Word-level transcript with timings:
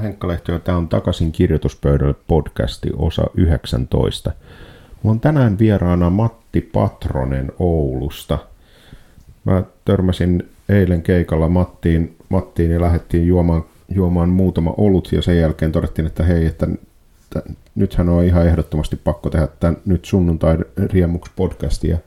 Henkka 0.00 0.28
Lehto 0.28 0.52
ja 0.52 0.58
tää 0.58 0.76
on 0.76 0.88
Takaisin 0.88 1.32
kirjoituspöydälle 1.32 2.14
podcasti 2.26 2.88
osa 2.96 3.22
19. 3.34 4.32
Mulla 5.02 5.14
on 5.14 5.20
tänään 5.20 5.58
vieraana 5.58 6.10
Matti 6.10 6.60
Patronen 6.60 7.52
Oulusta. 7.58 8.38
Mä 9.44 9.62
törmäsin 9.84 10.48
eilen 10.68 11.02
keikalla 11.02 11.48
Mattiin, 11.48 12.16
Mattiin 12.28 12.70
ja 12.70 12.80
lähdettiin 12.80 13.26
juomaan, 13.26 13.64
juomaan 13.88 14.28
muutama 14.28 14.74
olut 14.76 15.12
ja 15.12 15.22
sen 15.22 15.38
jälkeen 15.38 15.72
todettiin, 15.72 16.06
että 16.06 16.24
hei, 16.24 16.46
että, 16.46 16.66
että 17.24 17.50
nythän 17.74 18.08
on 18.08 18.24
ihan 18.24 18.46
ehdottomasti 18.46 18.96
pakko 18.96 19.30
tehdä 19.30 19.48
tämän 19.60 19.76
nyt 19.86 20.04
sunnuntai 20.04 20.58
riemuksi 20.76 21.32
podcastia. 21.36 21.98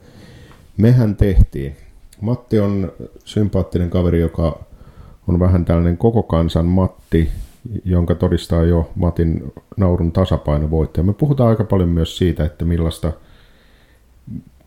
Mehän 0.76 1.16
tehtiin. 1.16 1.76
Matti 2.20 2.58
on 2.58 2.92
sympaattinen 3.24 3.90
kaveri, 3.90 4.20
joka 4.20 4.60
on 5.28 5.40
vähän 5.40 5.64
tällainen 5.64 5.96
koko 5.96 6.22
kansan 6.22 6.66
Matti, 6.66 7.32
jonka 7.84 8.14
todistaa 8.14 8.62
jo 8.62 8.90
Matin 8.94 9.52
naurun 9.76 10.12
tasapainovoittaja. 10.12 11.04
Me 11.04 11.12
puhutaan 11.12 11.50
aika 11.50 11.64
paljon 11.64 11.88
myös 11.88 12.18
siitä, 12.18 12.44
että 12.44 12.64
millaista, 12.64 13.12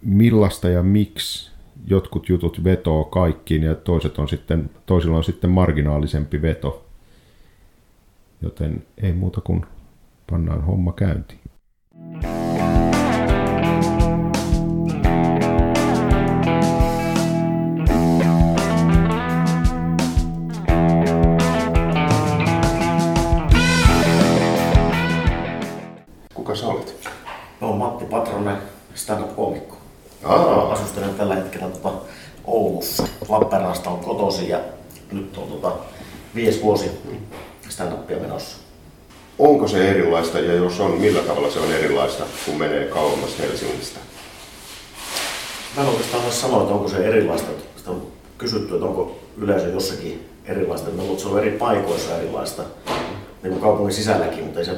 millaista 0.02 0.70
ja 0.70 0.84
miksi 0.84 1.52
jotkut 1.88 2.30
jutut 2.30 2.64
vetoo 2.64 3.04
kaikkiin 3.04 3.64
ja 3.64 3.76
toiset 3.76 4.20
on 4.20 4.30
sitten, 4.30 4.70
toisilla 4.86 5.18
on 5.18 5.24
sitten 5.24 5.50
marginaalisempi 5.50 6.42
veto. 6.42 6.86
Joten 8.42 8.84
ei 8.98 9.14
muuta 9.14 9.42
kuin 9.42 9.66
pannaan 10.30 10.64
homma 10.64 10.94
käyntiin. 10.94 11.40
Viisi 36.38 36.62
vuosi 36.62 36.92
stand-upia 37.70 38.20
menossa. 38.20 38.58
Onko 39.40 39.68
se 39.68 39.90
erilaista 39.90 40.40
ja 40.40 40.54
jos 40.54 40.80
on, 40.80 40.92
millä 40.92 41.22
tavalla 41.22 41.52
se 41.52 41.60
on 41.60 41.72
erilaista, 41.72 42.24
kun 42.46 42.58
menee 42.58 42.86
kauemmas 42.86 43.40
Helsingistä? 43.40 44.00
Mä 45.76 45.84
en 45.84 45.90
oikeastaan 45.90 46.24
osaa 46.26 46.42
sanoa, 46.42 46.62
että 46.62 46.74
onko 46.74 46.90
se 46.90 46.98
erilaista. 46.98 47.48
Sitä 47.78 47.90
on 47.90 48.08
kysytty, 48.38 48.74
että 48.74 48.86
onko 48.86 49.20
yleisö 49.38 49.68
jossakin 49.68 50.30
erilaista. 50.46 50.90
Mä 50.90 51.02
luulen, 51.02 51.20
se 51.20 51.28
on 51.28 51.40
eri 51.40 51.52
paikoissa 51.52 52.18
erilaista, 52.18 52.64
niin 53.44 53.52
kuin 53.52 53.62
kaupungin 53.62 53.94
sisälläkin, 53.94 54.44
mutta 54.44 54.60
ei 54.60 54.66
se, 54.66 54.72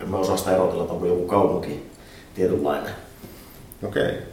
en 0.00 0.08
mä 0.08 0.16
osaa 0.16 0.36
sitä 0.36 0.54
erotella, 0.54 0.82
että 0.82 0.94
onko 0.94 1.06
joku 1.06 1.26
kaupunki 1.26 1.90
tietynlainen. 2.34 2.92
Okei. 3.82 4.31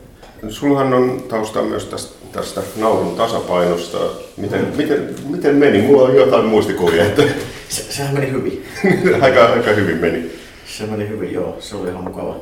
Sullahan 0.49 0.93
on 0.93 1.23
taustaa 1.27 1.63
myös 1.63 1.85
tästä, 1.85 2.15
tästä 2.31 2.61
naurun 2.75 3.15
tasapainosta. 3.15 3.97
Miten, 4.37 4.73
miten, 4.75 5.15
miten 5.29 5.55
meni? 5.55 5.81
Mulla 5.81 6.01
on 6.03 6.15
jotain 6.15 6.45
muistikuvia, 6.45 7.05
että 7.05 7.21
Se, 7.69 7.83
sehän 7.89 8.13
meni 8.13 8.31
hyvin. 8.31 8.65
aika, 9.21 9.45
aika 9.45 9.71
hyvin 9.71 9.97
meni. 9.97 10.31
Se 10.77 10.83
meni 10.85 11.07
hyvin, 11.09 11.33
joo. 11.33 11.57
Se 11.59 11.75
oli 11.75 11.89
ihan 11.89 12.03
mukava, 12.03 12.35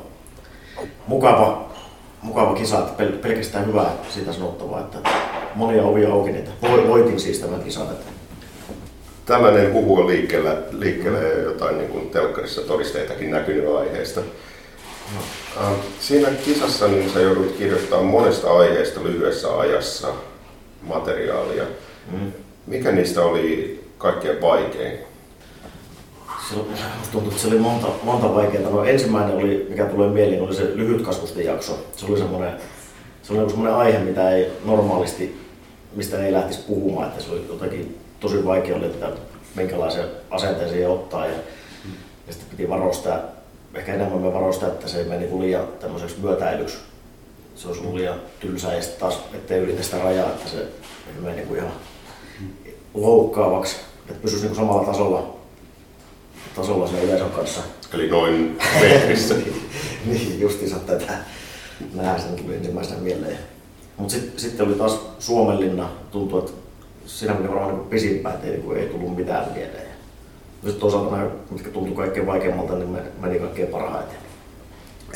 mukava, 1.07 1.69
mukava 2.21 2.53
kisa, 2.55 2.79
että 2.79 3.03
pel- 3.03 3.17
pelkästään 3.17 3.67
hyvää 3.67 3.91
siitä 4.09 4.33
sanottavaa, 4.33 4.79
että 4.79 5.09
monia 5.55 5.83
ovia 5.83 6.11
auki 6.11 6.31
niitä. 6.31 6.51
Vo- 6.63 6.87
Voitin 6.87 7.19
siis 7.19 7.39
tämän 7.39 7.63
kisan, 7.63 7.83
että 7.87 8.05
Tällainen 9.25 9.73
huhu 9.73 9.95
on 9.99 10.07
liikkeellä, 10.07 10.57
liikkeellä 10.71 11.19
ja 11.19 11.41
jotain 11.41 11.77
niin 11.77 11.89
kuin 11.89 12.09
telkkarissa 12.09 12.61
todisteitakin 12.61 13.31
näkynyt 13.31 13.75
aiheesta. 13.75 14.21
Ähm, 15.57 15.73
Siinä 15.99 16.29
kisassa 16.29 16.87
niin 16.87 17.09
sä 17.09 17.19
joudut 17.19 17.55
kirjoittamaan 17.57 18.05
monesta 18.05 18.51
aiheesta 18.57 19.03
lyhyessä 19.03 19.57
ajassa 19.59 20.07
materiaalia. 20.81 21.63
mm. 22.11 22.31
Mikä 22.67 22.91
niistä 22.91 23.21
oli 23.21 23.79
kaikkein 23.97 24.41
vaikein? 24.41 24.97
se, 26.49 26.55
tuntuu, 27.11 27.31
että 27.31 27.41
se 27.41 27.47
oli 27.47 27.59
monta, 27.59 27.87
monta 28.03 28.33
vaikeaa. 28.35 28.69
No, 28.69 28.83
ensimmäinen 28.83 29.35
oli, 29.35 29.67
mikä 29.69 29.85
tulee 29.85 30.09
mieleen, 30.09 30.41
oli 30.41 30.55
se 30.55 30.71
lyhytkasvusten 30.75 31.45
jakso. 31.45 31.85
Se 31.95 32.05
oli 32.05 32.17
semmoinen, 32.17 32.53
se 33.23 33.33
oli 33.33 33.49
semmoinen 33.49 33.75
aihe, 33.75 33.99
mitä 33.99 34.31
ei 34.31 34.51
normaalisti, 34.65 35.39
mistä 35.95 36.25
ei 36.25 36.33
lähtisi 36.33 36.59
puhumaan, 36.67 37.07
että 37.07 37.23
se 37.23 37.31
oli 37.31 37.45
jotenkin 37.49 37.97
tosi 38.19 38.45
vaikea 38.45 38.75
oli, 38.75 38.85
että 38.85 39.09
minkälaisen 39.55 40.05
asenteen 40.31 40.69
siihen 40.69 40.89
ottaa. 40.89 41.25
Ja, 41.25 41.33
ja 42.27 42.33
sitten 42.33 42.49
piti 42.49 42.69
varostaa, 42.69 43.19
ehkä 43.77 43.93
enemmän 43.93 44.21
me 44.21 44.33
varostaa, 44.33 44.69
että 44.69 44.87
se 44.87 44.97
ei 44.97 45.05
meni 45.05 45.25
niin 45.25 45.41
liian 45.41 45.67
tämmöiseksi 45.79 46.15
myötäilyksi. 46.21 46.77
Se 47.55 47.67
olisi 47.67 47.81
ollut 47.81 47.95
liian 47.95 48.21
tylsää 48.39 48.75
ja 48.75 48.81
sitten 48.81 48.99
taas, 48.99 49.19
ettei 49.33 49.59
ylitä 49.59 49.83
sitä 49.83 49.97
rajaa, 49.97 50.29
että 50.29 50.49
se 50.49 50.57
ei 50.57 51.21
mene 51.21 51.35
niin 51.35 51.47
kuin 51.47 51.59
ihan 51.59 51.71
loukkaavaksi, 52.93 53.75
että 54.09 54.21
pysyisi 54.21 54.45
niin 54.45 54.55
kuin 54.55 54.67
samalla 54.67 54.85
tasolla, 54.91 55.35
tasolla 56.55 56.87
sen 56.87 57.03
yleisön 57.03 57.31
kanssa. 57.31 57.61
Eli 57.93 58.09
noin 58.09 58.57
metrissä. 58.81 59.35
niin, 60.05 60.39
justiinsa 60.39 60.79
tätä. 60.79 61.13
Näin 61.93 62.21
sen 62.21 62.35
tuli 62.35 62.55
ensimmäisenä 62.55 62.99
mieleen. 62.99 63.37
Mutta 63.97 64.13
sitten 64.13 64.39
sit 64.39 64.61
oli 64.61 64.73
taas 64.73 64.99
Suomenlinna, 65.19 65.89
tuntui, 66.11 66.39
että 66.39 66.51
siinä 67.05 67.33
meni 67.33 67.49
varmaan 67.49 67.75
niin 67.75 67.87
pisimpään, 67.87 68.35
että 68.35 68.47
ei, 68.47 68.57
niin 68.57 68.77
ei 68.77 68.85
tullut 68.85 69.15
mitään 69.15 69.51
mieleen. 69.53 69.86
Sitten 70.67 70.81
toisaalta 70.81 71.15
nämä, 71.15 71.29
mitkä 71.51 71.69
tuntui 71.69 71.95
kaikkein 71.95 72.27
vaikeimmalta, 72.27 72.75
niin 72.75 72.89
me- 72.89 73.01
meni 73.21 73.39
kaikkein 73.39 73.67
parhaiten. 73.67 74.17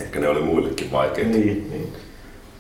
Ehkä 0.02 0.20
ne 0.20 0.28
oli 0.28 0.42
muillekin 0.42 0.92
vaikeita. 0.92 1.30
Niin, 1.30 1.68
niin. 1.72 1.94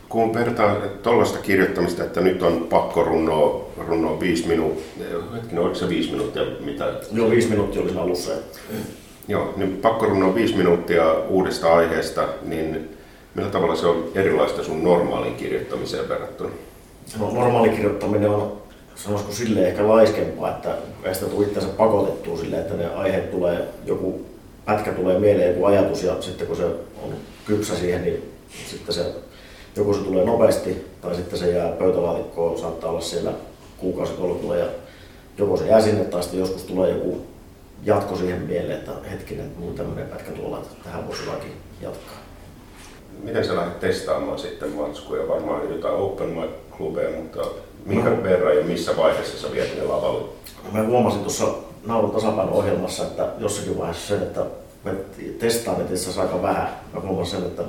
Kun 0.09 0.33
vertaa 0.33 0.75
tuollaista 1.03 1.39
kirjoittamista, 1.39 2.03
että 2.03 2.21
nyt 2.21 2.43
on 2.43 2.67
pakko 2.69 3.03
runnoa, 3.03 3.69
runnoa 3.87 4.19
viisi 4.19 4.47
minuuttia, 4.47 5.05
hetkinen, 5.35 5.63
oliko 5.63 5.75
se 5.75 5.89
viisi 5.89 6.11
minuuttia, 6.11 6.41
mitä? 6.65 6.93
Joo, 7.11 7.29
viisi 7.29 7.49
minuuttia 7.49 7.81
oli 7.81 7.97
alussa. 7.97 8.31
Joo, 9.27 9.53
niin 9.57 9.77
pakko 9.81 10.05
runnoa 10.05 10.35
viisi 10.35 10.57
minuuttia 10.57 11.13
uudesta 11.13 11.75
aiheesta, 11.75 12.27
niin 12.45 12.89
millä 13.35 13.49
tavalla 13.49 13.75
se 13.75 13.87
on 13.87 14.03
erilaista 14.15 14.63
sun 14.63 14.83
normaaliin 14.83 15.35
kirjoittamiseen 15.35 16.09
verrattuna? 16.09 16.49
No, 17.19 17.31
normaali 17.31 17.69
kirjoittaminen 17.69 18.29
on, 18.29 18.60
sanoisiko 19.03 19.31
silleen 19.31 19.67
ehkä 19.67 19.87
laiskempaa, 19.87 20.49
että 20.49 20.75
sitä 21.13 21.25
tule 21.25 21.45
itseänsä 21.45 21.71
pakotettua 21.77 22.37
silleen, 22.37 22.61
että 22.61 22.73
ne 22.73 22.87
aiheet 22.87 23.31
tulee, 23.31 23.67
joku 23.85 24.25
pätkä 24.65 24.91
tulee 24.91 25.19
mieleen, 25.19 25.49
joku 25.49 25.65
ajatus 25.65 26.03
ja 26.03 26.21
sitten 26.21 26.47
kun 26.47 26.57
se 26.57 26.65
on 26.65 27.13
kypsä 27.45 27.75
siihen, 27.75 28.03
niin 28.03 28.31
sitten 28.69 28.95
se, 28.95 29.05
joko 29.75 29.93
se 29.93 29.99
tulee 29.99 30.25
nopeasti 30.25 30.85
tai 31.01 31.15
sitten 31.15 31.39
se 31.39 31.51
jää 31.51 31.71
pöytälaatikkoon, 31.71 32.59
saattaa 32.59 32.89
olla 32.89 33.01
siellä 33.01 33.31
kuukausitolkulla 33.77 34.55
ja 34.55 34.65
joko 35.37 35.57
se 35.57 35.67
jää 35.67 35.81
sinne 35.81 36.03
tai 36.03 36.23
sitten 36.23 36.39
joskus 36.39 36.63
tulee 36.63 36.91
joku 36.91 37.21
jatko 37.83 38.15
siihen 38.15 38.41
mieleen, 38.41 38.79
että 38.79 38.91
hetkinen, 39.11 39.45
että 39.45 39.65
on 39.67 39.75
tämmöinen 39.75 40.07
pätkä 40.07 40.31
tuolla, 40.31 40.57
että 40.57 40.83
tähän 40.83 41.07
voisi 41.07 41.25
jotakin 41.25 41.53
jatkaa. 41.81 42.17
Miten 43.23 43.45
sä 43.45 43.55
lähdet 43.55 43.79
testaamaan 43.79 44.39
sitten 44.39 44.69
matskuja? 44.69 45.27
Varmaan 45.27 45.69
jotain 45.69 45.95
open 45.95 46.29
mic 46.29 46.49
klubeja, 46.77 47.17
mutta 47.17 47.45
minkä 47.85 48.09
No. 48.09 48.23
verran 48.23 48.57
ja 48.57 48.63
missä 48.63 48.97
vaiheessa 48.97 49.47
sä 49.47 49.53
viet 49.53 49.77
ne 49.77 49.83
lavalle? 49.83 50.23
Mä 50.71 50.83
huomasin 50.83 51.19
tuossa 51.19 51.47
naurun 51.85 52.11
tasapaino-ohjelmassa, 52.11 53.03
että 53.03 53.27
jossakin 53.37 53.77
vaiheessa 53.77 54.07
sen, 54.07 54.21
että 54.23 54.45
me 54.83 54.91
testaan 55.39 55.81
asiassa 55.85 56.21
aika 56.21 56.41
vähän. 56.41 56.69
Mä 56.93 56.99
huomasin 56.99 57.39
sen, 57.39 57.47
että 57.49 57.63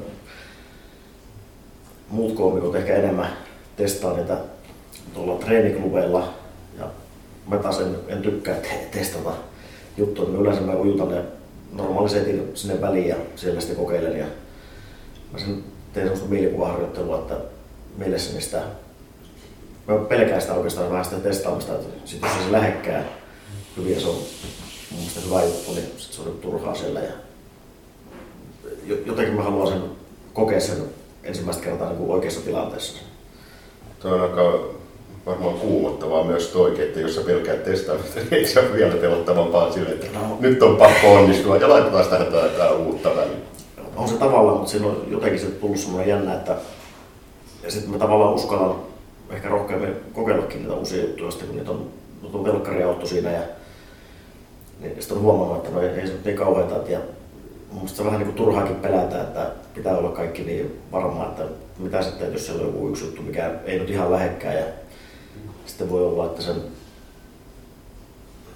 muut 2.11 2.33
koomikot 2.35 2.75
ehkä 2.77 2.95
enemmän 2.97 3.37
testaa 3.77 4.17
niitä 4.17 4.37
tuolla 5.15 5.35
treeniklubeilla. 5.39 6.35
Ja 6.79 6.85
mä 7.47 7.57
taas 7.57 7.81
en, 7.81 7.97
en 8.09 8.23
tykkää 8.23 8.55
te- 8.55 8.89
testata 8.91 9.33
juttuja. 9.97 10.29
Mä 10.29 10.39
yleensä 10.39 10.61
mä 10.61 10.77
ujutan 10.77 11.09
ne 11.09 11.23
normaalisetin 11.73 12.51
sinne 12.55 12.81
väliin 12.81 13.09
ja 13.09 13.17
siellä 13.37 13.61
sitten 13.61 13.77
kokeilen. 13.79 14.19
Ja 14.19 14.27
mä 15.33 15.39
sen 15.39 15.65
teen 15.93 16.07
semmoista 16.07 16.29
mielikuvaharjoittelua, 16.29 17.19
että 17.19 17.35
mielessäni 17.99 18.41
sitä 18.41 18.63
Mä 19.89 19.95
pelkään 19.99 20.41
sitä 20.41 20.55
oikeastaan 20.55 20.91
vähän 20.91 21.05
sitä 21.05 21.17
testaamista, 21.17 21.73
että 21.73 21.87
sit 22.05 22.23
jos 22.23 22.31
se 22.47 22.53
lähekkää 22.53 23.05
hyvin 23.77 24.01
se 24.01 24.09
on 24.09 24.15
mun 24.15 24.99
mielestä 25.01 25.21
hyvä 25.27 25.43
juttu, 25.43 25.73
niin 25.75 25.87
sit 25.97 26.13
se 26.13 26.21
on 26.23 26.39
turhaa 26.43 26.75
siellä. 26.75 27.01
Ja 27.01 27.13
jo- 28.87 28.97
jotenkin 29.07 29.35
mä 29.35 29.43
haluan 29.43 29.69
sen 29.69 29.83
kokea 30.33 30.61
sen 30.61 30.85
ensimmäistä 31.25 31.65
kertaa 31.65 31.93
niin 31.93 32.11
oikeassa 32.11 32.41
tilanteessa. 32.41 33.03
Tuo 34.01 34.11
on 34.11 34.21
aika 34.21 34.59
varmaan 35.27 35.55
kuumottavaa 35.55 36.25
myös 36.25 36.47
toikin, 36.49 36.85
että 36.85 37.01
jos 37.01 37.15
sä 37.15 37.21
pelkäät 37.21 37.65
testaamista, 37.65 38.21
niin 38.21 38.35
ei 38.35 38.47
se 38.47 38.61
ole 38.61 38.73
vielä 38.73 38.95
pelottavampaa 38.97 39.73
sille, 39.73 39.89
että 39.91 40.19
No. 40.19 40.37
nyt 40.41 40.63
on 40.63 40.77
pakko 40.77 41.15
onnistua 41.15 41.57
ja 41.57 41.69
laitetaan 41.69 42.05
tähän 42.07 42.27
jotain, 42.27 42.53
jotain 42.53 42.77
uutta 42.77 43.17
väliin. 43.17 43.43
On 43.97 44.09
se 44.09 44.15
tavallaan, 44.15 44.57
mutta 44.57 44.71
siinä 44.71 44.87
on 44.87 45.05
jotenkin 45.11 45.41
se 45.41 45.47
tullut 45.47 45.79
semmoinen 45.79 46.09
jännä, 46.09 46.35
että 46.35 46.57
ja 47.63 47.71
sitten 47.71 47.91
mä 47.93 47.99
tavallaan 47.99 48.35
uskallan 48.35 48.77
ehkä 49.33 49.49
rohkeammin 49.49 49.97
kokeillakin 50.13 50.61
niitä 50.61 50.75
uusia 50.75 51.03
juttuja, 51.03 51.31
sitten 51.31 51.49
kun 51.49 51.57
niitä 51.57 51.71
on, 51.71 51.91
on 52.33 52.45
velkkariauto 52.45 53.07
siinä 53.07 53.31
ja 53.31 53.43
niin 54.81 54.97
sitten 54.99 55.17
on 55.17 55.23
huomannut, 55.23 55.57
että 55.57 55.71
no 55.71 55.81
ei, 55.83 55.89
ei 55.89 56.07
se 56.07 56.13
nyt 56.13 56.25
niin 56.25 56.37
kauheata. 56.37 56.91
Ja 56.91 56.99
mun 57.73 57.89
se 57.89 58.05
vähän 58.05 58.21
niin 58.21 58.27
kuin 58.27 58.37
turhaakin 58.37 58.77
pelätä, 58.77 59.23
että 59.23 59.51
pitää 59.75 59.97
olla 59.99 60.11
kaikki 60.11 60.43
niin 60.43 60.81
varmaa, 60.93 61.29
että 61.29 61.43
mitä 61.79 62.03
sitten, 62.03 62.33
jos 62.33 62.47
siellä 62.47 62.63
on 62.63 62.67
joku 62.67 62.89
yksi 62.89 63.05
juttu, 63.05 63.23
mikä 63.23 63.51
ei 63.65 63.79
nyt 63.79 63.91
ihan 63.91 64.13
lähekkää. 64.13 64.55
Ja 64.55 64.65
sitten 65.67 65.91
voi 65.91 66.05
olla, 66.05 66.27
että 66.27 66.43
sen 66.43 66.57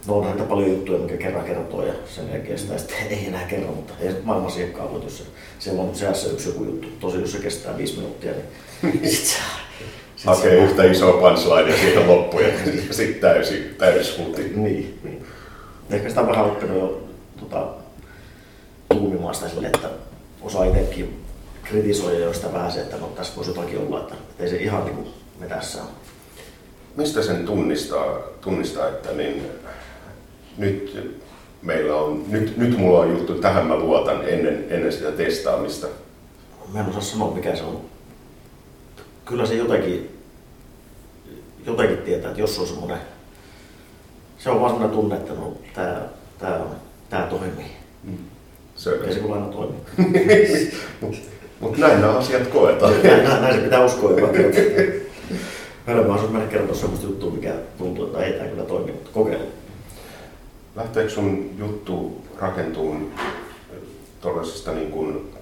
No 0.06 0.18
on 0.18 0.24
näitä 0.24 0.42
paljon 0.42 0.70
juttuja, 0.70 0.98
mikä 0.98 1.16
kerran 1.16 1.44
kertoo 1.44 1.86
ja 1.86 1.92
sen 2.14 2.28
jälkeen 2.32 2.58
sitä 2.58 2.78
sitten 2.78 2.96
ei 3.10 3.26
enää 3.26 3.46
kerro, 3.46 3.72
mutta 3.72 3.94
ei 4.00 4.14
maailman 4.22 4.50
siekkaa 4.50 4.92
voi, 4.92 5.02
jos 5.04 5.18
se, 5.18 5.24
siellä 5.58 5.82
on 5.82 5.94
seassa 5.94 6.30
yksi 6.30 6.48
joku 6.48 6.64
juttu. 6.64 6.88
Tosi 7.00 7.20
jos 7.20 7.32
se 7.32 7.38
kestää 7.38 7.78
viisi 7.78 7.96
minuuttia, 7.96 8.32
niin 8.32 9.08
sit 9.14 9.24
se, 9.24 9.36
sit 9.36 9.65
Hakee 10.24 10.50
se, 10.50 10.56
yhtä 10.56 10.84
isoa 10.84 11.12
punchline 11.12 11.70
ja 11.70 11.76
siitä 11.76 12.06
loppu 12.06 12.40
ja 12.40 12.48
sitten 12.90 13.20
täysi, 13.20 13.74
täysi 13.78 14.22
huti. 14.22 14.42
Niin, 14.42 14.98
niin. 15.04 15.26
Ehkä 15.90 16.08
sitä 16.08 16.20
on 16.20 16.28
vähän 16.28 16.44
oppinut 16.44 16.76
jo 16.76 17.02
tota, 17.40 17.66
tuumimaan 18.88 19.34
sitä 19.34 19.48
sille, 19.48 19.66
että 19.66 19.88
osaa 20.42 20.64
itsekin 20.64 21.24
kritisoida 21.64 22.18
jo 22.18 22.32
sitä 22.32 22.52
vähän 22.52 22.72
se, 22.72 22.80
että 22.80 22.96
no 22.96 23.06
tässä 23.06 23.32
voisi 23.36 23.50
jotakin 23.50 23.78
olla, 23.78 24.00
että, 24.00 24.14
että 24.14 24.44
ei 24.44 24.50
se 24.50 24.56
ihan 24.56 24.84
niin 24.84 24.96
kuin 24.96 25.08
me 25.40 25.46
tässä 25.46 25.82
on. 25.82 25.88
Mistä 26.96 27.22
sen 27.22 27.46
tunnistaa, 27.46 28.18
tunnistaa 28.40 28.88
että 28.88 29.12
niin 29.12 29.42
nyt 30.58 31.14
meillä 31.62 31.94
on, 31.96 32.24
nyt, 32.28 32.56
nyt 32.56 32.78
mulla 32.78 32.98
on 32.98 33.10
juttu, 33.10 33.34
tähän 33.34 33.66
mä 33.66 33.76
luotan 33.76 34.28
ennen, 34.28 34.66
ennen 34.70 34.92
sitä 34.92 35.12
testaamista. 35.12 35.86
Mä 36.72 36.80
en 36.80 36.88
osaa 36.88 37.00
sanoa 37.00 37.34
mikä 37.34 37.56
se 37.56 37.62
on. 37.62 37.80
Kyllä 39.26 39.46
se 39.46 39.54
jotenkin, 39.54 40.20
jotenkin 41.66 41.98
tietää, 41.98 42.30
että 42.30 42.40
jos 42.40 42.58
on 42.58 42.66
semmoinen, 42.66 42.98
se 44.38 44.50
on 44.50 44.60
vaan 44.60 44.70
semmoinen 44.72 44.96
tunne, 44.98 45.16
että 45.16 45.32
no, 45.32 45.52
tää, 45.74 46.02
tää, 46.38 46.56
on, 46.56 46.76
tää 47.10 47.26
toimii. 47.26 47.66
Mm. 48.04 48.18
Se, 48.76 48.90
Ei 48.90 49.14
se 49.14 49.20
aina 49.32 49.46
toimii. 49.46 49.80
Mutta 51.00 51.18
mut 51.60 51.78
näin 51.78 52.00
nämä 52.00 52.12
asiat 52.12 52.46
koetaan. 52.46 52.92
näin, 53.02 53.24
näin, 53.24 53.54
se 53.54 53.60
pitää 53.60 53.84
uskoa 53.84 54.10
joka 54.20 54.32
kerta. 54.32 54.60
Hölmö 55.86 56.12
on 56.12 56.32
mennä 56.32 56.48
kertoa 56.48 56.76
semmoista 56.76 57.06
juttua, 57.06 57.30
mikä 57.30 57.54
tuntuu, 57.78 58.06
että 58.06 58.24
ei 58.24 58.32
tämä 58.32 58.48
kyllä 58.48 58.64
toimi, 58.64 58.92
mutta 58.92 59.10
kokeile. 59.14 59.44
Lähteekö 60.76 61.10
sun 61.10 61.50
juttu 61.58 62.24
rakentuun 62.38 63.12
tuollaisista 64.20 64.72
niin 64.72 64.90
kuin 64.90 65.32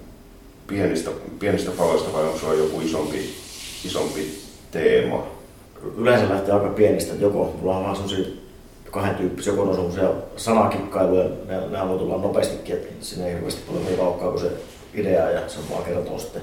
pienistä, 0.67 1.11
pienistä 1.39 1.71
paloista 1.71 2.13
vai 2.13 2.25
onko 2.25 2.39
sulla 2.39 2.55
joku 2.55 2.81
isompi, 2.81 3.44
isompi 3.85 4.39
teema? 4.71 5.27
Yleensä 5.97 6.29
lähtee 6.29 6.55
aika 6.55 6.69
pienistä, 6.69 7.13
että 7.13 7.25
joko 7.25 7.55
mulla 7.61 7.77
on 7.77 7.85
vaan 7.85 7.97
sellaisia 7.97 8.35
kahden 8.91 9.15
tyyppisiä, 9.15 9.53
joko 9.53 9.63
on 9.63 9.75
sellaisia 9.75 10.11
sanakikkailuja, 10.37 11.25
ne, 11.25 11.69
ne 11.69 11.89
voi 11.89 11.99
tulla 11.99 12.19
nopeastikin, 12.19 12.75
että 12.75 13.05
sinne 13.05 13.27
ei 13.27 13.35
hirveästi 13.35 13.63
paljon 13.67 13.85
niin 13.85 13.99
laukkaa 13.99 14.31
kuin 14.31 14.41
se 14.41 14.51
idea 14.95 15.31
ja 15.31 15.49
se 15.49 15.59
vaan 15.71 15.85
kertoo 15.85 16.19
sitten 16.19 16.43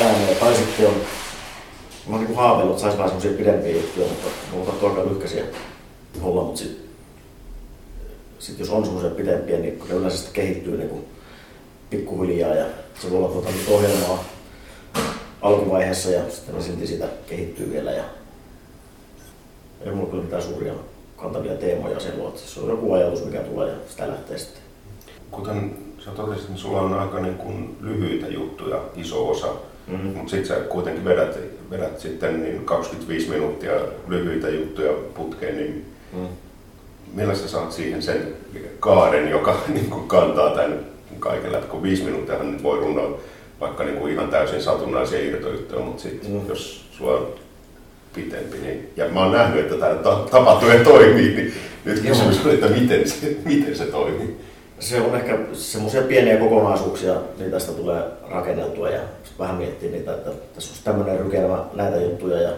ääneen. 0.00 0.36
Tai 0.36 0.54
sitten 0.54 0.86
on, 0.86 0.94
mä 2.06 2.16
oon 2.16 2.24
niin 2.24 2.36
haaveillut, 2.36 2.72
että 2.72 2.82
saisi 2.82 2.98
vähän 2.98 3.10
sellaisia 3.10 3.38
pidempiä 3.38 3.72
juttuja, 3.72 4.06
mutta 4.06 4.28
mulla 4.52 4.72
on 4.82 4.90
aika 4.90 5.10
lyhkäisiä 5.10 5.44
olla, 6.22 6.42
mutta 6.42 6.58
sitten 6.58 6.90
sitten 8.40 8.64
jos 8.64 8.74
on 8.74 8.84
semmoisia 8.84 9.10
pidempiä, 9.10 9.58
niin 9.58 9.82
ne 9.88 9.94
yleensä 9.94 10.16
sitten 10.16 10.34
kehittyy 10.34 10.76
niin 10.76 10.88
kuin 10.88 11.04
pikkuhiljaa 11.90 12.54
ja 12.54 12.66
se 13.02 13.10
voi 13.10 13.18
olla 13.18 13.28
tuota 13.28 13.48
ohjelmaa 13.68 14.24
alkuvaiheessa 15.42 16.10
ja 16.10 16.30
sitten 16.30 16.54
ne 16.54 16.62
silti 16.62 16.86
sitä 16.86 17.06
kehittyy 17.28 17.72
vielä. 17.72 17.90
Ja 17.90 18.04
ei 19.80 19.92
mulla 19.92 20.10
kyllä 20.10 20.24
mitään 20.24 20.42
suuria 20.42 20.72
kantavia 21.16 21.54
teemoja 21.54 22.00
sen 22.00 22.18
luo. 22.18 22.32
Se 22.36 22.60
on 22.60 22.68
joku 22.68 22.92
ajatus, 22.92 23.24
mikä 23.24 23.40
tulee 23.40 23.68
ja 23.68 23.76
sitä 23.88 24.08
lähtee 24.08 24.38
sitten. 24.38 24.62
Kuten 25.30 25.76
sä 26.04 26.10
totesit, 26.10 26.48
niin 26.48 26.58
sulla 26.58 26.80
on 26.80 26.94
aika 26.94 27.20
niin 27.20 27.34
kuin 27.34 27.76
lyhyitä 27.80 28.28
juttuja, 28.28 28.82
iso 28.96 29.28
osa, 29.28 29.46
mm-hmm. 29.86 30.08
mutta 30.08 30.30
sitten 30.30 30.56
sä 30.56 30.62
kuitenkin 30.64 31.04
vedät, 31.04 31.38
vedät 31.70 32.00
sitten 32.00 32.42
niin 32.42 32.64
25 32.64 33.30
minuuttia 33.30 33.72
lyhyitä 34.08 34.48
juttuja 34.48 34.92
putkeen, 35.14 35.56
niin 35.56 35.86
mm 36.12 36.28
millä 37.14 37.34
sä 37.34 37.48
saat 37.48 37.72
siihen 37.72 38.02
sen 38.02 38.34
kaaren, 38.80 39.30
joka 39.30 39.56
niin 39.68 39.90
kuin 39.90 40.08
kantaa 40.08 40.50
tämän 40.50 40.78
kaiken 41.18 41.52
läpi, 41.52 41.66
kun 41.66 41.82
viisi 41.82 42.04
minuuttia 42.04 42.42
nyt 42.42 42.62
voi 42.62 42.78
runnoa 42.78 43.18
vaikka 43.60 43.84
niin 43.84 43.96
kuin 43.96 44.12
ihan 44.12 44.28
täysin 44.28 44.62
satunnaisia 44.62 45.20
irtoyhtiöitä, 45.20 45.84
mutta 45.84 46.02
sitten 46.02 46.30
mm. 46.30 46.48
jos 46.48 46.84
sulla 46.90 47.12
on 47.12 47.34
pitempi, 48.14 48.58
niin, 48.58 48.92
ja 48.96 49.08
mä 49.08 49.20
oon 49.20 49.32
nähnyt, 49.32 49.60
että 49.60 49.76
tämä 49.76 49.94
tapahtuu 50.30 50.68
ja 50.68 50.84
toimii, 50.84 51.34
niin 51.36 51.54
nyt 51.84 52.00
kysymys 52.00 52.46
on, 52.46 52.52
että 52.52 52.68
miten 52.68 53.08
se, 53.08 53.36
miten 53.44 53.76
se 53.76 53.84
toimii. 53.84 54.40
Se 54.78 55.00
on 55.00 55.16
ehkä 55.16 55.38
semmoisia 55.52 56.02
pieniä 56.02 56.36
kokonaisuuksia, 56.36 57.14
niin 57.38 57.50
tästä 57.50 57.72
tulee 57.72 58.02
rakenneltua 58.30 58.90
ja 58.90 59.00
vähän 59.38 59.56
miettiä 59.56 59.90
niitä, 59.90 60.14
että 60.14 60.30
tässä 60.54 60.70
olisi 60.70 60.84
tämmöinen 60.84 61.20
rykelmä 61.20 61.64
näitä 61.74 62.00
juttuja 62.00 62.40
ja 62.40 62.50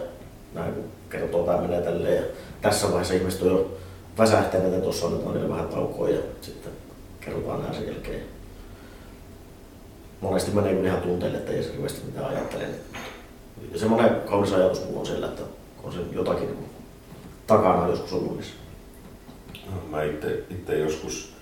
näin 0.53 0.73
kun 0.73 0.83
kertoo 1.09 1.45
tämä 1.45 1.61
menee 1.61 1.81
tälleen. 1.81 2.15
Ja 2.15 2.23
tässä 2.61 2.87
vaiheessa 2.87 3.13
ihmiset 3.13 3.41
on 3.41 3.47
jo 3.47 3.77
väsähtäneet, 4.17 4.73
että 4.73 4.83
tuossa 4.83 5.05
on 5.05 5.33
nyt 5.33 5.49
vähän 5.49 5.67
taukoa 5.67 6.09
ja 6.09 6.19
sitten 6.41 6.71
kerrotaan 7.21 7.61
nämä 7.61 7.73
sen 7.73 7.87
jälkeen. 7.87 8.32
Monesti 10.23 10.51
menee 10.51 10.73
kyllä 10.73 10.87
ihan 10.87 11.01
tunteille, 11.01 11.37
että 11.37 11.51
ei 11.51 11.63
se 11.63 11.71
hirveästi 11.71 12.05
mitään 12.05 12.25
ajattele. 12.25 12.63
Ja 13.73 13.79
semmoinen 13.79 14.15
kaunis 14.25 14.53
ajatus 14.53 14.85
mulla 14.85 14.99
on 14.99 15.05
siellä, 15.05 15.27
että 15.27 15.41
on 15.83 15.93
se 15.93 15.99
jotakin 16.11 16.49
takana 17.47 17.87
joskus 17.87 18.13
ollut 18.13 18.35
niissä. 18.35 18.53
No, 19.65 19.81
mä 19.89 20.03
itse 20.03 20.77
joskus 20.77 21.33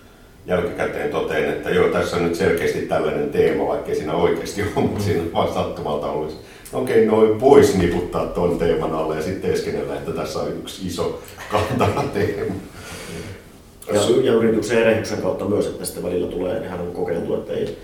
jälkikäteen 0.47 1.11
totean, 1.11 1.53
että 1.53 1.69
joo, 1.69 1.89
tässä 1.89 2.17
on 2.17 2.23
nyt 2.23 2.35
selkeästi 2.35 2.81
tällainen 2.81 3.29
teema, 3.29 3.67
vaikka 3.67 3.95
siinä 3.95 4.13
oikeasti 4.13 4.61
on, 4.75 4.83
mutta 4.83 5.03
siinä 5.03 5.23
vaan 5.33 5.53
sattumalta 5.53 6.07
olisi 6.07 6.35
okei, 6.73 7.07
okay, 7.07 7.17
noin 7.17 7.39
pois 7.39 7.77
niputtaa 7.77 8.25
tuon 8.25 8.59
teeman 8.59 8.93
alle 8.93 9.15
ja 9.15 9.21
sitten 9.21 9.51
teeskennellä, 9.51 9.95
että 9.95 10.11
tässä 10.11 10.39
on 10.39 10.51
yksi 10.51 10.87
iso 10.87 11.21
kantava 11.51 12.03
teema. 12.13 12.55
Ja, 13.93 14.01
ja 14.23 14.33
yrityksen 14.33 14.77
erehyksen 14.77 15.21
kautta 15.21 15.45
myös, 15.45 15.67
että 15.67 15.85
sitten 15.85 16.03
välillä 16.03 16.31
tulee 16.31 16.65
ihan 16.65 16.79
niin 16.79 16.93
kokeiltu, 16.93 17.35
että 17.35 17.53
ei 17.53 17.77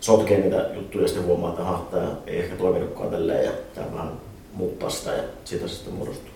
sotkee 0.00 0.40
niitä 0.40 0.66
juttuja 0.74 1.04
ja 1.04 1.08
sitten 1.08 1.26
huomaa, 1.26 1.50
että 1.50 1.62
aha, 1.62 1.86
tämä 1.90 2.08
ei 2.26 2.38
ehkä 2.38 2.56
toiminutkaan 2.56 3.10
tälleen 3.10 3.44
ja 3.44 3.52
tämä 3.74 3.86
vähän 3.94 4.12
muuttaa 4.52 4.90
sitä 4.90 5.10
ja 5.10 5.22
siitä 5.44 5.68
se 5.68 5.74
sitten 5.74 5.94
muodostuu. 5.94 6.30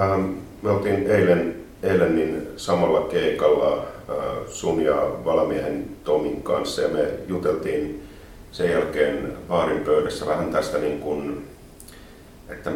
Ähm, 0.00 0.30
me 0.62 0.70
oltiin 0.70 1.10
eilen, 1.10 1.64
eilen 1.82 2.16
niin 2.16 2.48
samalla 2.56 3.00
keikalla 3.00 3.76
äh, 3.76 4.24
sun 4.46 4.82
ja 4.82 5.10
Valamiehen 5.24 5.84
Tomin 6.04 6.42
kanssa 6.42 6.82
ja 6.82 6.88
me 6.88 7.04
juteltiin 7.28 8.02
sen 8.52 8.70
jälkeen 8.70 9.36
baarin 9.48 9.80
pöydässä 9.80 10.26
vähän 10.26 10.52
tästä, 10.52 10.78
niin 10.78 11.00
kuin, 11.00 11.46
että 12.48 12.70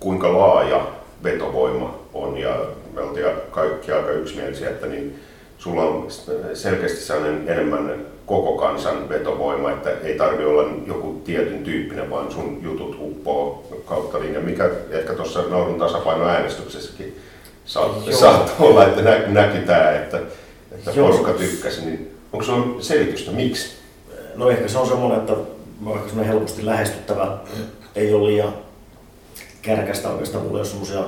kuinka 0.00 0.38
laaja 0.38 0.86
vetovoima 1.22 1.98
on 2.14 2.38
ja 2.38 2.66
me 2.94 3.00
oltiin 3.00 3.26
kaikki 3.50 3.92
aika 3.92 4.10
yksimielisiä, 4.10 4.70
että 4.70 4.86
niin 4.86 5.20
sulla 5.58 5.82
on 5.82 6.06
selkeästi 6.54 7.00
sellainen 7.00 7.48
enemmän 7.48 8.06
koko 8.26 8.52
kansan 8.52 9.08
vetovoima, 9.08 9.70
että 9.70 9.90
ei 9.90 10.18
tarvi 10.18 10.44
olla 10.44 10.70
joku 10.86 11.22
tietyn 11.24 11.64
tyyppinen, 11.64 12.10
vaan 12.10 12.32
sun 12.32 12.58
jutut 12.62 12.96
uppoo 13.00 13.66
kautta 13.84 14.20
linjan, 14.20 14.44
mikä 14.44 14.70
ehkä 14.90 15.14
tuossa 15.14 15.42
naurun 15.42 15.78
tasapaino 15.78 16.24
äänestyksessäkin 16.24 17.20
saattoi 17.64 18.68
olla, 18.68 18.86
että 18.86 19.02
nä, 19.02 19.26
näki 19.26 19.58
tämä, 19.58 19.90
että, 19.90 20.20
että 20.72 20.90
porukka 20.90 21.32
tykkäsi, 21.32 21.84
niin 21.84 22.14
Onko 22.34 22.44
se 22.44 22.52
on 22.52 22.76
selitystä, 22.80 23.30
miksi? 23.30 23.70
No 24.34 24.50
ehkä 24.50 24.68
se 24.68 24.78
on 24.78 24.88
semmoinen, 24.88 25.18
että 25.18 25.32
vaikka 25.84 26.08
semmoinen 26.08 26.34
helposti 26.34 26.66
lähestyttävä, 26.66 27.38
ei 27.94 28.14
ole 28.14 28.28
liian 28.28 28.54
kärkästä 29.62 30.08
oikeastaan, 30.08 30.44
mulla 30.44 30.58
ei 30.58 30.60
ole 30.60 30.68
semmoisia 30.68 31.04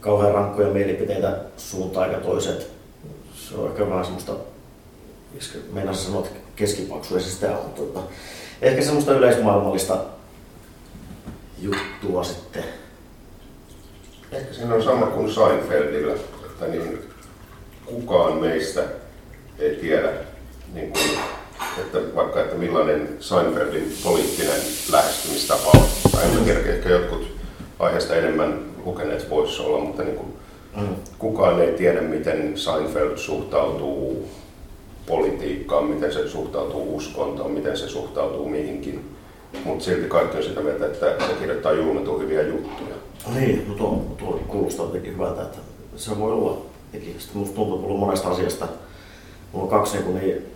kauhean 0.00 0.34
rankkoja 0.34 0.68
mielipiteitä 0.68 1.36
suuntaan 1.56 2.10
eikä 2.10 2.20
toiset. 2.20 2.73
Se 3.48 3.54
on 3.54 3.70
ehkä 3.70 3.90
vähän 3.90 4.04
semmoista, 4.04 4.32
meinaa 5.72 5.94
sanoa, 5.94 6.26
että 6.26 6.38
keskipaksu, 6.56 7.20
se 7.20 7.30
sitä 7.30 7.58
on, 7.58 7.64
mutta 7.66 8.00
ehkä 8.62 8.82
semmoista 8.82 9.12
yleismaailmallista 9.12 10.04
juttua 11.58 12.24
sitten. 12.24 12.64
Ehkä 14.32 14.54
siinä 14.54 14.74
on 14.74 14.82
sama 14.82 15.06
kuin 15.06 15.34
Seinfeldillä, 15.34 16.14
että 16.44 16.66
niin 16.66 16.98
kukaan 17.86 18.36
meistä 18.36 18.82
ei 19.58 19.76
tiedä, 19.76 20.12
niin 20.74 20.92
kuin, 20.92 21.18
että 21.78 21.98
vaikka 22.14 22.40
että 22.40 22.56
millainen 22.56 23.16
Seinfeldin 23.20 23.96
poliittinen 24.04 24.60
lähestymistapa 24.92 25.70
on. 25.74 25.86
Tai 26.12 26.24
en 26.24 26.44
tiedä, 26.44 26.60
ehkä 26.60 26.88
jotkut 26.88 27.36
aiheesta 27.78 28.14
enemmän 28.14 28.64
lukeneet 28.84 29.30
voisi 29.30 29.62
olla, 29.62 29.84
mutta 29.84 30.02
niin 30.02 30.16
kuin. 30.16 30.33
Kukaan 31.18 31.60
ei 31.60 31.72
tiedä, 31.72 32.00
miten 32.00 32.58
Seinfeld 32.58 33.16
suhtautuu 33.16 34.28
politiikkaan, 35.06 35.84
miten 35.84 36.12
se 36.12 36.28
suhtautuu 36.28 36.96
uskontoon, 36.96 37.50
miten 37.50 37.76
se 37.76 37.88
suhtautuu 37.88 38.48
mihinkin. 38.48 39.14
Mutta 39.64 39.84
silti 39.84 40.08
kaikki 40.08 40.36
on 40.36 40.42
sitä 40.42 40.60
mieltä, 40.60 40.86
että 40.86 41.26
se 41.26 41.34
kirjoittaa 41.38 41.72
julmetun 41.72 42.22
hyviä 42.22 42.42
juttuja. 42.42 42.94
Niin, 43.34 43.64
no 43.68 43.74
tuo, 43.74 44.04
tuo 44.18 44.40
kuulostaa 44.48 44.86
jotenkin 44.86 45.12
hyvältä, 45.12 45.42
että 45.42 45.58
se 45.96 46.18
voi 46.18 46.32
olla. 46.32 46.62
Sitten 46.92 47.14
musta 47.34 47.54
tuntuu, 47.54 47.74
että 47.74 47.86
mulla 47.86 47.94
on 47.94 48.06
monesta 48.06 48.28
asiasta, 48.28 48.68
mulla 49.52 49.64
on 49.64 49.70
kaksi 49.70 49.98
niin, 49.98 50.14
niin 50.14 50.46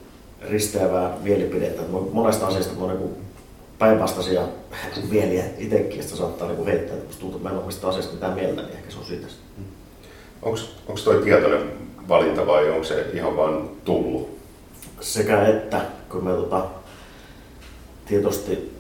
risteävää 0.51 1.17
mielipidettä. 1.23 1.83
Monesta 2.13 2.47
asiasta 2.47 2.75
mulla 2.75 2.93
on 2.93 2.99
niin 2.99 3.17
päinvastaisia 3.79 4.43
mieliä 5.11 5.45
itsekin, 5.59 6.03
sitä 6.03 6.17
saattaa 6.17 6.49
niin 6.49 6.67
heittää, 6.67 6.95
että 6.95 7.07
musta 7.07 7.21
tuntuu, 7.21 7.37
että 7.37 7.49
mä 7.49 7.53
en 7.53 7.59
ole 7.59 7.67
mistä 7.67 7.89
asiasta 7.89 8.15
mitään 8.15 8.35
mieltä, 8.35 8.63
niin 8.63 8.77
ehkä 8.77 8.91
se 8.91 8.99
on 8.99 9.05
siitä. 9.05 9.27
Onko 10.43 11.01
toi 11.05 11.23
tietoinen 11.25 11.73
valinta 12.09 12.47
vai 12.47 12.71
onko 12.71 12.85
se 12.85 13.07
ihan 13.13 13.37
vaan 13.37 13.71
tullut? 13.85 14.39
Sekä 15.01 15.47
että, 15.47 15.81
kun 16.09 16.25
me 16.25 16.31
tota, 16.31 16.67
tietoisesti 18.07 18.79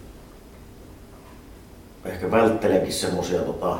ehkä 2.04 2.30
välttelenkin 2.30 2.92
semmosia 2.92 3.40
tota, 3.40 3.78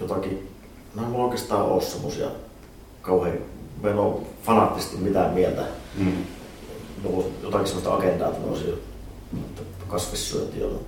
jotakin, 0.00 0.48
no 0.94 1.02
ei 1.02 1.22
oikeastaan 1.22 1.62
ole 1.62 1.82
semmosia 1.82 2.26
kauhean, 3.02 3.38
mä 3.82 3.90
en 3.90 3.98
ole 3.98 4.20
fanaattisesti 4.44 4.96
mitään 4.96 5.30
mieltä. 5.30 5.62
Mm. 5.96 6.24
Jotakin 7.42 7.66
semmoista 7.66 7.94
agendaa, 7.94 8.28
että 8.28 8.40
mä 8.40 8.46
olisin 8.46 8.74
kasvissyönti 9.88 10.64
on 10.64 10.80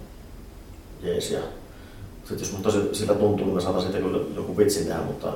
jees. 1.02 1.30
Ja 1.30 1.40
sitten 2.24 2.38
jos 2.38 2.52
mun 2.52 2.62
tosi 2.62 2.78
sitä 2.92 3.14
tuntuu, 3.14 3.46
niin 3.46 3.54
mä 3.54 3.60
saatan 3.60 3.82
siitä 3.82 3.98
kyllä 3.98 4.18
joku 4.34 4.56
vitsi 4.56 4.84
tehdä, 4.84 5.00
mutta 5.00 5.32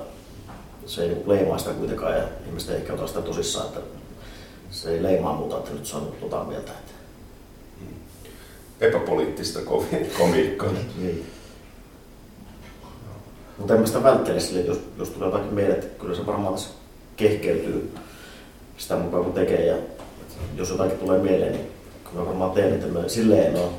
se 0.87 1.02
ei 1.02 1.09
niinku 1.09 1.31
leimaa 1.31 1.59
sitä 1.59 1.71
kuitenkaan 1.71 2.16
ja 2.16 2.25
ihmiset 2.47 2.71
ei 2.71 2.76
ehkä 2.76 2.93
ota 2.93 3.07
sitä 3.07 3.23
tosissaan, 3.23 3.66
että 3.66 3.81
se 4.71 4.90
ei 4.90 5.02
leimaa 5.02 5.35
muuta, 5.35 5.59
että 5.59 5.71
nyt 5.71 5.87
se 5.87 5.97
on 5.97 6.12
tota 6.21 6.45
mieltä. 6.45 6.73
Että... 6.73 6.93
Epäpoliittista 8.81 9.61
komiikkaa. 10.19 10.71
niin. 10.99 11.26
Mutta 13.59 13.75
en 13.75 13.81
mä 13.81 13.87
sitä 13.87 14.02
välttele 14.02 14.40
sille, 14.40 14.61
jos, 14.61 14.81
jos 14.99 15.09
tulee 15.09 15.28
jotakin 15.28 15.55
mieleen, 15.55 15.78
että 15.78 16.00
kyllä 16.00 16.16
se 16.16 16.26
varmaan 16.26 16.55
tässä 16.55 16.71
kehkeytyy 17.16 17.93
sitä 18.78 18.97
mukaan 18.97 19.25
kun 19.25 19.33
tekee. 19.33 19.66
Ja 19.66 19.76
jos 20.57 20.71
jotakin 20.71 20.99
tulee 20.99 21.19
mieleen, 21.19 21.52
niin 21.52 21.66
mä 22.12 22.26
varmaan 22.26 22.50
teen, 22.50 22.75
että 22.75 22.87
mä 22.87 23.09
silleen 23.09 23.57
ole 23.57 23.71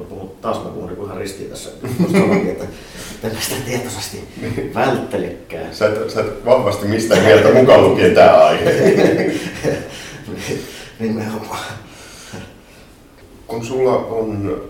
No, 0.00 0.06
puhun, 0.06 0.30
taas 0.40 0.64
mä 0.64 0.70
puhun 0.70 0.92
ihan 1.04 1.16
ristiin 1.16 1.50
tässä, 1.50 1.70
että 2.48 2.66
en 3.24 3.36
sitä 3.40 3.60
tietoisesti 3.64 4.24
välttelikään. 4.74 5.74
Sä 5.74 5.86
et, 5.88 6.10
sä 6.10 6.20
et 6.20 6.44
vahvasti 6.44 6.86
mistään 6.86 7.22
mieltä 7.22 7.54
mukaan 7.54 7.82
lukien 7.84 8.14
tämä 8.14 8.36
aihe. 8.36 8.70
Nimenomaan. 11.00 11.60
Kun 13.46 13.64
sulla 13.64 13.96
on, 13.96 14.62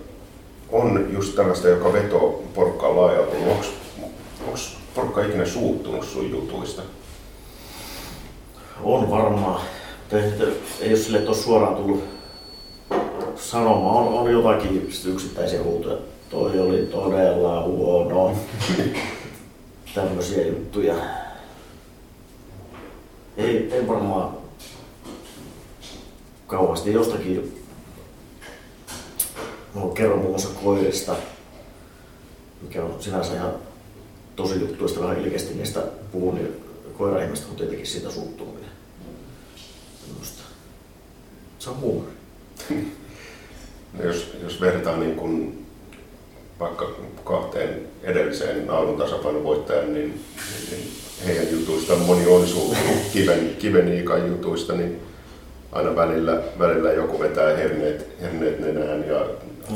on 0.72 1.08
just 1.12 1.36
tällaista, 1.36 1.68
joka 1.68 1.92
vetoo 1.92 2.44
porukkaa 2.54 2.96
laajalti, 2.96 3.36
niin 3.36 3.50
onko 3.50 4.58
porukka 4.94 5.24
ikinä 5.24 5.46
suuttunut 5.46 6.04
sun 6.04 6.30
jutuista? 6.30 6.82
On 8.82 9.10
varmaan. 9.10 9.60
Ei 10.80 10.88
ole 10.88 10.96
sille, 10.96 11.18
että 11.18 11.34
suoraan 11.34 11.74
tullut 11.74 12.19
sanoma 13.36 13.92
on, 13.92 14.08
on 14.08 14.32
jotakin 14.32 14.88
yksittäisiä 15.06 15.62
huutoja. 15.62 15.98
Toi 16.30 16.60
oli 16.60 16.86
todella 16.86 17.62
huono. 17.62 18.36
Tämmöisiä 19.94 20.46
juttuja. 20.46 20.94
Ei, 23.36 23.72
ei 23.72 23.88
varmaan 23.88 24.30
kauheasti 26.46 26.92
jostakin. 26.92 27.62
Mä 29.74 29.80
kerron 29.94 30.18
muun 30.18 30.30
muassa 30.30 30.48
koirista, 30.64 31.16
mikä 32.62 32.84
on 32.84 32.96
sinänsä 33.00 33.34
ihan 33.34 33.52
tosi 34.36 34.60
juttuista 34.60 35.00
vähän 35.00 35.20
ilkeästi 35.20 35.54
niistä 35.54 35.80
puhun, 36.12 36.34
niin 36.34 36.56
koira-ihmistä 36.98 37.46
on 37.50 37.56
tietenkin 37.56 37.86
siitä 37.86 38.10
suuttuminen. 38.10 38.70
Se 41.58 41.70
on 41.70 41.80
huumori. 41.80 42.12
jos, 44.04 44.32
jos 44.42 44.60
vertaa 44.60 44.96
niin 44.96 45.14
kuin 45.14 45.66
vaikka 46.60 46.90
kahteen 47.24 47.80
edelliseen 48.02 48.66
naulun 48.66 48.96
tasapainon 48.98 49.44
voittajan, 49.44 49.94
niin, 49.94 50.20
niin 50.70 50.88
heidän 51.26 51.52
jutuista 51.52 51.96
moni 51.96 52.26
on 52.26 52.46
suuttunut 52.46 52.98
kiven, 53.12 53.56
kiven 53.58 53.92
Iikan 53.92 54.28
jutuista, 54.28 54.72
niin 54.72 55.00
aina 55.72 55.96
välillä, 55.96 56.42
välillä 56.58 56.92
joku 56.92 57.20
vetää 57.20 57.56
herneet, 57.56 58.06
herneet 58.20 58.60
nenään 58.60 59.04
ja 59.08 59.26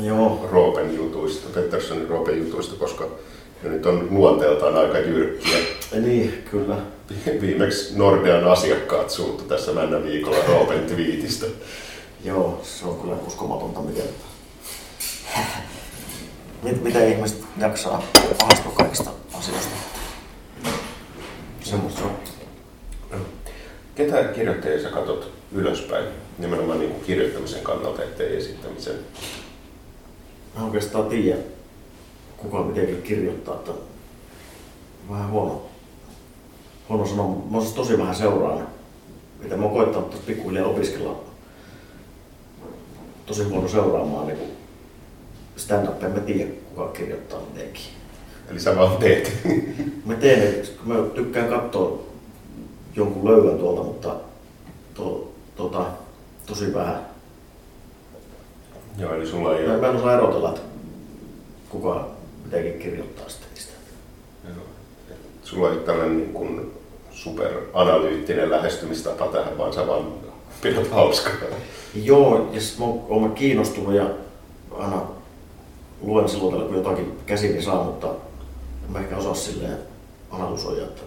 Joo. 0.03 0.47
Roopen 0.51 0.95
jutuista, 0.95 1.49
Petterssonin 1.53 2.07
Roopen 2.07 2.37
jutuista, 2.37 2.75
koska 2.75 3.07
ne 3.63 3.69
nyt 3.69 3.85
on 3.85 4.07
luonteeltaan 4.11 4.77
aika 4.77 4.99
jyrkkiä. 4.99 5.57
Niin, 6.01 6.43
kyllä. 6.51 6.77
Viimeksi 7.41 7.97
Nordean 7.97 8.43
asiakkaat 8.43 9.09
suuttu 9.09 9.43
tässä 9.43 9.71
männä 9.71 10.03
viikolla 10.03 10.37
Roopen 10.47 10.79
twiitistä. 10.79 11.45
Joo, 12.25 12.59
se 12.63 12.85
on 12.85 13.01
kyllä 13.01 13.15
uskomatonta, 13.27 13.81
miten, 13.81 14.05
miten 16.83 17.09
ihmiset 17.11 17.43
jaksaa 17.57 18.03
ahastua 18.43 18.71
kaikista 18.71 19.11
asioista. 19.33 19.75
Semmoista 21.63 21.99
se 21.99 22.05
on. 22.05 22.15
Ketä 23.95 24.23
kirjoittajia 24.23 24.81
sä 24.81 24.89
katsot 24.89 25.31
ylöspäin, 25.51 26.05
nimenomaan 26.37 26.79
niin 26.79 26.91
kuin 26.91 27.03
kirjoittamisen 27.03 27.63
kannalta, 27.63 28.03
ettei 28.03 28.37
esittämisen? 28.37 28.95
Mä 30.57 30.65
oikeastaan 30.65 31.05
tiedä, 31.05 31.37
kuka 32.37 32.63
mitenkin 32.63 33.01
kirjoittaa, 33.01 33.55
että 33.55 33.71
vähän 35.09 35.31
huono, 35.31 35.61
huono 36.89 37.05
sanoa. 37.05 37.43
Mä 37.51 37.61
siis 37.61 37.73
tosi 37.73 37.97
vähän 37.97 38.15
seuraan, 38.15 38.67
mitä 39.39 39.57
mä 39.57 39.63
oon 39.65 39.73
koittanut 39.73 40.25
pikkuhiljaa 40.25 40.67
opiskella 40.67 41.34
tosi 43.25 43.43
huono 43.43 43.67
seuraamaan 43.67 44.27
niin 44.27 44.39
stand-up, 45.57 46.03
en 46.03 46.11
mä 46.11 46.19
tiedä 46.19 46.51
kuka 46.69 46.87
kirjoittaa 46.87 47.39
mitenkin. 47.53 47.83
Eli 48.49 48.59
sä 48.59 48.75
vaan 48.75 48.97
teet? 48.97 49.37
mä 50.05 50.13
teen, 50.13 50.65
mä 50.83 50.95
tykkään 51.15 51.49
katsoa 51.49 51.99
jonkun 52.95 53.31
löydön 53.31 53.59
tuolta, 53.59 53.83
mutta 53.83 54.15
to, 54.93 55.31
tota, 55.55 55.85
tosi 56.45 56.73
vähän. 56.73 57.05
Joo, 58.97 59.15
eli 59.15 59.27
sulla 59.27 59.57
ei 59.57 59.67
mä, 59.67 59.77
mä 59.77 59.87
en 59.87 59.95
osaa 59.95 60.13
erotella, 60.13 60.49
että 60.49 60.61
kuka 61.69 62.07
mitenkin 62.45 62.79
kirjoittaa 62.79 63.29
sitten 63.29 63.49
niistä. 63.53 63.73
Joo. 64.43 64.65
Sulla 65.43 65.67
ei 65.69 65.77
ole 65.77 65.83
tällainen 65.83 66.17
niin 66.17 66.33
kuin 66.33 66.71
superanalyyttinen 67.11 68.51
lähestymistapa 68.51 69.27
tähän, 69.27 69.57
vaan 69.57 69.73
sä 69.73 69.87
vaan 69.87 70.24
pidät 70.65 70.91
hauskaa. 70.91 71.33
Joo, 72.03 72.49
ja 72.53 72.61
mä 72.79 72.85
oon 72.85 73.31
kiinnostunut 73.35 73.93
ja 73.93 74.09
aina 74.71 75.01
luen 76.01 76.29
silloin 76.29 76.67
kun 76.67 76.75
jotakin 76.75 77.17
käsiin 77.25 77.63
saa, 77.63 77.83
mutta 77.83 78.07
en 78.85 78.91
mä 78.91 78.99
ehkä 78.99 79.17
osaa 79.17 79.35
silleen 79.35 79.77
analysoida, 80.29 80.83
että 80.83 81.01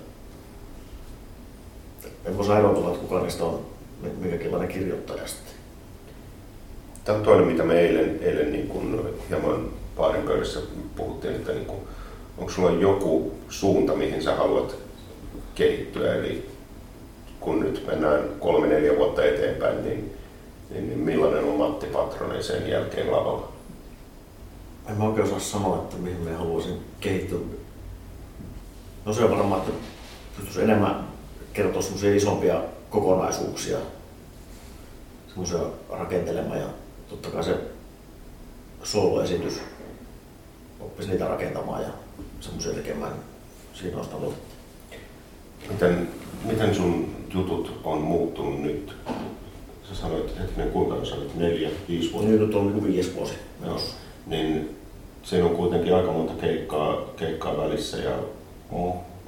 en 2.25 2.37
osaa 2.39 2.59
erotella, 2.59 2.89
että 2.89 3.01
kuka 3.01 3.21
niistä 3.21 3.45
on 3.45 3.61
minkäkinlainen 4.19 4.69
kirjoittaja 4.69 5.27
sitten. 5.27 5.55
Tämä 7.05 7.19
on 7.19 7.25
toinen, 7.25 7.47
mitä 7.47 7.63
me 7.63 7.81
eilen, 7.81 8.19
eilen 8.23 8.53
niin 8.53 8.69
kuin 8.69 9.01
hieman 9.29 9.69
paarin 9.97 10.23
pöydässä 10.23 10.61
puhuttiin, 10.97 11.35
että 11.35 11.53
niin 11.53 11.67
kuin, 11.67 11.81
onko 12.39 12.53
sulla 12.53 12.71
joku 12.71 13.33
suunta, 13.49 13.95
mihin 13.95 14.23
sä 14.23 14.35
haluat 14.35 14.77
kehittyä, 15.55 16.15
eli 16.15 16.49
kun 17.41 17.61
nyt 17.61 17.87
mennään 17.87 18.25
kolme 18.41 18.67
neljä 18.67 18.97
vuotta 18.97 19.25
eteenpäin, 19.25 19.85
niin 19.85 20.19
niin, 20.71 20.89
niin 20.89 20.99
millainen 20.99 21.45
on 21.45 21.59
Matti 21.59 21.87
Patronen 21.87 22.45
sen 22.45 22.71
jälkeen 22.71 23.13
lavalla? 23.13 23.53
En 24.89 24.97
mä 24.97 25.05
oikein 25.05 25.27
osaa 25.27 25.41
sanoa, 25.41 25.77
että 25.77 25.97
mihin 25.97 26.21
me 26.21 26.33
haluaisin 26.33 26.81
kehittyä. 27.01 27.39
No 29.05 29.13
se 29.13 29.25
on 29.25 29.31
varmaan, 29.31 29.61
että 29.61 29.73
pystyisi 30.37 30.63
enemmän 30.63 31.09
kertoa 31.53 31.83
semmoisia 31.83 32.15
isompia 32.15 32.63
kokonaisuuksia, 32.91 33.79
semmoisia 35.29 35.61
rakentelemaan 35.91 36.61
ja 36.61 36.69
totta 37.09 37.31
kai 37.31 37.45
se 37.45 37.59
soloesitys 38.83 39.61
oppisi 40.81 41.11
niitä 41.11 41.29
rakentamaan 41.29 41.83
ja 41.83 41.89
semmoisia 42.41 42.73
tekemään. 42.73 43.13
Siinä 43.75 43.97
olisi 43.97 44.11
tavoite. 44.11 44.37
Miten, 45.71 46.09
miten 46.45 46.75
sun 46.75 47.18
jutut 47.35 47.81
on 47.85 48.01
muuttunut 48.01 48.63
nyt 48.63 48.95
sä 49.89 49.95
sanoit, 49.95 50.39
hetkinen, 50.39 50.71
kuinka 50.71 51.05
sä 51.05 51.15
olit 51.15 51.37
neljä, 51.37 51.71
viisi 51.89 52.13
vuotta? 52.13 52.31
Nyt 52.31 52.55
on 52.55 52.67
niin 52.67 52.85
viisi 52.85 53.15
vuosi 53.17 53.33
menossa. 53.61 53.95
Niin 54.27 54.77
siinä 55.23 55.47
on 55.47 55.57
kuitenkin 55.57 55.95
aika 55.95 56.13
monta 56.13 56.33
keikkaa, 56.41 56.97
keikkaa 57.17 57.57
välissä 57.57 57.97
ja 57.97 58.13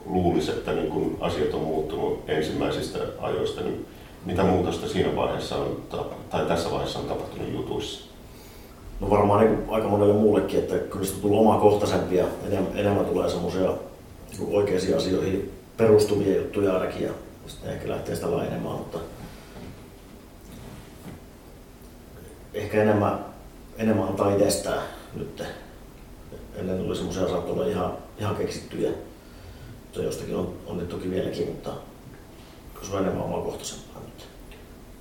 luulisi, 0.07 0.51
että 0.51 0.73
niin 0.73 0.91
kun 0.91 1.17
asiat 1.21 1.55
on 1.55 1.61
muuttunut 1.61 2.23
ensimmäisistä 2.29 2.99
ajoista, 3.21 3.61
niin 3.61 3.87
mitä 4.27 4.43
muutosta 4.43 4.89
siinä 4.89 5.17
vaiheessa 5.17 5.57
on, 5.57 5.77
tai 6.31 6.47
tässä 6.47 6.71
vaiheessa 6.71 6.99
on 6.99 7.05
tapahtunut 7.05 7.53
jutuissa? 7.53 8.11
No 9.01 9.11
varmaan 9.11 9.47
niin 9.47 9.59
aika 9.69 9.89
monelle 9.89 10.15
muullekin, 10.15 10.59
että 10.59 10.79
kyllä 10.79 11.07
sitä 11.07 11.23
tullut 11.23 11.41
omakohtaisempi 11.41 12.17
ja 12.17 12.27
enemmän, 12.47 12.79
enemmän 12.79 13.05
tulee 13.05 13.29
semmoisia 13.29 13.75
niin 14.39 14.49
oikeisiin 14.57 14.97
asioihin 14.97 15.53
perustuvia 15.77 16.37
juttuja 16.37 16.75
ainakin 16.75 17.03
ja 17.03 17.13
sitten 17.51 17.73
ehkä 17.73 17.89
lähtee 17.89 18.15
sitä 18.15 18.31
laajenemaan, 18.31 18.79
mutta 18.79 18.99
ehkä 22.55 22.83
enemmän, 22.83 23.25
enemmän 23.79 24.09
antaa 24.09 24.35
itsestään 24.35 24.83
nyt. 25.15 25.43
Ennen 26.57 26.79
tuli 26.79 26.97
semmoisia 26.97 27.29
saattoi 27.29 27.53
olla 27.53 27.67
ihan, 27.67 27.93
ihan 28.19 28.37
keksittyjä, 28.37 28.91
mutta 29.85 30.03
jostakin 30.03 30.37
on, 30.37 30.55
on 30.67 30.77
nyt 30.77 30.89
toki 30.89 31.11
vieläkin, 31.11 31.47
mutta 31.47 31.71
se 32.83 32.97
on 32.97 33.03
enemmän 33.03 33.25
omakohtaisempaa 33.25 34.03
nyt. 34.03 34.29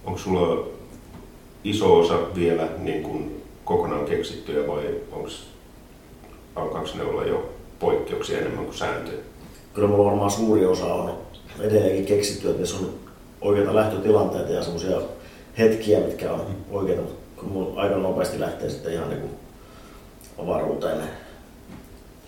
Onko 0.05 0.19
sulla 0.19 0.67
iso 1.63 1.99
osa 1.99 2.35
vielä 2.35 2.67
niin 2.77 3.03
kuin 3.03 3.43
kokonaan 3.65 4.05
keksittyjä 4.05 4.67
vai 4.67 4.95
onko, 5.11 5.29
alkaako 6.55 6.89
ne 6.95 7.03
olla 7.03 7.25
jo 7.25 7.49
poikkeuksia 7.79 8.39
enemmän 8.39 8.65
kuin 8.65 8.77
sääntöjä? 8.77 9.19
Kyllä 9.73 9.87
mulla 9.87 10.05
varmaan 10.05 10.31
suuri 10.31 10.65
osa 10.65 10.93
on 10.93 11.28
edelleenkin 11.61 12.05
keksitty, 12.05 12.49
että 12.49 12.75
on 12.79 12.93
oikeita 13.41 13.75
lähtötilanteita 13.75 14.51
ja 14.51 14.63
semmoisia 14.63 15.01
hetkiä, 15.57 15.99
mitkä 15.99 16.31
on 16.31 16.55
oikeita, 16.71 17.01
kun 17.35 17.49
mulla 17.49 17.81
aika 17.81 17.95
nopeasti 17.95 18.39
lähtee 18.39 18.69
sitten 18.69 18.93
ihan 18.93 19.09
niin 19.09 19.21
kuin 19.21 19.33
avaruuteen 20.37 20.97
ne 20.97 21.05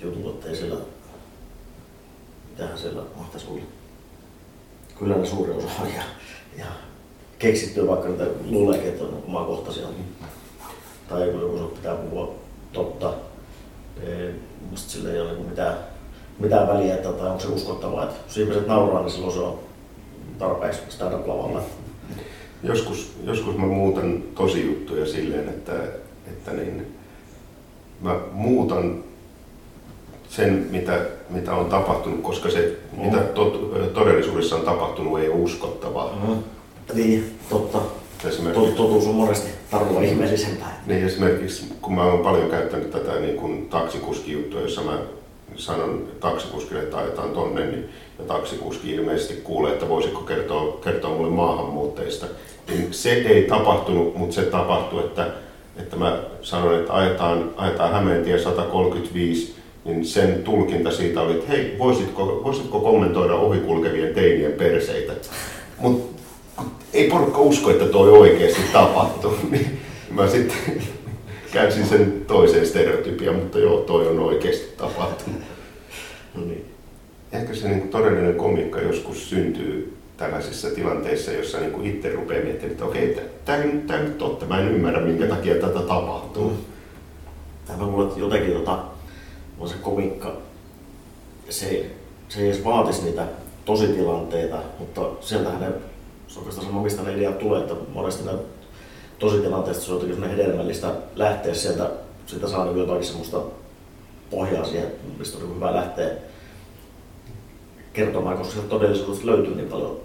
jutut, 0.01 0.35
ettei 0.35 0.55
siellä, 0.55 0.75
mitähän 2.49 2.77
siellä 2.77 3.01
mahtaisi 3.15 3.47
olla. 3.49 3.61
Kyllä 4.99 5.15
ne 5.15 5.25
suuri 5.25 5.51
osa 5.51 5.67
on 5.81 5.87
ihan, 5.87 6.05
ihan 6.57 6.73
keksittyä, 7.39 7.87
vaikka 7.87 8.07
niitä 8.07 8.25
luuleekin, 8.45 8.87
että 8.89 9.03
on 9.03 9.23
omakohtaisia. 9.27 9.87
Tai 11.09 11.27
joku 11.27 11.57
sun 11.57 11.71
pitää 11.75 11.95
puhua 11.95 12.35
totta. 12.73 13.13
Musta 14.69 14.91
sillä 14.91 15.11
ei 15.13 15.19
ole 15.19 15.31
niinku 15.31 15.49
mitään, 15.49 15.77
mitään 16.41 16.67
väliä, 16.67 16.95
että 16.95 17.09
tai 17.11 17.27
onko 17.27 17.39
se 17.39 17.47
uskottavaa. 17.47 18.03
Että 18.03 18.15
jos 18.27 18.37
ihmiset 18.37 18.67
nauraa, 18.67 19.01
niin 19.01 19.11
silloin 19.11 19.33
se 19.33 19.39
on 19.39 19.59
tarpeeksi 20.39 20.81
stand 20.89 21.27
lavalla. 21.27 21.61
Joskus, 22.63 23.11
joskus 23.23 23.57
mä 23.57 23.65
muutan 23.65 24.23
tosi 24.35 24.65
juttuja 24.65 25.05
silleen, 25.05 25.49
että, 25.49 25.73
että 26.27 26.51
niin, 26.51 26.87
mä 28.01 28.15
muutan 28.31 29.03
sen, 30.29 30.67
mitä, 30.71 30.99
mitä 31.29 31.55
on 31.55 31.65
tapahtunut, 31.65 32.21
koska 32.21 32.49
se, 32.49 32.77
mm. 32.97 33.05
mitä 33.05 33.17
tot, 33.17 33.73
todellisuudessa 33.93 34.55
on 34.55 34.61
tapahtunut, 34.61 35.19
ei 35.19 35.29
ole 35.29 35.39
uskottavaa. 35.39 36.19
Mm. 36.27 36.43
Niin, 36.93 37.39
totta. 37.49 37.79
Esimerkiksi, 38.27 38.75
Totuus 38.75 39.07
on 39.07 39.15
monesti 39.15 39.49
tarkoa 39.71 40.01
ihmeellisempää. 40.01 40.83
Niin 40.85 41.05
esimerkiksi, 41.05 41.73
kun 41.81 41.95
mä 41.95 42.03
oon 42.03 42.19
paljon 42.19 42.49
käyttänyt 42.49 42.91
tätä 42.91 43.19
niin 43.19 43.35
kuin 43.35 43.69
taksikuski-juttua, 43.69 44.61
jossa 44.61 44.81
mä 44.81 44.97
sanon 45.55 46.07
taksikuskille, 46.19 46.81
että 46.81 46.97
ajetaan 46.97 47.29
tonne, 47.29 47.65
niin, 47.65 47.89
ja 48.19 48.25
taksikuski 48.25 48.91
ilmeisesti 48.91 49.33
kuulee, 49.33 49.73
että 49.73 49.89
voisiko 49.89 50.21
kertoa, 50.21 50.77
kertoa 50.83 51.15
mulle 51.15 51.29
maahanmuuttajista. 51.29 52.25
Niin 52.67 52.87
se 52.91 53.11
ei 53.11 53.43
tapahtunut, 53.43 54.15
mutta 54.15 54.35
se 54.35 54.41
tapahtui, 54.41 54.99
että, 54.99 55.27
että 55.77 55.95
mä 55.95 56.19
sanoin, 56.41 56.79
että 56.79 56.93
ajetaan, 56.93 57.51
ajetaan 57.57 57.91
Hämeentie 57.93 58.39
135, 58.39 59.55
niin 59.85 60.05
sen 60.05 60.43
tulkinta 60.43 60.91
siitä 60.91 61.21
oli, 61.21 61.33
että 61.33 61.47
hei, 61.47 61.75
voisitko, 61.79 62.41
voisitko 62.43 62.79
kommentoida 62.79 63.35
ohikulkevien 63.35 64.13
teinien 64.13 64.51
perseitä? 64.53 65.13
Mutta 65.77 66.21
ei 66.93 67.09
porukka 67.09 67.39
usko, 67.39 67.69
että 67.69 67.85
toi 67.85 68.09
oikeasti 68.09 68.61
tapahtuu. 68.73 69.37
Niin 69.51 69.79
mä 70.09 70.27
sitten 70.27 70.81
käänsin 71.51 71.85
sen 71.85 72.25
toiseen 72.27 72.67
stereotypiaan, 72.67 73.35
mutta 73.35 73.59
joo, 73.59 73.79
toi 73.79 74.07
on 74.07 74.19
oikeasti 74.19 74.77
tapahtunut. 74.77 75.41
No 76.35 76.45
niin. 76.45 76.65
Ehkä 77.31 77.55
se 77.55 77.67
niin 77.67 77.89
todellinen 77.89 78.35
komiikka 78.35 78.81
joskus 78.81 79.29
syntyy 79.29 79.97
tällaisissa 80.17 80.69
tilanteissa, 80.69 81.31
jossa 81.31 81.59
niin 81.59 81.85
itse 81.85 82.11
rupeaa 82.11 82.43
miettimään, 82.43 82.71
että 82.71 82.85
okei, 82.85 83.17
tämä 83.45 83.63
on 83.99 84.05
nyt 84.05 84.17
totta, 84.17 84.45
mä 84.45 84.59
en 84.59 84.67
ymmärrä, 84.67 85.01
minkä 85.01 85.27
takia 85.27 85.55
tätä 85.55 85.79
tapahtuu. 85.79 86.49
Mm. 86.49 86.57
Tämä 87.67 87.83
on 87.83 88.13
jotenkin 88.17 88.53
tota, 88.53 88.83
on 89.59 89.69
se 89.69 89.75
komiikka, 89.81 90.37
se, 91.49 91.85
se 92.29 92.39
ei 92.39 92.45
edes 92.45 92.63
vaatisi 92.63 93.03
niitä 93.03 93.25
tositilanteita, 93.65 94.57
mutta 94.79 95.01
sieltähän 95.21 95.61
ne 95.61 95.67
se 96.27 96.39
oikeastaan 96.39 96.67
sama, 96.67 96.83
mistä 96.83 97.03
ne 97.03 97.15
ideat 97.15 97.39
tulee, 97.39 97.61
että 97.61 97.75
monesti 97.93 98.25
ne 98.25 98.31
tositilanteesta 99.21 99.83
se 99.83 99.91
on 99.91 100.01
jotenkin 100.01 100.29
hedelmällistä 100.29 100.91
lähteä 101.15 101.53
sieltä, 101.53 101.89
sitä 102.25 102.47
saa 102.47 102.65
niin 102.65 102.79
jotakin 102.79 103.05
semmoista 103.05 103.41
pohjaa 104.31 104.65
siihen, 104.65 104.91
mistä 105.19 105.37
on 105.37 105.43
niin 105.43 105.55
hyvä 105.55 105.75
lähteä 105.75 106.09
kertomaan, 107.93 108.37
koska 108.37 108.53
sieltä 108.53 108.69
todellisuudesta 108.69 109.25
löytyy 109.25 109.55
niin 109.55 109.69
paljon 109.69 109.99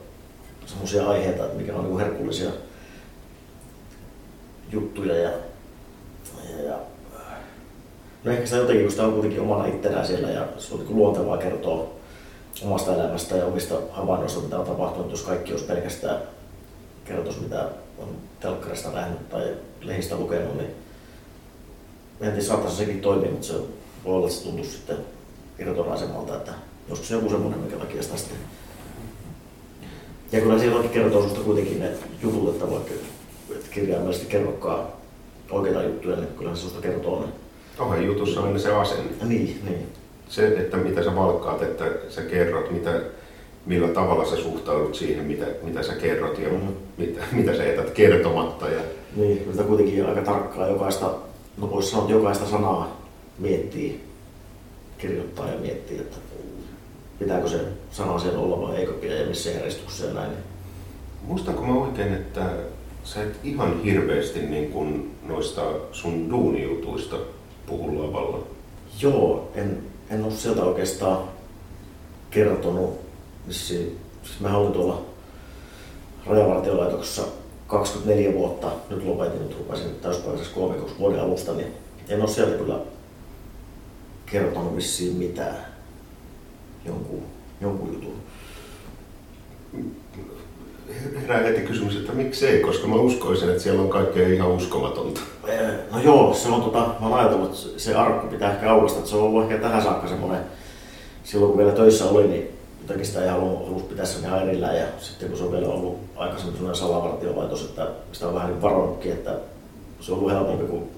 semmoisia 0.66 1.08
aiheita, 1.08 1.44
että 1.44 1.56
mikä 1.56 1.74
on 1.74 1.84
niin 1.84 1.98
herkullisia 1.98 2.50
juttuja 4.72 5.16
ja, 5.16 5.30
ja, 6.50 6.62
ja 6.64 6.78
no 8.24 8.32
ehkä 8.32 8.46
sitä 8.46 8.56
jotenkin, 8.56 8.84
kun 8.84 8.90
sitä 8.90 9.04
on 9.04 9.12
kuitenkin 9.12 9.40
omana 9.40 9.66
ittenään 9.66 10.06
siellä 10.06 10.28
ja 10.28 10.46
se 10.58 10.74
on 10.74 10.80
niin 10.80 10.96
luontevaa 10.96 11.36
kertoa 11.36 11.86
omasta 12.64 12.94
elämästä 12.94 13.36
ja 13.36 13.46
omista 13.46 13.74
havainnoista, 13.90 14.40
mitä 14.40 14.58
on 14.58 14.66
tapahtunut, 14.66 15.10
jos 15.10 15.22
kaikki 15.22 15.52
olisi 15.52 15.64
pelkästään 15.64 16.18
kertoisi, 17.04 17.40
mitä 17.40 17.68
on 17.98 18.08
telkkarista 18.40 18.90
nähnyt 18.90 19.28
tai 19.28 19.54
lehdistä 19.80 20.16
lukenut, 20.16 20.56
niin 20.56 20.70
en 22.20 22.30
tiedä, 22.30 22.46
saattaisi 22.46 22.76
sekin 22.76 23.00
toimia, 23.00 23.30
mutta 23.30 23.46
se 23.46 23.54
voi 24.04 24.14
olla, 24.14 24.26
että 24.26 24.38
se 24.38 24.44
tuntuu 24.44 24.64
sitten 24.64 24.96
irtonaisemmalta, 25.58 26.36
että 26.36 26.52
joskus 26.88 27.10
joku 27.10 27.28
semmoinen, 27.28 27.60
mikä 27.60 27.76
takia 27.76 28.02
sitä 28.02 28.16
sitten 28.16 28.38
ja 30.32 30.40
kyllä 30.40 30.58
siellä 30.58 30.88
kertoo 30.88 31.20
sinusta 31.20 31.44
kuitenkin 31.44 31.80
ne 31.80 31.90
jutut, 32.22 32.48
että 32.48 32.70
vaikka 32.70 32.90
et 33.50 33.68
kirjaimellisesti 33.70 34.26
kerrokaan 34.30 34.86
oikeita 35.50 35.82
juttuja, 35.82 36.16
niin 36.16 36.28
kyllä 36.38 36.54
se 36.54 36.60
sinusta 36.60 36.80
kertoo 36.80 37.20
ne. 37.20 37.32
Ohe 37.78 38.00
jutussa 38.00 38.40
on 38.40 38.60
se 38.60 38.74
asenne. 38.74 39.24
Niin, 39.24 39.60
niin 39.64 39.86
se, 40.28 40.46
että 40.46 40.76
mitä 40.76 41.04
sä 41.04 41.14
valkkaat, 41.14 41.62
että 41.62 41.84
sä 42.08 42.22
kerrot, 42.22 42.70
mitä, 42.70 43.00
millä 43.66 43.88
tavalla 43.88 44.24
sä 44.24 44.36
suhtaudut 44.36 44.94
siihen, 44.94 45.24
mitä, 45.24 45.46
mitä 45.62 45.82
sä 45.82 45.94
kerrot 45.94 46.38
ja 46.38 46.48
mm-hmm. 46.48 46.74
mitä, 46.96 47.20
mitä 47.32 47.56
sä 47.56 47.64
jätät 47.64 47.90
kertomatta. 47.90 48.68
Ja... 48.68 48.80
Niin, 49.16 49.48
sitä 49.50 49.62
kuitenkin 49.62 50.06
aika 50.06 50.20
tarkkaa 50.20 50.68
jokaista, 50.68 51.14
no 51.56 51.70
voisi 51.70 51.90
sanoa, 51.90 52.04
että 52.04 52.14
jokaista 52.14 52.46
sanaa 52.46 53.00
miettii, 53.38 54.04
kirjoittaa 54.98 55.48
ja 55.48 55.58
miettii, 55.58 55.98
että 55.98 56.16
pitääkö 57.18 57.48
se 57.48 57.60
sana 57.90 58.18
siellä 58.18 58.38
olla 58.38 58.68
vai 58.68 58.76
eikö 58.76 58.92
pidä 58.92 59.14
ja 59.14 59.26
missä 59.26 59.50
järjestyksessä 59.50 60.06
ja 60.06 60.14
näin. 60.14 60.32
Muistanko 61.22 61.62
mä 61.62 61.74
oikein, 61.74 62.14
että 62.14 62.50
sä 63.04 63.22
et 63.22 63.36
ihan 63.44 63.82
hirveästi 63.82 64.40
niin 64.40 64.70
kun 64.70 65.10
noista 65.28 65.62
sun 65.92 66.30
duunijutuista 66.30 67.16
puhu 67.66 68.02
lavalla? 68.02 68.46
Joo, 69.00 69.50
en, 69.54 69.82
en 70.10 70.24
ole 70.24 70.32
sieltä 70.32 70.62
oikeastaan 70.62 71.18
kertonut. 72.30 73.05
Siis 73.50 74.40
mä 74.40 74.56
olin 74.56 74.72
tuolla 74.72 75.02
rajavartiolaitoksessa 76.26 77.22
24 77.66 78.32
vuotta, 78.32 78.70
nyt 78.90 79.04
lopetin, 79.04 79.42
nyt 79.42 79.58
rupesin 79.58 79.94
täyspäiväisessä 80.02 80.54
koomikoksi 80.54 80.94
vuoden 80.98 81.20
alusta, 81.20 81.52
niin 81.52 81.72
en 82.08 82.20
ole 82.20 82.28
sieltä 82.28 82.56
kyllä 82.56 82.78
kertonut 84.26 84.76
vissiin 84.76 85.16
mitään 85.16 85.56
jonkun, 86.84 87.22
jonkun 87.60 87.92
jutun. 87.92 88.14
Herää 91.22 91.42
heti 91.42 91.60
kysymys, 91.60 91.96
että 91.96 92.12
miksei, 92.12 92.60
koska 92.60 92.88
mä 92.88 92.94
uskoisin, 92.94 93.50
että 93.50 93.62
siellä 93.62 93.82
on 93.82 93.88
kaikkea 93.88 94.28
ihan 94.28 94.50
uskomatonta. 94.50 95.20
No 95.92 96.02
joo, 96.02 96.34
se 96.34 96.48
on 96.48 96.62
tota, 96.62 96.78
mä 96.78 97.08
oon 97.08 97.18
ajatellut, 97.18 97.50
että 97.50 97.80
se 97.80 97.94
arkku 97.94 98.26
pitää 98.26 98.52
ehkä 98.52 98.70
aukasta, 98.70 98.98
että 98.98 99.10
se 99.10 99.16
on 99.16 99.22
ollut 99.22 99.42
ehkä 99.42 99.58
tähän 99.58 99.82
saakka 99.82 100.08
semmoinen, 100.08 100.40
silloin 101.24 101.52
kun 101.52 101.58
vielä 101.58 101.72
töissä 101.72 102.04
oli, 102.04 102.28
niin 102.28 102.55
jotenkin 102.86 103.06
sitä 103.06 103.22
ei 103.22 103.28
halunnut, 103.28 103.66
halus 103.66 103.82
pitää 103.82 104.06
sen 104.06 104.24
ihan 104.24 104.42
erillään. 104.42 104.76
Ja 104.76 104.86
sitten 104.98 105.28
kun 105.28 105.38
se 105.38 105.44
on 105.44 105.52
vielä 105.52 105.68
ollut 105.68 105.98
aikaisemmin 106.16 106.56
sellainen 106.56 106.80
salavartiolaitos, 106.80 107.62
että 107.62 107.86
sitä 108.12 108.28
on 108.28 108.34
vähän 108.34 108.50
niin 108.50 108.62
varonutkin, 108.62 109.12
että 109.12 109.34
se 110.00 110.12
on 110.12 110.18
ollut 110.18 110.32
helpompi, 110.32 110.64
kun 110.64 110.88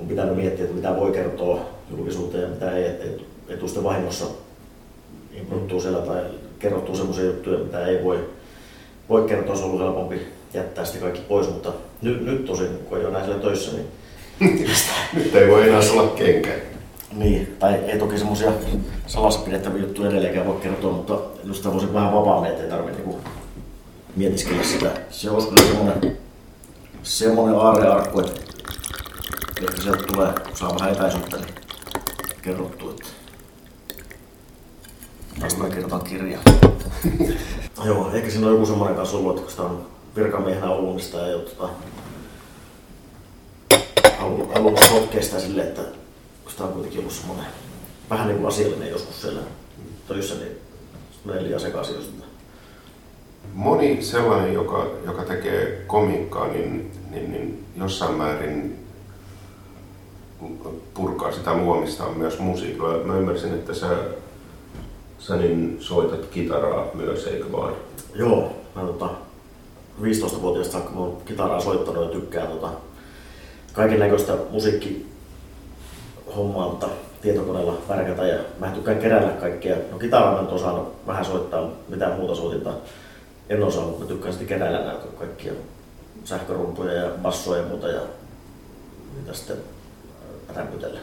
on 0.00 0.06
pitänyt 0.06 0.36
miettiä, 0.36 0.64
että 0.64 0.76
mitä 0.76 0.96
voi 0.96 1.12
kertoa 1.12 1.60
julkisuuteen 1.90 2.42
ja 2.42 2.48
mitä 2.48 2.76
ei, 2.76 2.86
että 2.86 3.04
ei 3.48 3.56
tule 3.56 3.68
sitten 3.68 3.84
vahingossa 3.84 4.24
improttuu 5.32 5.80
siellä 5.80 5.98
tai 5.98 6.22
kerrottuu 6.58 6.96
semmoisia 6.96 7.24
juttuja, 7.24 7.58
mitä 7.58 7.86
ei 7.86 8.04
voi, 8.04 8.28
voi 9.08 9.22
kertoa, 9.22 9.56
se 9.56 9.62
on 9.62 9.68
ollut 9.70 9.82
helpompi 9.82 10.20
jättää 10.54 10.84
sitten 10.84 11.02
kaikki 11.02 11.20
pois, 11.20 11.48
mutta 11.48 11.72
nyt, 12.02 12.24
nyt 12.24 12.44
tosin, 12.44 12.78
kun 12.88 12.98
ei 12.98 13.04
ole 13.04 13.12
näin 13.12 13.24
siellä 13.24 13.42
töissä, 13.42 13.72
niin... 13.72 13.86
nyt 15.14 15.34
ei 15.34 15.48
voi 15.48 15.68
enää 15.68 15.80
olla 15.92 16.06
kenkä. 16.08 16.50
Niin, 17.12 17.56
tai 17.58 17.74
ei 17.74 17.98
toki 17.98 18.18
semmoisia 18.18 18.52
salassa 19.06 19.40
pidettäviä 19.40 19.82
juttuja 19.82 20.10
edelleenkään 20.10 20.46
voi 20.46 20.60
kertoa, 20.60 20.92
mutta 20.92 21.18
sitä 21.52 21.72
voisi 21.72 21.94
vähän 21.94 22.12
vapaammin, 22.12 22.50
ettei 22.50 22.70
tarvitse 22.70 23.02
niinku 23.02 23.20
mietiskellä 24.16 24.62
sitä. 24.62 24.90
Se 25.10 25.30
olisi 25.30 25.48
kyllä 25.48 25.62
semmoinen, 25.62 26.18
semmoinen 27.02 27.58
aarearkku, 27.58 28.20
että 28.20 28.40
ehkä 29.60 29.82
sieltä 29.82 30.02
tulee, 30.02 30.32
kun 30.32 30.56
saa 30.56 30.74
vähän 30.74 30.92
etäisyyttä, 30.92 31.36
niin 31.36 31.54
kerrottu, 32.42 32.90
että 32.90 33.06
kirjoitan 35.70 36.04
kirja. 36.04 36.38
Joo, 37.84 38.10
ehkä 38.12 38.30
siinä 38.30 38.46
on 38.46 38.52
joku 38.52 38.66
semmoinen 38.66 38.96
kanssa 38.96 39.16
ollut, 39.16 39.30
että 39.30 39.42
kun 39.42 39.50
sitä 39.50 39.62
on 39.62 39.86
virkamiehenä 40.16 40.70
ollut, 40.70 40.96
niin 40.96 41.04
sitä 41.04 41.26
ei 41.26 41.34
ole 41.34 41.42
tota, 41.42 41.68
halunnut 44.54 44.84
sotkea 44.90 45.22
sitä 45.22 45.40
silleen, 45.40 45.68
että 45.68 45.99
kun 46.50 46.56
sitä 46.56 46.64
on 46.64 46.72
kuitenkin 46.72 47.00
ollut 47.00 47.14
semmoinen 47.14 47.46
vähän 48.10 48.26
niin 48.26 48.38
kuin 48.38 48.48
asiallinen 48.48 48.90
joskus 48.90 49.20
siellä 49.20 49.40
töissä, 50.08 50.34
niin 50.34 50.52
menee 51.24 51.42
liian 51.42 51.60
sekaisin. 51.60 51.96
Moni 53.54 54.02
sellainen, 54.02 54.54
joka, 54.54 54.90
joka 55.06 55.22
tekee 55.22 55.84
komiikkaa, 55.86 56.48
niin, 56.48 56.92
niin, 57.10 57.32
niin 57.32 57.66
jossain 57.76 58.14
määrin 58.14 58.86
purkaa 60.94 61.32
sitä 61.32 61.54
luomista 61.54 62.04
on 62.04 62.18
myös 62.18 62.38
musiikilla. 62.38 63.04
Mä 63.04 63.18
ymmärsin, 63.18 63.54
että 63.54 63.74
sä, 63.74 63.96
sä 65.18 65.36
niin 65.36 65.76
soitat 65.80 66.26
kitaraa 66.26 66.86
myös, 66.94 67.26
eikö 67.26 67.52
vaan? 67.52 67.74
Joo, 68.14 68.52
mä 68.74 68.82
tota, 68.82 69.10
15-vuotiaasta 70.02 70.72
saakka 70.72 70.90
mä 70.90 71.00
oon 71.00 71.22
kitaraa 71.24 71.60
soittanut 71.60 72.04
ja 72.04 72.10
tykkään 72.10 72.48
tota, 72.48 72.70
kaiken 73.72 73.98
näköistä 73.98 74.36
musiikkihommaa 74.50 75.09
tota, 76.34 76.88
tietokoneella 77.22 77.78
värkätä 77.88 78.26
ja 78.26 78.38
mä 78.58 78.70
tykkään 78.70 78.98
keräillä 78.98 79.32
kaikkea. 79.32 79.76
No 79.92 79.98
kitaraa 79.98 80.42
mä 80.42 80.48
en 80.48 80.86
vähän 81.06 81.24
soittaa, 81.24 81.70
mitään 81.88 82.12
muuta 82.12 82.34
soitinta 82.34 82.72
en 83.48 83.62
osaa, 83.62 83.84
mutta 83.84 84.00
mä 84.00 84.08
tykkään 84.08 84.32
sitten 84.32 84.48
keräillä 84.48 84.84
näitä 84.84 85.06
kaikkia 85.18 85.52
sähkörumpuja 86.24 86.92
ja 86.92 87.10
bassoja 87.22 87.62
ja 87.62 87.68
muuta 87.68 87.88
ja 87.88 88.00
mitä 89.20 89.34
sitten 89.34 89.56
rämpytellä. 90.56 91.00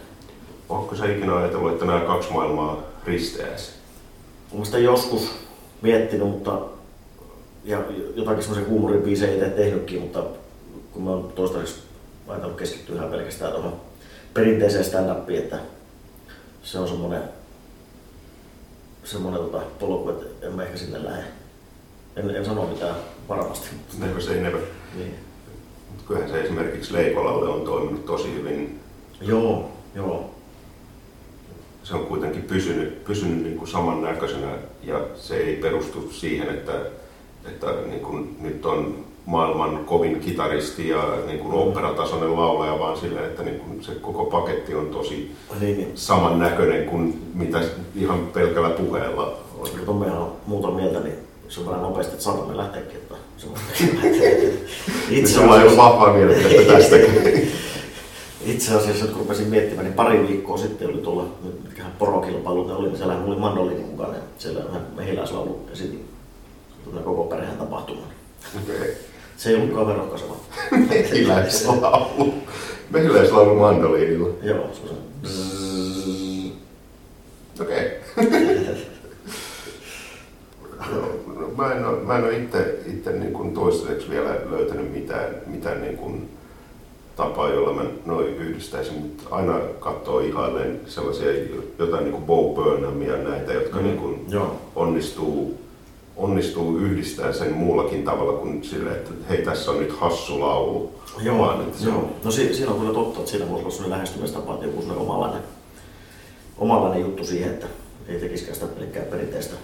Onko 0.70 0.96
sä 0.96 1.12
ikinä 1.12 1.36
ajatellut, 1.36 1.72
että 1.72 1.86
nämä 1.86 2.00
kaksi 2.00 2.32
maailmaa 2.32 2.84
risteäisi? 3.06 3.72
Olen 4.52 4.66
sitä 4.66 4.78
joskus 4.78 5.32
miettinyt, 5.82 6.28
mutta 6.28 6.60
ja 7.64 7.82
jotakin 8.16 8.44
semmoisen 8.44 8.70
huumorin 8.70 9.02
biisejä 9.02 9.34
itse 9.34 9.50
tehnytkin, 9.50 10.02
mutta 10.02 10.24
kun 10.94 11.04
mä 11.04 11.10
oon 11.10 11.32
toistaiseksi 11.36 11.82
ajatellut 12.28 12.58
keskittyä 12.58 12.96
ihan 12.96 13.10
pelkästään 13.10 13.52
tuohon 13.52 13.87
perinteiseen 14.34 14.84
stand 14.84 15.30
että 15.30 15.60
se 16.64 16.80
on 16.80 16.88
semmoinen, 16.88 17.22
semmoinen 19.04 19.42
tota, 19.42 19.62
polku, 19.80 20.10
että 20.10 20.48
en 20.48 20.54
mä 20.54 20.64
ehkä 20.64 20.78
sinne 20.78 21.04
lähde. 21.04 21.24
En, 22.16 22.36
en 22.36 22.46
sano 22.46 22.68
mitään 22.68 22.96
varmasti. 23.30 23.68
Never 24.00 24.22
say 24.22 24.42
never. 24.42 24.62
Niin. 24.96 25.16
Mut 25.92 26.06
kyllähän 26.08 26.30
se 26.30 26.42
esimerkiksi 26.42 26.94
Leikolalle 26.94 27.50
on 27.50 27.62
toiminut 27.62 28.06
tosi 28.06 28.34
hyvin. 28.34 28.80
Joo, 29.22 29.72
joo. 29.96 30.36
Se 31.84 31.96
on 31.96 32.06
kuitenkin 32.06 32.44
pysynyt, 32.44 33.06
pysynyt 33.06 33.44
niin 33.44 33.58
kuin 33.58 33.68
samannäköisenä 33.68 34.52
ja 34.84 35.02
se 35.16 35.38
ei 35.38 35.56
perustu 35.56 36.12
siihen, 36.12 36.50
että, 36.50 36.82
että 37.46 37.68
niin 37.88 38.02
kuin 38.02 38.38
nyt 38.42 38.66
on 38.66 39.07
maailman 39.28 39.86
kovin 39.86 40.20
kitaristi 40.20 40.90
ja 40.90 41.04
niin 41.26 41.40
kuin 41.40 41.54
operatasoinen 41.54 42.36
laulaja, 42.36 42.80
vaan 42.80 42.98
sillä, 42.98 43.22
että 43.22 43.44
niin 43.44 43.60
kuin 43.60 43.84
se 43.84 43.92
koko 43.92 44.26
paketti 44.26 44.76
on 44.76 44.88
tosi 44.88 45.32
Niin, 45.60 45.78
niin. 45.78 45.92
samannäköinen 45.96 46.86
kuin 46.86 47.32
mitä 47.34 47.60
ihan 47.96 48.20
pelkällä 48.34 48.70
puheella 48.70 49.38
on. 49.60 49.68
Tomme 49.86 50.12
on 50.12 50.32
muuta 50.48 50.68
mieltä, 50.72 51.00
niin 51.00 51.16
se 51.50 51.60
on 51.60 51.66
vähän 51.66 51.82
nopeasti, 51.82 52.12
että 52.14 52.24
saatamme 52.24 52.58
lähteäkin. 52.58 52.96
Että 52.98 53.16
itse, 55.10 55.44
asiassa, 55.44 55.78
vahvaa 55.78 56.14
mielipidettä 56.14 56.74
tästäkin. 56.78 57.52
itse 58.46 58.76
asiassa, 58.76 59.06
kun 59.06 59.18
rupesin 59.18 59.48
miettimään, 59.48 59.86
niin 59.86 59.96
pari 59.96 60.28
viikkoa 60.28 60.58
sitten 60.58 60.90
oli 60.90 60.98
tuolla, 60.98 61.26
nyt 61.44 61.64
mitkähän 61.64 61.92
porokilpailut 62.00 62.68
ne 62.68 62.74
oli, 62.74 62.88
niin 62.88 62.98
siellä 62.98 63.18
oli 63.26 63.36
mandoliini 63.36 63.84
mukana 63.84 64.14
ja 64.14 64.22
siellä 64.38 64.62
mehiläislaulu 64.96 65.60
esitin 65.74 66.06
koko 67.04 67.24
perheen 67.24 67.58
tapahtuman. 67.58 68.04
Okei. 68.64 68.98
Se 69.38 69.50
ei 69.50 69.56
ollutkaan 69.56 69.88
verokasava. 69.88 70.36
Mehiläislaulu. 70.90 72.34
Mehiläislaulu 72.90 73.56
mandoliinilla. 73.56 74.30
Joo, 74.44 74.70
se 74.74 74.82
on 74.82 74.98
se. 75.24 75.34
Okei. 77.64 77.92
No, 81.40 81.48
mä 81.58 81.72
en 81.74 81.86
ole, 81.86 81.98
mä 82.04 82.18
en 82.18 82.24
ole 82.24 82.38
itse, 82.38 82.80
itse 82.88 83.12
niin 83.12 83.34
kuin 83.34 83.54
toistaiseksi 83.54 84.10
vielä 84.10 84.36
löytänyt 84.50 84.92
mitään, 84.94 85.36
mitään 85.48 85.82
niin 85.82 85.98
kuin 85.98 86.30
tapaa, 87.16 87.50
jolla 87.50 87.74
mä 87.74 87.90
noin 88.06 88.28
yhdistäisin, 88.38 88.94
mutta 88.94 89.24
aina 89.32 89.60
katsoo 89.80 90.20
ihailleen 90.20 90.80
sellaisia 90.86 91.32
jotain 91.80 92.04
niin 92.04 92.12
kuin 92.14 92.24
Bo 92.24 92.54
Burnhamia 92.56 93.18
näitä, 93.18 93.54
jotka 93.54 93.78
Mm. 93.78 93.84
niin 93.84 93.98
kuin 93.98 94.26
Joo, 94.30 94.56
onnistuu, 94.76 95.58
onnistuu 96.18 96.78
yhdistämään 96.78 97.34
sen 97.34 97.54
muullakin 97.54 98.04
tavalla 98.04 98.34
kuin 98.40 98.64
sille, 98.64 98.92
että 98.92 99.12
hei 99.30 99.42
tässä 99.42 99.72
on 99.72 99.80
nyt 99.80 99.92
hassu 100.00 100.40
laulu. 100.40 100.92
Joo, 101.22 101.38
Vaan, 101.40 101.62
että 101.62 101.80
se 101.80 101.86
joo. 101.86 101.98
on- 101.98 102.10
No 102.24 102.32
si- 102.32 102.54
siinä 102.54 102.72
on 102.72 102.80
kyllä 102.80 102.94
totta, 102.94 103.20
että 103.20 103.32
siinä 103.32 103.50
voisi 103.50 103.62
olla 103.62 103.72
sellainen 103.72 103.92
lähestymistapa, 104.00 104.54
että 104.54 104.66
joku 104.66 104.82
sellainen 104.82 105.06
omalainen, 105.08 105.42
omalainen 106.58 107.02
juttu 107.02 107.24
siihen, 107.26 107.50
että 107.54 107.68
ei 108.08 108.20
tekisikään 108.20 108.56
sitä 108.56 108.68
pelkkää 108.68 109.04
perinteistä 109.04 109.56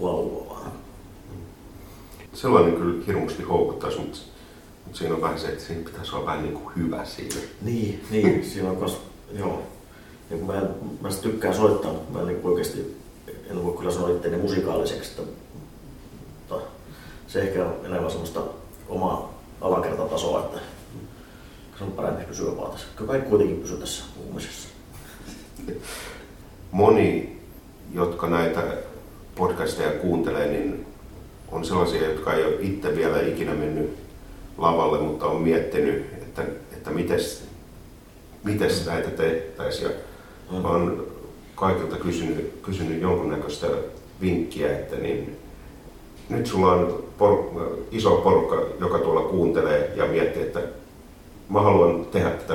laulua 0.00 0.46
vaan. 0.50 0.72
Sellainen 2.32 2.74
kyllä 2.76 3.04
hirmusti 3.06 3.42
houkuttaisi, 3.42 3.98
mutta, 3.98 4.18
mutta 4.84 4.98
siinä 4.98 5.14
on 5.14 5.20
vähän 5.22 5.38
se, 5.38 5.48
että 5.48 5.64
siinä 5.64 5.84
pitäisi 5.84 6.16
olla 6.16 6.26
vähän 6.26 6.42
niin 6.42 6.54
kuin 6.54 6.74
hyvä 6.76 7.04
siinä. 7.04 7.34
Niin, 7.62 8.00
niin, 8.10 8.44
siinä 8.44 8.70
on 8.70 8.76
kas, 8.76 8.96
joo. 9.38 9.62
Ja 10.30 10.36
kun 10.36 10.46
mä, 10.46 10.62
mä 11.00 11.08
tykkään 11.22 11.54
soittaa, 11.54 11.92
mutta 11.92 12.12
mä 12.12 12.20
en 12.20 12.26
niin 12.26 12.40
oikeasti, 12.44 12.96
en 13.52 13.64
voi 13.64 13.76
kyllä 13.76 13.92
sanoa 13.92 14.10
itseäni 14.10 14.36
musikaaliseksi, 14.36 15.10
että, 15.10 15.22
mutta 16.38 16.66
se 17.26 17.42
ehkä 17.42 17.66
on 17.66 17.74
enemmän 17.84 18.10
semmoista 18.10 18.40
omaa 18.88 19.42
alakertatasoa, 19.60 20.40
että 20.40 20.58
se 21.78 21.84
on 21.84 21.92
parempi 21.92 22.24
pysyä 22.24 22.56
vaan 22.56 22.70
tässä. 22.72 22.86
Kyllä 22.96 23.10
kaikki 23.10 23.28
kuitenkin 23.28 23.60
pysyy 23.60 23.76
tässä 23.78 24.04
puhumisessa. 24.14 24.68
Moni, 26.70 27.40
jotka 27.94 28.26
näitä 28.26 28.62
podcasteja 29.34 29.90
kuuntelee, 29.90 30.46
niin 30.46 30.86
on 31.50 31.64
sellaisia, 31.64 32.08
jotka 32.10 32.34
ei 32.34 32.44
ole 32.44 32.56
itse 32.60 32.96
vielä 32.96 33.20
ikinä 33.20 33.54
mennyt 33.54 33.96
lavalle, 34.58 34.98
mutta 34.98 35.26
on 35.26 35.42
miettinyt, 35.42 36.06
että, 36.22 36.42
että 36.72 36.90
mites, 36.90 37.44
mites 38.44 38.86
näitä 38.86 39.10
tehtäisiin. 39.10 39.90
Ja 39.90 39.96
Mm. 40.52 40.64
oon 40.64 41.06
kaikilta 41.62 41.96
kysynyt, 41.96 42.54
kysynyt 42.62 43.02
jonkunnäköistä 43.02 43.66
vinkkiä, 44.20 44.78
että 44.78 44.96
niin, 44.96 45.36
nyt 46.28 46.46
sulla 46.46 46.72
on 46.72 47.04
por, 47.18 47.44
iso 47.90 48.10
porukka, 48.10 48.62
joka 48.80 48.98
tuolla 48.98 49.28
kuuntelee 49.28 49.92
ja 49.96 50.06
miettii, 50.06 50.42
että 50.42 50.60
mä 51.48 51.60
haluan 51.60 52.04
tehdä 52.04 52.30
tätä. 52.30 52.54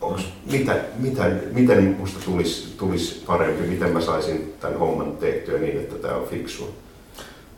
Onks, 0.00 0.22
mitä, 0.52 0.76
mitä, 0.98 1.30
miten 1.52 1.96
musta 1.98 2.20
tulisi, 2.24 2.74
tulisi 2.76 3.22
parempi, 3.26 3.66
miten 3.66 3.92
mä 3.92 4.00
saisin 4.00 4.54
tämän 4.60 4.78
homman 4.78 5.16
tehtyä 5.16 5.58
niin, 5.58 5.76
että 5.76 5.94
tämä 5.94 6.16
on 6.16 6.26
fiksua? 6.26 6.68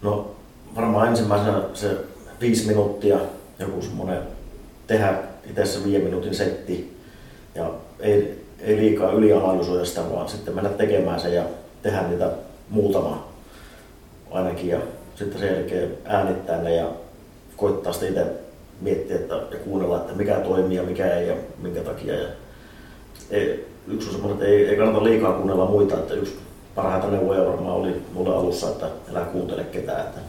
No 0.02 0.30
varmaan 0.76 1.08
ensimmäisenä 1.08 1.62
se 1.74 1.96
viisi 2.40 2.66
minuuttia, 2.66 3.18
joku 3.58 3.82
semmoinen 3.82 4.22
tehdä 4.86 5.18
itse 5.50 5.66
se 5.66 5.84
viiden 5.84 6.04
minuutin 6.04 6.34
setti 6.34 6.96
ja 7.54 7.70
ei, 8.00 8.45
ei 8.60 8.76
liikaa 8.76 9.12
ylianalysoida 9.12 9.84
sitä, 9.84 10.00
vaan 10.12 10.28
sitten 10.28 10.54
mennä 10.54 10.70
tekemään 10.70 11.20
se 11.20 11.28
ja 11.28 11.44
tehdä 11.82 12.02
niitä 12.02 12.30
muutama 12.70 13.28
ainakin 14.30 14.68
ja 14.68 14.78
sitten 15.14 15.40
sen 15.40 15.54
jälkeen 15.54 15.98
äänittää 16.04 16.62
ne 16.62 16.74
ja 16.74 16.86
koittaa 17.56 17.92
sitten 17.92 18.08
itse 18.08 18.26
miettiä 18.80 19.16
että, 19.16 19.34
ja 19.34 19.58
kuunnella, 19.64 19.96
että 19.96 20.12
mikä 20.12 20.34
toimii 20.34 20.76
ja 20.76 20.82
mikä 20.82 21.16
ei 21.16 21.28
ja 21.28 21.34
minkä 21.62 21.80
takia. 21.80 22.14
Ja 22.14 22.28
ei, 23.30 23.66
yksi 23.88 24.08
on 24.08 24.12
semmoinen, 24.12 24.38
että 24.38 24.46
ei, 24.46 24.68
ei 24.68 24.76
kannata 24.76 25.04
liikaa 25.04 25.32
kuunnella 25.32 25.66
muita, 25.66 25.94
että 25.94 26.14
yksi 26.14 26.38
parhaita 26.74 27.06
neuvoja 27.06 27.46
varmaan 27.46 27.76
oli 27.76 28.02
mulle 28.12 28.36
alussa, 28.36 28.68
että 28.68 28.86
älä 29.10 29.20
kuuntele 29.20 29.64
ketään, 29.64 30.00
että 30.00 30.20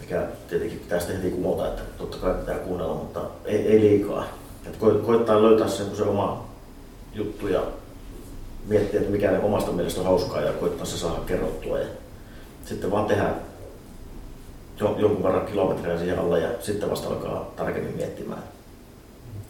mikä 0.00 0.22
tietenkin 0.48 0.78
pitää 0.78 0.98
sitten 0.98 1.16
heti 1.16 1.30
kumota, 1.30 1.68
että 1.68 1.82
totta 1.98 2.16
kai 2.16 2.34
pitää 2.34 2.58
kuunnella, 2.58 2.94
mutta 2.94 3.20
ei, 3.44 3.56
ei 3.56 3.80
liikaa. 3.80 4.24
Että 4.66 4.78
ko, 4.78 4.90
koittaa 4.90 5.42
löytää 5.42 5.68
sen, 5.68 5.96
se 5.96 6.02
oma 6.02 6.45
juttu 7.16 7.48
ja 7.48 7.62
miettiä, 8.66 9.00
että 9.00 9.12
mikä 9.12 9.40
omasta 9.42 9.72
mielestä 9.72 10.00
on 10.00 10.06
hauskaa 10.06 10.40
ja 10.40 10.52
koittaa 10.52 10.86
se 10.86 10.98
saada 10.98 11.20
kerrottua 11.26 11.78
ja 11.78 11.86
sitten 12.64 12.90
vaan 12.90 13.06
tehdä 13.06 13.34
jo, 14.80 14.96
jonkun 14.98 15.22
verran 15.22 15.46
kilometrejä 15.46 15.98
siihen 15.98 16.18
alle 16.18 16.40
ja 16.40 16.48
sitten 16.60 16.90
vasta 16.90 17.08
alkaa 17.08 17.52
tarkemmin 17.56 17.96
miettimään. 17.96 18.42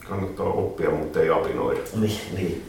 Kannattaa 0.08 0.46
oppia, 0.46 0.90
mutta 0.90 1.20
ei 1.20 1.30
apinoida. 1.30 1.80
Niin, 2.00 2.20
niin. 2.34 2.64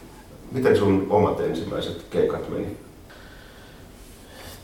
Miten 0.52 0.78
sun 0.78 1.08
omat 1.10 1.40
ensimmäiset 1.40 2.06
keikat 2.10 2.50
meni? 2.50 2.78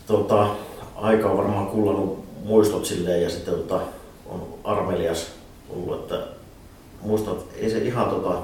tota, 0.07 0.47
aika 0.95 1.29
on 1.29 1.37
varmaan 1.37 1.67
kullannut 1.67 2.25
muistot 2.43 2.85
silleen 2.85 3.23
ja 3.23 3.29
sitten 3.29 3.53
tota, 3.53 3.81
on 4.25 4.47
armelias 4.63 5.27
ollut, 5.69 5.99
että 5.99 6.27
muistan, 7.01 7.33
että 7.33 7.55
ei 7.57 7.69
se 7.69 7.77
ihan 7.77 8.09
tota, 8.09 8.41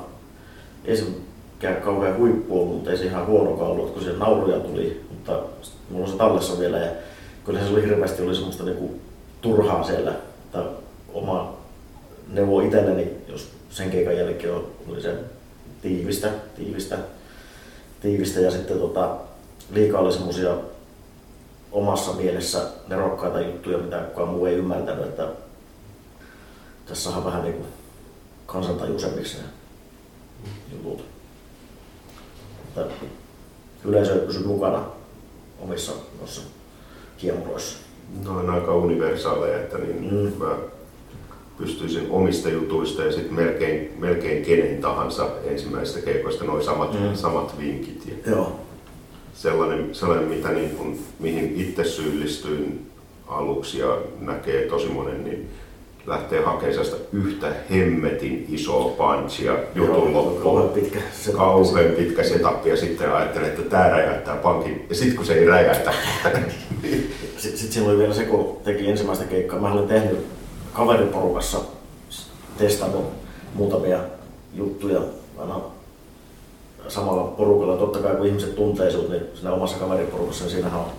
ei 0.85 0.97
se 0.97 1.05
mikään 1.59 1.81
kauhean 1.81 2.17
huippu 2.17 2.61
ollut, 2.61 2.75
mutta 2.75 2.91
ei 2.91 2.97
se 2.97 3.05
ihan 3.05 3.27
huonokaan 3.27 3.71
ollut, 3.71 3.85
että 3.85 3.93
kun 3.93 4.03
siellä 4.03 4.25
nauruja 4.25 4.59
tuli, 4.59 5.05
mutta 5.09 5.39
mulla 5.89 6.05
on 6.05 6.11
se 6.11 6.17
tallessa 6.17 6.59
vielä 6.59 6.77
ja 6.77 6.91
kyllä 7.45 7.59
se 7.59 7.69
oli 7.69 7.81
hirveästi 7.81 8.21
oli 8.21 8.35
semmoista 8.35 8.63
niinku 8.63 8.99
turhaa 9.41 9.83
siellä. 9.83 10.13
Tai 10.51 10.65
oma 11.13 11.57
neuvo 12.27 12.61
itselleni, 12.61 13.11
jos 13.27 13.49
sen 13.69 13.89
keikan 13.89 14.17
jälkeen 14.17 14.53
oli 14.87 15.01
se 15.01 15.15
tiivistä, 15.81 16.29
tiivistä, 16.55 16.97
tiivistä 18.01 18.39
ja 18.39 18.51
sitten 18.51 18.79
tota, 18.79 19.15
liikaa 19.71 20.01
oli 20.01 20.13
semmosia 20.13 20.57
omassa 21.71 22.13
mielessä 22.13 22.61
nerokkaita 22.87 23.41
juttuja, 23.41 23.77
mitä 23.77 23.97
kukaan 23.97 24.29
muu 24.29 24.45
ei 24.45 24.55
ymmärtänyt, 24.55 25.05
että 25.05 25.27
tässä 26.85 27.09
on 27.09 27.25
vähän 27.25 27.43
niinku 27.43 27.65
kansantajuisemmiksi 28.45 29.37
ne 29.37 29.43
jutut. 30.73 31.18
Että 32.77 33.05
yleisö 33.85 34.15
pysyy 34.15 34.47
mukana 34.47 34.85
omissa 35.59 35.91
noissa 36.19 36.41
kiemuroissa. 37.17 37.77
No 38.25 38.37
on 38.39 38.49
aika 38.49 38.75
universaaleja, 38.75 39.59
että 39.59 39.77
niin 39.77 40.13
mm. 40.13 40.45
mä 40.45 40.55
pystyisin 41.57 42.07
omista 42.09 42.49
jutuista 42.49 43.03
ja 43.03 43.11
sitten 43.11 43.33
melkein, 43.33 43.93
melkein 43.97 44.45
kenen 44.45 44.81
tahansa 44.81 45.29
ensimmäistä 45.43 46.01
keikoista 46.01 46.43
noin 46.43 46.63
samat, 46.63 46.93
mm. 46.93 47.15
samat 47.15 47.59
vinkit. 47.59 48.03
Ja 48.25 48.31
Joo. 48.31 48.59
Sellainen, 49.33 49.95
sellainen 49.95 50.27
mitä 50.27 50.49
niin 50.49 50.69
kun, 50.69 50.99
mihin 51.19 51.53
itse 51.55 51.83
syyllistyin 51.83 52.91
aluksi 53.27 53.79
ja 53.79 53.97
näkee 54.19 54.67
tosi 54.67 54.87
monen, 54.87 55.23
niin 55.23 55.49
lähtee 56.05 56.41
hakemaan 56.43 56.85
yhtä 57.13 57.47
hemmetin 57.71 58.45
isoa 58.49 58.89
punchia 58.89 59.53
jutun 59.75 60.13
loppuun. 60.13 60.69
Pitkä. 60.69 60.99
Kauhean 61.33 61.95
pitkä 61.95 62.23
setup 62.23 62.65
ja 62.65 62.77
sitten 62.77 63.13
ajattelee, 63.13 63.49
että 63.49 63.61
tämä 63.61 63.89
räjäyttää 63.89 64.35
pankin. 64.35 64.85
Ja 64.89 64.95
sitten 64.95 65.15
kun 65.15 65.25
se 65.25 65.33
ei 65.33 65.45
räjäytä, 65.45 65.93
niin 66.81 67.13
Sitten 67.39 67.59
sit 67.59 67.83
oli 67.85 67.97
vielä 67.97 68.13
se, 68.13 68.25
kun 68.25 68.57
teki 68.63 68.89
ensimmäistä 68.89 69.25
keikkaa. 69.25 69.59
Mä 69.59 69.73
olin 69.73 69.87
tehnyt 69.87 70.27
kaveriporukassa, 70.73 71.57
testannut 72.57 73.05
muutamia 73.53 73.99
juttuja 74.53 75.01
aina 75.37 75.61
samalla 76.87 77.23
porukalla. 77.23 77.77
Totta 77.77 77.99
kai 77.99 78.15
kun 78.15 78.25
ihmiset 78.25 78.55
tuntee 78.55 78.91
sut, 78.91 79.09
niin 79.09 79.23
siinä 79.33 79.51
omassa 79.51 79.77
kaveriporukassa, 79.77 80.43
niin 80.43 80.51
siinähän 80.51 80.79
on 80.79 80.91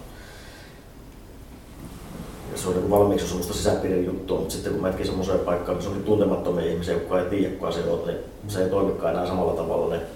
se 2.54 2.68
on 2.68 2.74
niin 2.74 2.90
valmiiksi 2.90 3.26
semmoista 3.26 3.54
sisäpiirin 3.54 4.06
juttua, 4.06 4.38
mutta 4.38 4.54
sitten 4.54 4.72
kun 4.72 4.82
menetkin 4.82 5.06
semmoiseen 5.06 5.38
paikkaan, 5.38 5.76
missä 5.76 5.90
onkin 5.90 6.04
tuntemattomia 6.04 6.64
ihmisiä, 6.64 6.94
jotka 6.94 7.20
ei 7.20 7.30
tiedä 7.30 7.54
kuka 7.54 7.72
se 7.72 7.80
on, 7.80 8.06
niin 8.06 8.18
se 8.48 8.64
ei 8.64 8.70
toimikaan 8.70 9.14
enää 9.14 9.26
samalla 9.26 9.52
tavalla. 9.52 9.94
Niin 9.94 10.06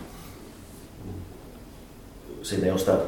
siinä 2.43 2.65
ei 2.65 2.71
ole 2.71 2.79
sitä 2.79 2.99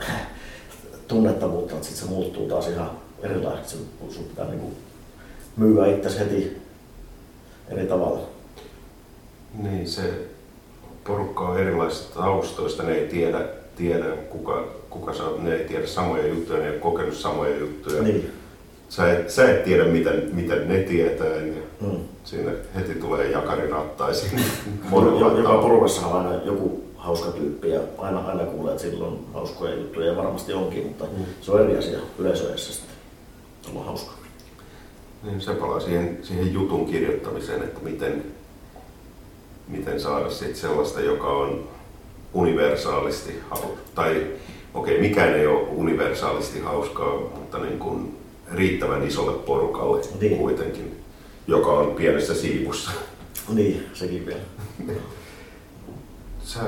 tunnettavuutta, 1.09 1.75
että 1.75 1.87
sitten 1.87 2.05
se 2.05 2.15
muuttuu 2.15 2.49
taas 2.49 2.69
ihan 2.69 2.91
erilaiseksi. 3.23 3.77
Sun 4.11 4.25
pitää 4.25 4.47
niin 4.47 4.77
myyä 5.57 5.87
itsesi 5.87 6.19
heti 6.19 6.57
eri 7.69 7.87
tavalla. 7.87 8.21
Niin, 9.62 9.89
se 9.89 10.03
porukka 11.07 11.45
on 11.45 11.59
erilaisista 11.59 12.21
taustoista, 12.21 12.83
ne 12.83 12.95
ei 12.95 13.09
tiedä, 13.09 13.49
tiedä 13.77 14.07
kuka, 14.31 14.65
kuka 14.91 15.15
sä 15.15 15.25
oot, 15.25 15.43
ne 15.43 15.55
ei 15.55 15.65
tiedä 15.65 15.87
samoja 15.87 16.27
juttuja, 16.27 16.59
ne 16.59 16.65
ei 16.65 16.71
ole 16.71 16.79
kokenut 16.79 17.15
samoja 17.15 17.57
juttuja. 17.57 18.03
Niin. 18.03 18.33
Sä, 18.88 19.12
et, 19.12 19.31
sä 19.31 19.51
et 19.51 19.64
tiedä, 19.64 19.85
miten, 19.85 20.31
miten 20.33 20.68
ne 20.68 20.79
tietää, 20.79 21.27
ja 21.37 21.53
Mm. 21.81 21.90
siinä 22.25 22.51
heti 22.75 22.94
tulee 22.94 23.31
jakari 23.31 23.70
rattaisiin. 23.70 24.33
Jo- 25.20 25.37
Joka 25.38 25.59
porukassa 25.59 26.07
on 26.07 26.27
aina 26.27 26.42
joku 26.44 26.85
hauska 26.96 27.31
tyyppi 27.31 27.70
ja 27.70 27.81
aina, 27.99 28.20
aina 28.20 28.44
kuulee, 28.44 28.72
että 28.72 28.83
sillä 28.83 29.07
on 29.07 29.18
hauskoja 29.35 29.75
juttuja 29.75 30.07
ja 30.07 30.16
varmasti 30.16 30.53
onkin, 30.53 30.87
mutta 30.87 31.05
Mm. 31.05 31.25
se 31.40 31.53
on 31.53 31.61
eri 31.64 31.79
asia 31.79 31.99
yleisöessä 32.18 32.72
sitten. 32.72 32.96
Olla 33.75 33.85
hauska. 33.85 34.12
Niin 35.22 35.40
se 35.40 35.55
palaa 35.55 35.81
siihen, 35.81 36.18
siihen 36.22 36.53
jutun 36.53 36.87
kirjoittamiseen, 36.87 37.62
että 37.62 37.81
miten, 37.83 38.25
miten 39.68 40.01
saada 40.01 40.31
sit 40.31 40.57
sellaista, 40.57 41.01
joka 41.01 41.27
on 41.27 41.68
universaalisti 42.35 43.40
hauskaa. 43.51 43.70
Tai 43.94 44.11
okei, 44.75 44.94
okay, 44.94 45.09
mikään 45.09 45.35
ei 45.35 45.46
ole 45.46 45.68
universaalisti 45.68 46.61
hauskaa, 46.61 47.20
mutta 47.20 47.59
niin 47.59 47.79
kuin 47.79 48.15
riittävän 48.55 49.07
isolle 49.07 49.39
porukalle 49.39 50.03
Niin. 50.21 50.39
kuitenkin, 50.39 51.01
joka 51.47 51.71
on 51.71 51.95
pienessä 51.95 52.35
siivussa. 52.35 52.91
Niin, 53.55 53.87
sekin 53.95 54.27
vielä. 54.27 54.41
Sä 56.45 56.61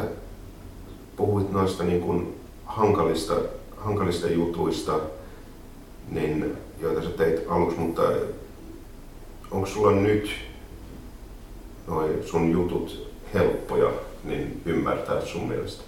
puhuit 1.17 1.53
noista 1.53 1.85
niin 1.85 2.01
kuin 2.01 2.41
hankalista, 2.67 3.35
hankalista 3.77 4.29
jutuista, 4.29 5.01
niin, 6.11 6.57
joita 6.81 7.03
sä 7.03 7.11
teit 7.11 7.41
aluksi, 7.49 7.79
mutta 7.79 8.03
onko 9.51 9.67
sulla 9.67 9.93
nyt 9.93 10.31
noi 11.87 12.23
sun 12.27 12.53
jutut 12.53 13.11
helppoja 13.35 13.91
niin 14.25 14.62
ymmärtää 14.67 15.27
sun 15.27 15.49
mielestä? 15.49 15.83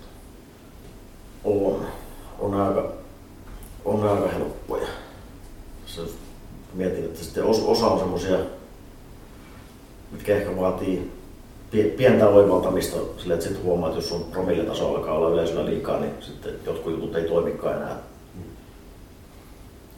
On. 1.45 1.87
On 2.39 2.55
aika, 2.55 2.93
on 3.85 4.09
aika 4.09 4.29
helppoja. 4.29 4.89
Se, 5.95 6.01
mietin, 6.75 7.05
että 7.05 7.25
sitten 7.25 7.45
os- 7.45 7.65
osa 7.67 7.87
on 7.87 7.99
semmosia, 7.99 8.39
mitkä 10.13 10.37
ehkä 10.37 10.57
vaatii 10.57 11.11
pie- 11.71 11.97
pientä 11.97 12.29
oivaltamista 12.29 12.97
sille, 13.19 13.35
että 13.35 13.47
sitten 13.47 13.65
huomaa, 13.65 13.89
että 13.89 13.99
jos 13.99 14.09
sun 14.09 14.25
promilletaso 14.25 14.89
alkaa 14.97 15.15
olla 15.15 15.31
yleisöllä 15.31 15.67
liikaa, 15.67 16.01
niin 16.01 16.13
sitten 16.21 16.55
jotkut 16.67 16.93
jutut 16.93 17.17
ei 17.17 17.29
toimikaan 17.29 17.77
enää. 17.77 17.97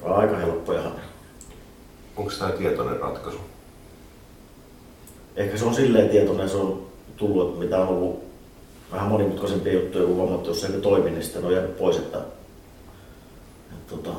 On 0.02 0.12
aika 0.12 0.36
helppojahan. 0.36 0.92
Onko 2.16 2.32
tämä 2.38 2.52
tietoinen 2.52 3.00
ratkaisu? 3.00 3.38
Ehkä 5.36 5.58
se 5.58 5.64
on 5.64 5.74
silleen 5.74 6.08
tietoinen, 6.08 6.48
se 6.50 6.56
on 6.56 6.86
tullut, 7.16 7.48
että 7.48 7.60
mitä 7.60 7.78
on 7.78 7.88
ollut 7.88 8.24
vähän 8.92 9.08
monimutkaisempia 9.08 9.72
juttuja, 9.72 10.06
kun 10.06 10.16
huomattu, 10.16 10.50
jos 10.50 10.60
se 10.60 10.66
ei 10.66 10.80
toimi, 10.80 11.10
niin 11.10 11.22
sitten 11.22 11.44
on 11.44 11.52
jäänyt 11.52 11.78
pois. 11.78 11.96
Että, 11.96 12.18
että, 13.72 13.96
tota, 13.96 14.10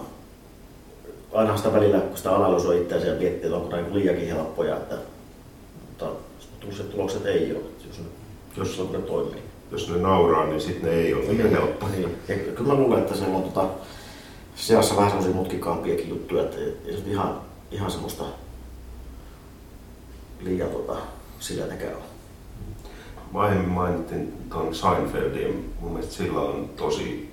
ainahan 1.33 1.57
sitä 1.57 1.73
välillä, 1.73 1.99
kun 1.99 2.17
sitä 2.17 2.35
analysoi 2.35 2.81
itseänsä 2.81 3.07
ja 3.07 3.19
miettii, 3.19 3.45
että 3.45 3.55
onko 3.55 3.69
nämä 3.69 3.81
niin 3.81 3.95
liiankin 3.95 4.27
helppoja, 4.27 4.75
että, 4.75 4.95
mutta 5.81 6.05
tulokset, 6.59 6.91
tulokset 6.91 7.25
ei 7.25 7.51
ole, 7.51 7.63
jos 7.87 7.99
ne, 7.99 8.05
jos 8.57 8.91
ne 8.91 8.99
toimii. 8.99 9.43
Jos 9.71 9.89
ne 9.89 9.97
nauraa, 9.97 10.45
niin 10.45 10.61
sitten 10.61 10.89
ne 10.89 10.95
ei 10.95 11.13
ole 11.13 11.23
niin 11.23 11.49
helppo. 11.49 11.87
Niin. 11.87 12.17
Ja 12.27 12.35
kyllä 12.35 12.73
mä 12.73 12.79
luulen, 12.79 12.99
että 12.99 13.15
siellä 13.15 13.37
on 13.37 13.43
tota, 13.43 13.67
seassa 14.55 14.95
vähän 14.95 15.09
semmoisia 15.09 15.35
mutkikaampiakin 15.35 16.09
juttuja, 16.09 16.43
että 16.43 16.57
ei, 16.57 16.97
se 16.97 17.11
ihan, 17.11 17.41
ihan 17.71 17.91
semmoista 17.91 18.23
liian 20.41 20.69
tota, 20.69 20.95
sileätäkään 21.39 21.95
ole. 21.95 22.03
Mä 23.33 23.39
aiemmin 23.39 23.69
mainittiin 23.69 24.33
tuon 24.49 24.75
Seinfeldin. 24.75 25.73
Mun 25.79 25.91
mielestä 25.91 26.15
sillä 26.15 26.39
on 26.39 26.69
tosi 26.75 27.31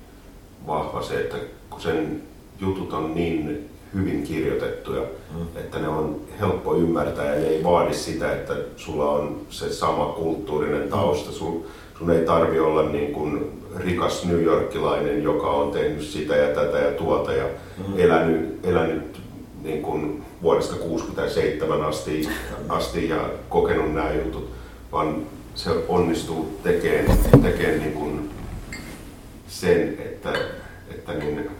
vahva 0.66 1.02
se, 1.02 1.20
että 1.20 1.36
kun 1.70 1.80
sen 1.80 2.22
jutut 2.60 2.92
on 2.92 3.14
niin 3.14 3.69
hyvin 3.94 4.22
kirjoitettuja, 4.22 5.00
Mm. 5.34 5.46
että 5.56 5.78
ne 5.78 5.88
on 5.88 6.20
helppo 6.40 6.74
ymmärtää 6.76 7.24
ja 7.34 7.40
ne 7.40 7.46
ei 7.46 7.64
vaadi 7.64 7.94
sitä, 7.94 8.32
että 8.32 8.54
sulla 8.76 9.10
on 9.10 9.40
se 9.50 9.72
sama 9.72 10.04
kulttuurinen 10.06 10.88
tausta. 10.88 11.32
Sun, 11.32 11.64
sun 11.98 12.10
ei 12.10 12.24
tarvi 12.24 12.60
olla 12.60 12.82
niin 12.82 13.12
kuin 13.12 13.62
rikas 13.76 14.24
newyorkilainen, 14.24 15.22
joka 15.22 15.46
on 15.50 15.70
tehnyt 15.72 16.02
sitä 16.02 16.36
ja 16.36 16.54
tätä 16.54 16.78
ja 16.78 16.92
tuota 16.92 17.32
ja 17.32 17.44
Mm. 17.88 17.94
elänyt, 17.98 18.58
elänyt 18.64 19.20
niin 19.62 19.82
kuin 19.82 20.22
vuodesta 20.42 20.74
67 20.76 21.82
asti, 21.84 22.28
asti 22.68 23.08
ja 23.08 23.30
kokenut 23.48 23.94
nämä 23.94 24.12
jutut, 24.24 24.50
vaan 24.92 25.16
se 25.54 25.70
onnistuu 25.88 26.58
tekemään, 26.62 27.18
tekemään 27.42 27.78
niin 27.80 27.92
kuin 27.92 28.30
sen, 29.48 29.96
että, 29.98 30.32
että 30.90 31.12
niin 31.12 31.50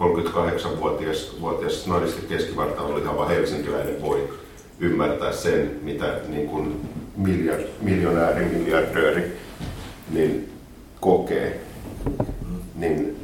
38-vuotias 0.00 1.36
vuotias 1.40 1.84
snadisti 1.84 2.26
keskivartalo 2.26 2.94
oleva 2.94 3.28
helsinkiläinen 3.28 4.02
voi 4.02 4.28
ymmärtää 4.80 5.32
sen, 5.32 5.70
mitä 5.82 6.14
niin 6.28 6.48
kuin 6.48 6.88
miljard, 7.16 7.64
miljonääri, 7.80 8.44
miljardööri 8.44 9.36
niin 10.10 10.52
kokee. 11.00 11.60
Niin, 12.74 13.16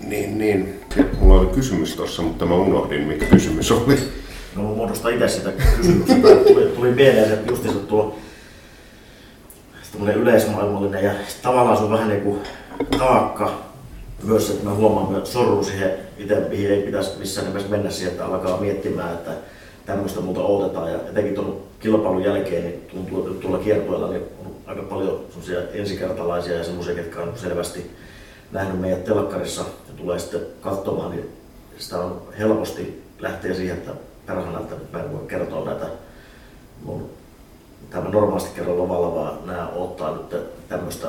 niin, 0.00 0.38
niin. 0.38 0.80
Mulla 1.20 1.40
oli 1.40 1.46
kysymys 1.46 1.96
tuossa, 1.96 2.22
mutta 2.22 2.46
mä 2.46 2.54
unohdin, 2.54 3.00
mikä 3.00 3.26
kysymys 3.26 3.72
oli. 3.72 3.98
No 4.56 4.62
mä 4.62 4.68
muodostan 4.68 5.12
itse 5.12 5.28
sitä 5.28 5.52
kysymyksestä. 5.76 6.28
tuli, 6.48 6.66
tuli 6.66 6.90
mieleen, 6.90 7.32
että 7.32 7.50
justiinsa 7.50 7.78
tuo 7.78 8.18
yleismaailmallinen 10.14 11.04
ja 11.04 11.12
tavallaan 11.42 11.76
se 11.76 11.84
on 11.84 11.90
vähän 11.90 12.08
niin 12.08 12.22
kuin 12.22 12.40
taakka 12.98 13.71
myös, 14.22 14.50
että 14.50 14.64
mä 14.64 14.74
huomaan, 14.74 15.16
että 15.16 15.30
sorru 15.30 15.64
siihen 15.64 15.90
itse, 16.18 16.40
mihin 16.48 16.70
ei 16.70 16.82
pitäisi 16.82 17.18
missään 17.18 17.46
nimessä 17.46 17.68
mennä 17.68 17.90
siihen, 17.90 18.12
että 18.12 18.26
alkaa 18.26 18.60
miettimään, 18.60 19.14
että 19.14 19.30
tämmöistä 19.86 20.20
muuta 20.20 20.40
odotetaan. 20.40 20.92
Ja 20.92 20.98
etenkin 21.10 21.34
tuon 21.34 21.60
kilpailun 21.80 22.24
jälkeen 22.24 22.64
niin 22.64 22.86
tuntuu, 22.90 23.26
että 23.26 23.42
tuolla 23.42 23.58
kiertueella 23.58 24.10
niin 24.10 24.22
on 24.44 24.54
aika 24.66 24.82
paljon 24.82 25.24
ensikertalaisia 25.72 26.56
ja 26.56 26.64
semmoisia, 26.64 26.94
ketkä 26.94 27.20
on 27.20 27.32
selvästi 27.36 27.90
nähnyt 28.52 28.80
meidät 28.80 29.04
telkkarissa 29.04 29.62
ja 29.62 29.94
tulee 29.96 30.18
sitten 30.18 30.40
katsomaan, 30.60 31.10
niin 31.10 31.28
sitä 31.78 31.98
on 31.98 32.22
helposti 32.38 33.02
lähteä 33.18 33.54
siihen, 33.54 33.78
että 33.78 33.90
perhana, 34.26 34.60
että 34.60 34.74
mä 34.92 34.98
en 34.98 35.12
voi 35.12 35.26
kertoa 35.28 35.64
näitä 35.64 35.86
mun, 36.82 37.10
mitä 37.82 38.00
mä 38.00 38.10
normaalisti 38.10 38.50
kerron 38.54 38.78
lomalla, 38.78 39.14
vaan 39.14 39.38
nämä 39.46 39.68
ottaa 39.68 40.16
nyt 40.16 40.36
tämmöistä, 40.68 41.08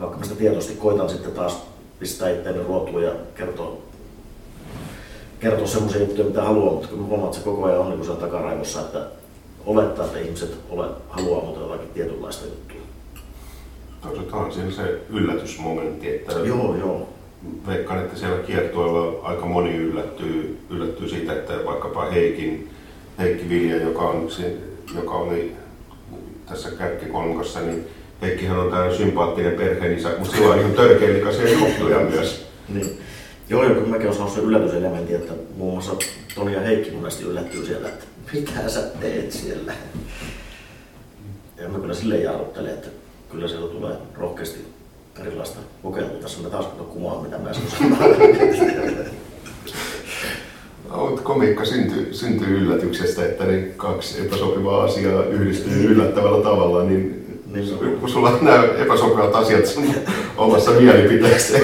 vaikka 0.00 0.16
mä 0.16 0.24
sitä 0.24 0.36
tietoisesti 0.36 0.76
koitan 0.76 1.08
sitten 1.08 1.32
taas 1.32 1.71
pistää 2.02 2.30
itseäni 2.30 2.62
ruotuun 2.62 3.02
ja 3.02 3.12
kertoa, 3.34 3.78
kertoa 5.40 5.66
semmoisia 5.66 6.00
juttuja, 6.00 6.26
mitä 6.26 6.42
haluaa, 6.42 6.72
mutta 6.72 6.88
kun 6.88 7.06
huomaat, 7.06 7.28
että 7.28 7.38
se 7.38 7.44
koko 7.44 7.64
ajan 7.64 7.80
on 7.80 7.90
niin 7.90 8.16
takaraivossa, 8.16 8.80
että 8.80 9.06
olettaa, 9.66 10.06
että 10.06 10.18
ihmiset 10.18 10.58
ole, 10.70 10.86
haluaa 11.08 11.44
mutta 11.44 11.60
jotakin 11.60 11.88
tietynlaista 11.88 12.44
juttua. 12.44 12.80
Toisaalta 14.02 14.54
siinä 14.54 14.70
se 14.70 15.00
yllätysmomentti, 15.10 16.14
että 16.14 16.32
joo, 16.32 16.76
joo. 16.76 17.08
veikkaan, 17.66 18.00
että 18.00 18.18
siellä 18.18 18.38
kiertueella 18.38 19.20
aika 19.22 19.46
moni 19.46 19.76
yllättyy, 19.76 20.58
yllättyy 20.70 21.08
siitä, 21.08 21.32
että 21.32 21.52
vaikkapa 21.64 22.10
Heikin, 22.10 22.70
Heikki 23.18 23.48
Vilja, 23.48 23.82
joka, 23.82 24.02
on, 24.02 24.28
joka 24.94 25.14
oli 25.14 25.52
tässä 26.46 26.70
kärkkikolmikossa, 26.70 27.60
niin 27.60 27.86
Heikkihän 28.22 28.58
on 28.58 28.70
tämä 28.70 28.94
sympaattinen 28.94 29.52
perheenisä, 29.52 30.08
mutta 30.18 30.36
sillä 30.36 30.54
on 30.54 30.60
ihan 30.60 30.72
törkeellikaisia 30.72 31.58
juttuja 31.58 32.00
myös. 32.00 32.46
Niin. 32.68 32.98
Joo, 33.48 33.64
joo, 33.64 33.86
mäkin 33.86 34.08
osaan 34.08 34.30
se 34.30 34.40
yllätyselementti, 34.40 35.14
että 35.14 35.32
muun 35.56 35.72
muassa 35.72 35.92
Toni 36.34 36.52
ja 36.52 36.60
Heikki 36.60 36.90
monesti 36.90 37.24
yllättyy 37.24 37.66
siellä, 37.66 37.88
että 37.88 38.04
mitä 38.32 38.68
sä 38.68 38.80
teet 38.80 39.32
siellä. 39.32 39.72
Ja 41.62 41.68
mä 41.68 41.78
kyllä 41.78 41.94
sille 41.94 42.16
jarruttelen, 42.16 42.74
että 42.74 42.88
kyllä 43.30 43.48
siellä 43.48 43.68
tulee 43.68 43.96
rohkeasti 44.14 44.58
erilaista 45.20 45.58
kokeilua. 45.82 46.10
Tässä 46.10 46.42
mä 46.42 46.50
taas 46.50 46.66
kumaa, 46.92 47.22
mitä 47.22 47.38
mä 47.38 47.50
äsken 47.50 47.96
No, 50.90 51.18
komiikka 51.22 51.64
syntyy, 51.64 52.14
syntyy 52.14 52.58
yllätyksestä, 52.58 53.24
että 53.24 53.44
ne 53.44 53.60
kaksi 53.76 54.20
epäsopivaa 54.20 54.84
asiaa 54.84 55.24
yhdistyy 55.24 55.84
yllättävällä 55.84 56.44
tavalla, 56.44 56.84
niin 56.84 57.21
niin, 57.52 57.98
kun 58.00 58.08
sulla 58.08 58.30
on 58.30 58.44
nämä 58.44 58.64
epäsopivat 58.64 59.34
asiat 59.34 59.66
sun 59.66 59.94
omassa 60.36 60.70
mielipiteessä, 60.70 61.58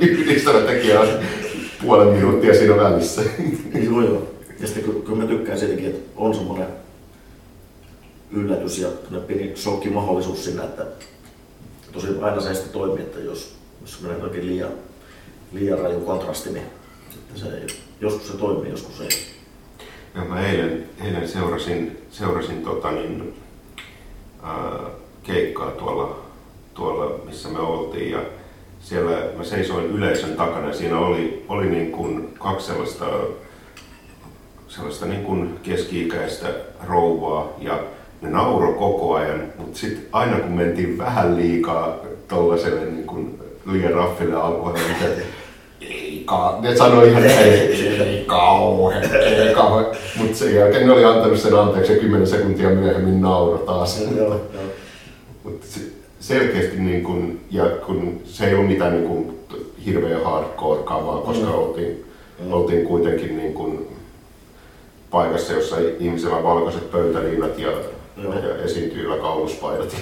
yhdistävä 0.00 0.60
tekijä 0.60 1.00
on 1.00 1.08
puolen 1.82 2.08
minuuttia 2.08 2.54
siinä 2.54 2.76
välissä. 2.76 3.22
Joo, 3.84 4.02
joo. 4.02 4.32
Ja 4.60 4.66
sitten 4.66 5.02
kun, 5.02 5.18
mä 5.18 5.26
tykkään 5.26 5.58
siitäkin, 5.58 5.86
että 5.86 6.10
on 6.16 6.34
semmoinen 6.34 6.66
yllätys 8.32 8.78
ja 8.78 8.88
pieni 9.26 9.52
shokki-mahdollisuus 9.56 10.44
siinä, 10.44 10.64
että 10.64 10.86
tosi 11.92 12.06
aina 12.22 12.40
se 12.40 12.54
sitten 12.54 12.72
toimii, 12.72 13.02
että 13.02 13.20
jos, 13.20 13.54
jos 13.80 14.02
menee 14.02 14.18
jokin 14.18 14.46
liian, 14.46 14.70
liian 15.52 15.78
raju 15.78 16.00
kontrasti, 16.00 16.50
niin 16.50 16.66
että 17.14 17.40
se 17.40 17.46
joskus 18.00 18.28
se 18.28 18.36
toimii, 18.36 18.70
joskus 18.70 19.00
ei. 19.00 19.08
Ja 20.14 20.24
mä 20.24 20.48
eilen, 20.48 20.88
eilen 21.04 21.28
seurasin, 21.28 21.98
seurasin 22.10 22.62
tota 22.62 22.92
niin, 22.92 23.34
ää, 24.42 24.90
keikkaa 25.26 25.70
tuolla, 25.70 26.16
tuolla, 26.74 27.14
missä 27.24 27.48
me 27.48 27.58
oltiin. 27.58 28.10
Ja 28.12 28.18
siellä 28.80 29.16
mä 29.36 29.44
seisoin 29.44 29.86
yleisön 29.86 30.36
takana 30.36 30.72
siinä 30.72 30.98
oli, 30.98 31.44
oli 31.48 31.66
niin 31.66 31.92
kuin 31.92 32.34
kaksi 32.38 32.66
sellaista, 32.66 33.04
sellaista 34.68 35.06
niin 35.06 35.24
kuin 35.24 35.58
keski-ikäistä 35.62 36.46
rouvaa 36.88 37.48
ja 37.58 37.78
ne 38.22 38.30
nauro 38.30 38.72
koko 38.72 39.14
ajan, 39.14 39.42
mutta 39.58 39.78
sitten 39.78 40.04
aina 40.12 40.36
kun 40.40 40.52
mentiin 40.52 40.98
vähän 40.98 41.36
liikaa 41.36 41.96
tuollaiselle 42.28 42.80
niin 42.80 43.06
kuin 43.06 43.40
liian 43.72 43.92
raffille 43.92 44.34
alkuun, 44.36 44.74
niin 44.74 45.12
ei 45.80 46.22
ka- 46.24 46.58
ne 46.60 46.76
sanoi 46.76 47.08
ihan, 47.08 47.24
ei, 47.24 47.88
ei 48.00 48.24
kauhean, 48.26 49.04
ei 49.14 49.54
kauhean. 49.54 49.86
Mutta 50.16 50.36
sen 50.38 50.54
jälkeen 50.54 50.86
ne 50.86 50.92
oli 50.92 51.04
antanut 51.04 51.38
sen 51.38 51.54
anteeksi 51.58 51.92
ja 51.92 51.98
kymmenen 51.98 52.26
sekuntia 52.26 52.68
myöhemmin 52.70 53.20
nauro 53.20 53.58
taas. 53.58 54.00
Joo, 54.16 54.28
joo. 54.28 54.62
Mutta 55.46 55.66
selkeästi, 56.20 56.76
niin 56.76 57.04
kun, 57.04 57.40
ja 57.50 57.64
kun 57.86 58.20
se 58.24 58.46
ei 58.48 58.54
ole 58.54 58.64
mitään 58.64 58.92
niin 58.92 59.08
kun, 59.08 59.34
hirveä 59.86 60.18
hardcore 60.24 60.82
kamaa, 60.82 61.20
koska 61.20 61.46
mm. 61.46 61.54
oltiin, 61.54 62.04
mm. 62.44 62.52
oltiin 62.52 62.86
kuitenkin 62.86 63.36
niin 63.36 63.54
kun, 63.54 63.86
paikassa, 65.10 65.52
jossa 65.52 65.76
ihmisellä 65.98 66.36
on 66.36 66.42
valkoiset 66.42 66.90
pöytäliinat 66.90 67.58
ja, 67.58 67.70
ja 68.22 68.56
esiintyillä 68.64 69.16
kauluspaidat. 69.16 69.96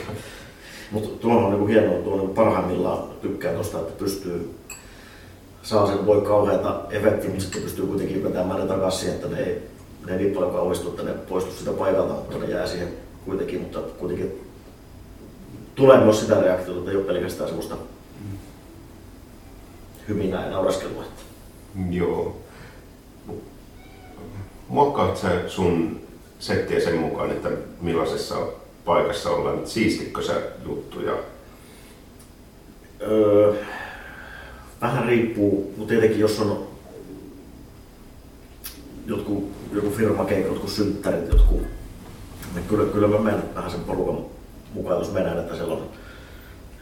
Mutta 0.91 1.09
tuo 1.21 1.35
on 1.35 1.51
niinku 1.51 1.67
hienoa, 1.67 1.99
tuo 1.99 2.15
on 2.15 2.29
parhaimmillaan 2.29 3.09
tykkään 3.23 3.55
tuosta, 3.55 3.79
että 3.79 4.05
pystyy 4.05 4.55
saa 5.63 5.87
sen 5.87 6.07
voi 6.07 6.21
kauheata 6.21 6.81
efektiä, 6.91 7.31
mutta 7.31 7.43
sitten 7.43 7.63
pystyy 7.63 7.87
kuitenkin 7.87 8.25
vetämään 8.25 8.61
ne 8.61 8.67
takaisin, 8.67 9.11
että 9.11 9.29
ne 9.29 9.39
ei, 9.39 9.63
ne 10.07 10.13
ei 10.13 10.19
niin 10.19 10.35
paljon 10.35 10.53
kauhistu, 10.53 10.89
että 10.89 11.03
ne 11.03 11.13
poistu 11.13 11.53
sitä 11.53 11.71
paikalta, 11.71 12.15
mutta 12.15 12.39
ne 12.39 12.47
jää 12.47 12.67
siihen 12.67 12.89
kuitenkin, 13.25 13.61
mutta 13.61 13.79
kuitenkin 13.79 14.44
tulee 15.75 16.01
myös 16.01 16.21
sitä 16.21 16.41
reaktiota, 16.41 16.79
että 16.79 16.91
ei 16.91 16.97
ole 16.97 17.05
pelkästään 17.05 17.49
semmoista 17.49 17.77
hyminää 20.09 20.45
ja 20.45 20.51
nauraskelua. 20.51 21.05
Joo. 21.91 22.37
Muokkaat 24.69 25.17
sä 25.17 25.49
sun 25.49 26.01
settiä 26.39 26.81
sen 26.81 26.99
mukaan, 26.99 27.31
että 27.31 27.49
millaisessa 27.81 28.37
paikassa 28.85 29.31
ollaan? 29.31 29.67
Siistikö 29.67 30.23
sä 30.23 30.43
juttuja? 30.67 31.13
Öö, 33.01 33.55
vähän 34.81 35.05
riippuu, 35.05 35.75
mutta 35.77 35.89
tietenkin 35.89 36.21
jos 36.21 36.41
on 36.41 36.67
jotkut, 39.07 39.53
joku 39.73 39.91
firmakeikka, 39.91 40.49
jotkut 40.49 40.71
synttärit, 40.71 41.29
jotkut, 41.29 41.63
niin 42.55 42.65
kyllä, 42.69 42.93
kyllä 42.93 43.09
mä 43.09 43.19
menen 43.19 43.55
vähän 43.55 43.71
sen 43.71 43.81
porukan 43.81 44.25
mukaan, 44.75 44.99
jos 44.99 45.13
mennään, 45.13 45.39
että 45.39 45.57
siellä 45.57 45.75
on 45.75 45.89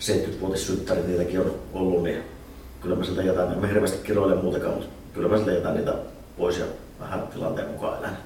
70-vuotissynttärit, 0.00 1.06
niitäkin 1.06 1.40
on 1.40 1.54
ollut, 1.72 2.02
niin 2.02 2.22
kyllä 2.80 2.96
mä 2.96 3.04
sieltä 3.04 3.22
jätän, 3.22 3.52
en 3.52 3.58
mä 3.58 3.66
hirveästi 3.66 4.06
kiroile 4.06 4.34
muutenkaan, 4.34 4.74
mutta 4.74 4.90
kyllä 5.14 5.28
mä 5.28 5.36
sieltä 5.36 5.52
jätän 5.52 5.76
niitä 5.76 5.94
pois 6.38 6.58
ja 6.58 6.64
vähän 7.00 7.22
tilanteen 7.34 7.68
mukaan 7.68 7.98
elän. 7.98 8.18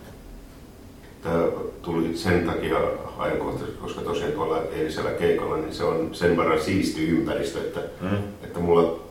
Tämä 1.22 1.44
tuli 1.83 2.16
sen 2.16 2.46
takia 2.46 2.76
ajankohtaisesti, 3.18 3.79
koska 3.81 4.00
tosiaan 4.00 4.33
tuolla 4.33 4.62
eilisellä 4.62 5.11
keikalla 5.11 5.57
niin 5.57 5.74
se 5.74 5.85
on 5.85 6.14
sen 6.14 6.37
verran 6.37 6.61
siisti 6.61 7.09
ympäristö, 7.09 7.59
että, 7.59 7.81
mm. 8.00 8.16
että 8.42 8.59
mulla 8.59 9.07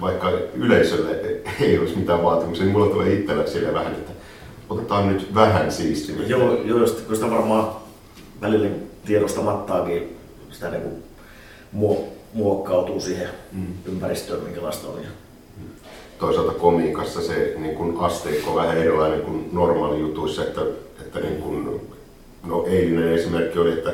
vaikka 0.00 0.30
yleisölle 0.54 1.20
ei 1.60 1.78
olisi 1.78 1.96
mitään 1.96 2.22
vaatimuksia, 2.22 2.64
niin 2.64 2.72
mulla 2.72 2.92
tulee 2.92 3.12
itsellä 3.12 3.46
sille 3.46 3.74
vähän, 3.74 3.92
että 3.92 4.12
otetaan 4.70 5.08
nyt 5.08 5.34
vähän 5.34 5.72
siistimistä. 5.72 6.30
Joo, 6.30 6.62
joo 6.64 6.78
just, 6.78 7.00
kun 7.00 7.16
sitä 7.16 7.30
varmaan 7.30 7.68
välillä 8.40 8.68
tiedostamattaakin 9.06 10.16
sitä 10.50 10.70
niin 10.70 10.82
kuin 10.82 11.02
muokkautuu 12.32 13.00
siihen 13.00 13.28
mm. 13.52 13.66
ympäristöön, 13.86 14.42
minkälaista 14.42 14.88
on. 14.88 14.94
Toisaalta 16.18 16.52
komiikassa 16.52 17.22
se 17.22 17.54
niin 17.58 17.74
kuin 17.76 17.96
asteikko 18.00 18.50
on 18.50 18.56
vähän 18.56 18.78
erilainen 18.78 19.20
kuin 19.20 19.48
normaali 19.52 20.00
jutuissa, 20.00 20.42
että, 20.42 20.60
että 21.00 21.20
niin 21.20 21.42
kuin, 21.42 21.80
no 22.46 22.64
eilinen 22.66 23.12
esimerkki 23.12 23.58
oli, 23.58 23.72
että 23.72 23.90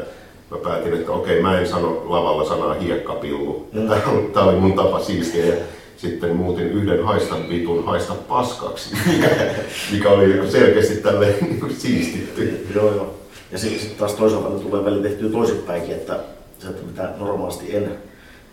mä 0.50 0.56
päätin, 0.62 0.94
että 0.94 1.12
okei, 1.12 1.42
mä 1.42 1.60
en 1.60 1.68
sano 1.68 2.02
lavalla 2.04 2.48
sanaa 2.48 2.74
hiekkapillu. 2.74 3.68
Mm. 3.72 3.88
Tämä 4.32 4.46
oli 4.46 4.56
mun 4.56 4.72
tapa 4.72 5.00
siistiä. 5.00 5.46
Ja 5.46 5.54
sitten 5.96 6.36
muutin 6.36 6.66
yhden 6.66 7.04
haista 7.04 7.34
vitun 7.48 7.84
haista 7.84 8.14
paskaksi, 8.14 8.94
mikä, 9.06 9.28
mikä 9.92 10.10
oli 10.10 10.50
selkeästi 10.50 10.96
tälle 10.96 11.34
niin 11.40 11.76
siistitty. 11.78 12.66
Joo, 12.74 12.94
joo. 12.94 13.21
Ja 13.52 13.58
sitten 13.58 13.98
taas 13.98 14.14
toisaalta 14.14 14.48
ne 14.48 14.60
tulee 14.60 14.84
välillä 14.84 15.08
tehtyä 15.08 15.30
toisinpäinkin, 15.30 15.94
että 15.94 16.20
se, 16.58 16.68
että 16.68 16.86
mitä 16.86 17.10
normaalisti 17.18 17.76
en 17.76 17.98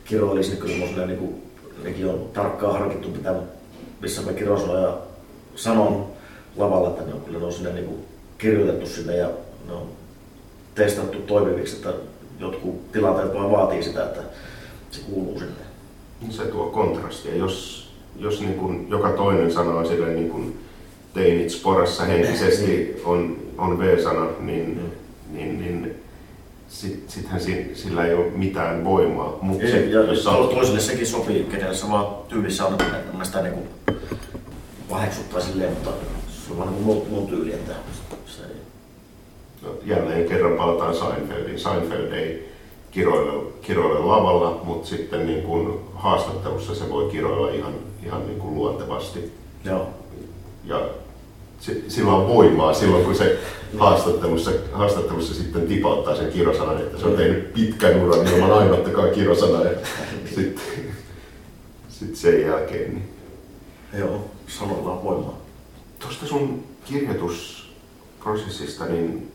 kiroilisi, 0.06 0.50
niin 0.50 0.62
kyllä 0.62 0.78
mun 0.78 1.08
niin 1.08 1.20
kuin, 1.20 1.44
nekin 1.84 2.08
on 2.08 2.30
tarkkaan 2.34 2.74
harkittu, 2.74 3.10
mitä, 3.10 3.36
missä 4.02 4.22
mä 4.22 4.34
kiroisin 4.34 4.70
ja 4.70 4.98
sanon 5.56 6.08
lavalla, 6.58 6.90
että 6.90 7.04
ne 7.04 7.14
on 7.14 7.22
kyllä 7.22 7.40
ne 7.40 7.46
on 7.46 7.54
sinne 7.54 7.74
niin 7.74 7.86
kuin 7.86 8.06
kirjoitettu 8.38 8.88
sinne 8.88 9.18
ja 9.18 9.30
ne 9.68 9.74
on 9.74 9.88
testattu 10.76 11.20
toimiviksi, 11.20 11.76
että 11.76 11.94
jotkut 12.40 12.92
tilanteet 12.92 13.34
vaan 13.34 13.52
vaatii 13.52 13.84
sitä, 13.84 14.04
että 14.04 14.22
se 14.92 15.02
kuuluu 15.02 15.40
sinne. 15.40 15.54
Se 16.30 16.46
tuo 16.46 16.66
kontrastia. 16.66 17.36
Jos, 17.36 17.90
jos 18.20 18.42
niin 18.42 18.54
kuin 18.54 18.90
joka 18.90 19.10
toinen 19.10 19.52
sana 19.52 19.72
on 19.72 19.88
sille 19.88 20.10
niin 20.10 20.30
kuin 20.30 20.60
teinit 21.14 21.50
sporassa 21.50 22.04
henkisesti 22.04 23.02
on, 23.06 23.38
on 23.60 23.80
V-sana, 23.80 24.28
niin, 24.40 24.78
mm. 24.78 25.38
niin, 25.38 25.60
niin 25.60 25.96
sit, 26.68 27.04
sittenhän 27.08 27.42
sillä 27.74 28.06
ei 28.06 28.14
ole 28.14 28.26
mitään 28.36 28.84
voimaa. 28.84 29.38
Mut 29.42 29.62
ei, 29.62 29.72
se, 29.72 29.86
ja 29.86 30.04
jos 30.04 30.24
to, 30.24 30.48
toiselle 30.48 30.80
sekin 30.80 31.08
sopii, 31.08 31.44
kenelle 31.44 31.76
sama 31.76 32.24
tyylissä 32.28 32.66
on, 32.66 32.74
että 32.74 33.18
mä 33.18 33.26
sitä 33.26 33.42
niin 33.42 33.70
paheksuttaa 34.90 35.42
silleen, 35.42 35.74
mutta 35.74 35.90
se 36.30 36.52
on 36.52 36.58
vaan 36.58 36.74
niin 36.74 36.84
mun, 36.84 37.08
mun 37.10 37.28
tyyli, 37.28 37.54
että 37.54 37.74
se 38.26 38.42
ei... 38.42 38.56
No, 39.62 39.70
jälleen 39.86 40.30
kerran 40.30 40.58
palataan 40.58 40.96
Seinfeldiin. 40.96 41.60
Seinfeld 41.60 42.12
ei, 42.12 42.50
kiroile, 42.92 43.44
kiroile 43.62 44.00
lavalla, 44.00 44.62
mutta 44.64 44.88
sitten 44.88 45.28
niin 45.28 45.44
kuin 45.44 45.80
haastattelussa 45.96 46.76
se 46.76 46.90
voi 46.90 47.10
kiroilla 47.12 47.52
ihan, 47.52 47.74
ihan 48.06 48.28
niin 48.28 48.40
kuin 48.40 48.56
luontevasti. 48.56 49.32
Joo. 49.66 49.88
Ja 50.66 50.82
sillä 51.88 52.14
on 52.14 52.28
voimaa 52.28 52.74
silloin, 52.74 53.06
kun 53.06 53.16
se 53.16 53.40
haastattelussa, 53.78 54.52
haastattelussa 54.74 55.34
sitten 55.34 55.68
tipauttaa 55.68 56.16
sen 56.16 56.32
kirosanan, 56.32 56.78
että 56.78 57.00
se 57.00 57.06
on 57.06 57.18
tehnyt 57.18 57.54
pitkän 57.54 58.04
uran 58.04 58.28
ilman 58.28 58.52
ainuttakaan 58.52 59.10
kirosanaa. 59.10 59.64
Ja 59.64 59.72
sitten 60.36 60.64
sit 61.90 62.16
sen 62.16 62.42
jälkeen. 62.42 62.94
Niin. 62.94 63.10
Joo, 64.00 64.26
sanoilla 64.48 64.92
on 64.92 65.04
voimaa. 65.04 65.38
Tuosta 66.00 66.26
sun 66.26 66.64
kirjoitusprosessista, 66.86 68.86
niin 68.86 69.32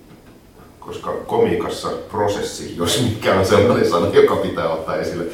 koska 0.81 1.13
komiikassa 1.13 1.89
prosessi, 1.89 2.77
jos 2.77 3.03
mikä 3.03 3.39
on 3.39 3.47
sellainen 3.47 3.91
sana, 3.91 4.07
joka 4.07 4.37
pitää 4.37 4.69
ottaa 4.69 4.97
esille. 4.97 5.25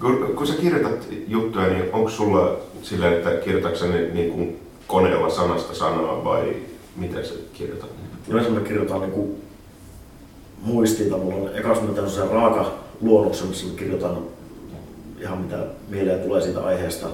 Kun, 0.00 0.32
kun 0.36 0.46
sä 0.46 0.54
kirjoitat 0.54 1.06
juttuja, 1.28 1.66
niin 1.66 1.84
onko 1.92 2.10
sulla 2.10 2.56
sillä, 2.82 3.12
että 3.12 3.30
kirjoitatko 3.30 3.86
ne 3.86 4.00
niin 4.00 4.32
kuin 4.32 4.67
koneella 4.88 5.30
sanasta 5.30 5.74
sanaa 5.74 6.24
vai 6.24 6.56
miten 6.96 7.26
sä 7.26 7.34
kirjoitat? 7.52 7.90
Yleensä 8.28 8.50
mä 8.50 8.60
kirjoitan 8.60 9.00
niin 9.00 9.12
kuin 9.12 9.42
muistiinta. 10.62 11.16
Mulla 11.16 11.50
on 11.50 11.56
eka 11.56 11.74
semmoinen 11.74 12.30
raaka 12.30 12.74
luonnoksen, 13.00 13.48
missä 13.48 13.66
mä 13.66 13.72
kirjoitan 13.72 14.18
ihan 15.20 15.38
mitä 15.38 15.58
mieleen 15.88 16.20
tulee 16.20 16.42
siitä 16.42 16.60
aiheesta. 16.60 17.06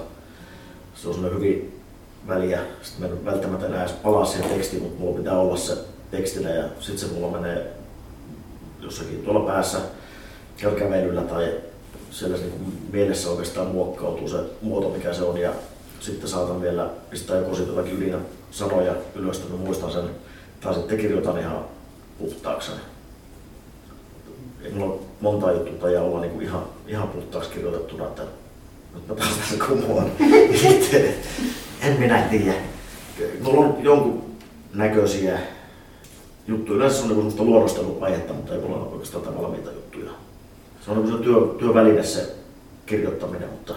Se 0.95 1.09
on 1.09 1.35
hyvin 1.35 1.81
väliä. 2.27 2.61
Sitten 2.81 3.09
mä 3.09 3.15
en 3.15 3.25
välttämättä 3.25 3.65
enää 3.65 3.83
edes 3.83 3.95
palaa 3.95 4.25
siihen 4.25 4.49
tekstiin, 4.49 4.83
mutta 4.83 4.99
mulla 4.99 5.17
pitää 5.17 5.39
olla 5.39 5.57
se 5.57 5.77
tekstinä 6.11 6.49
ja 6.49 6.63
sitten 6.79 7.09
se 7.09 7.13
mulla 7.13 7.39
menee 7.39 7.73
jossakin 8.81 9.21
tuolla 9.21 9.51
päässä 9.51 9.77
kävelyllä 10.79 11.21
tai 11.21 11.53
siellä 12.11 12.37
niin 12.37 12.79
mielessä 12.93 13.29
oikeastaan 13.29 13.67
muokkautuu 13.67 14.27
se 14.27 14.37
muoto, 14.61 14.89
mikä 14.89 15.13
se 15.13 15.23
on 15.23 15.37
ja 15.37 15.51
sitten 15.99 16.29
saatan 16.29 16.61
vielä 16.61 16.89
pistää 17.09 17.37
joku 17.37 17.55
siitä 17.55 17.71
jotakin 17.71 18.15
sanoja 18.51 18.93
ylös, 19.15 19.37
että 19.37 19.53
muistan 19.53 19.91
sen, 19.91 20.09
tai 20.61 20.73
sitten 20.73 20.97
kirjoitan 20.97 21.39
ihan 21.39 21.65
puhtaaksi 22.19 22.71
Ei 24.63 24.71
mulla 24.71 24.93
ole 24.93 25.01
monta 25.21 25.51
juttua 25.51 25.73
tai 25.79 25.97
olla 25.97 26.21
niin 26.21 26.41
ihan, 26.41 26.63
ihan 26.87 27.07
puhtaaksi 27.07 27.49
kirjoitettuna, 27.49 28.07
että 28.07 28.21
nyt 28.93 29.07
mä 29.07 29.15
taas 29.15 29.37
tässä 29.37 29.65
kumoan. 29.67 30.11
en 31.81 31.99
minä 31.99 32.21
tiedä. 32.21 32.53
Mulla 33.41 33.65
on 33.65 33.77
jonkun 33.83 34.23
näköisiä 34.73 35.39
juttuja. 36.47 36.77
Yleensä 36.77 37.03
on 37.03 37.09
niin 37.09 37.45
luonnosteluaihetta, 37.45 38.33
mutta 38.33 38.53
ei 38.55 38.61
mulla 38.61 38.75
ole 38.75 38.91
oikeastaan 38.91 39.41
valmiita 39.41 39.71
juttuja. 39.71 40.11
Se 40.85 40.91
on 40.91 41.03
niin 41.03 41.17
se 41.17 41.23
työ, 41.23 41.55
työväline 41.59 42.03
se 42.03 42.35
kirjoittaminen, 42.85 43.49
mutta 43.49 43.73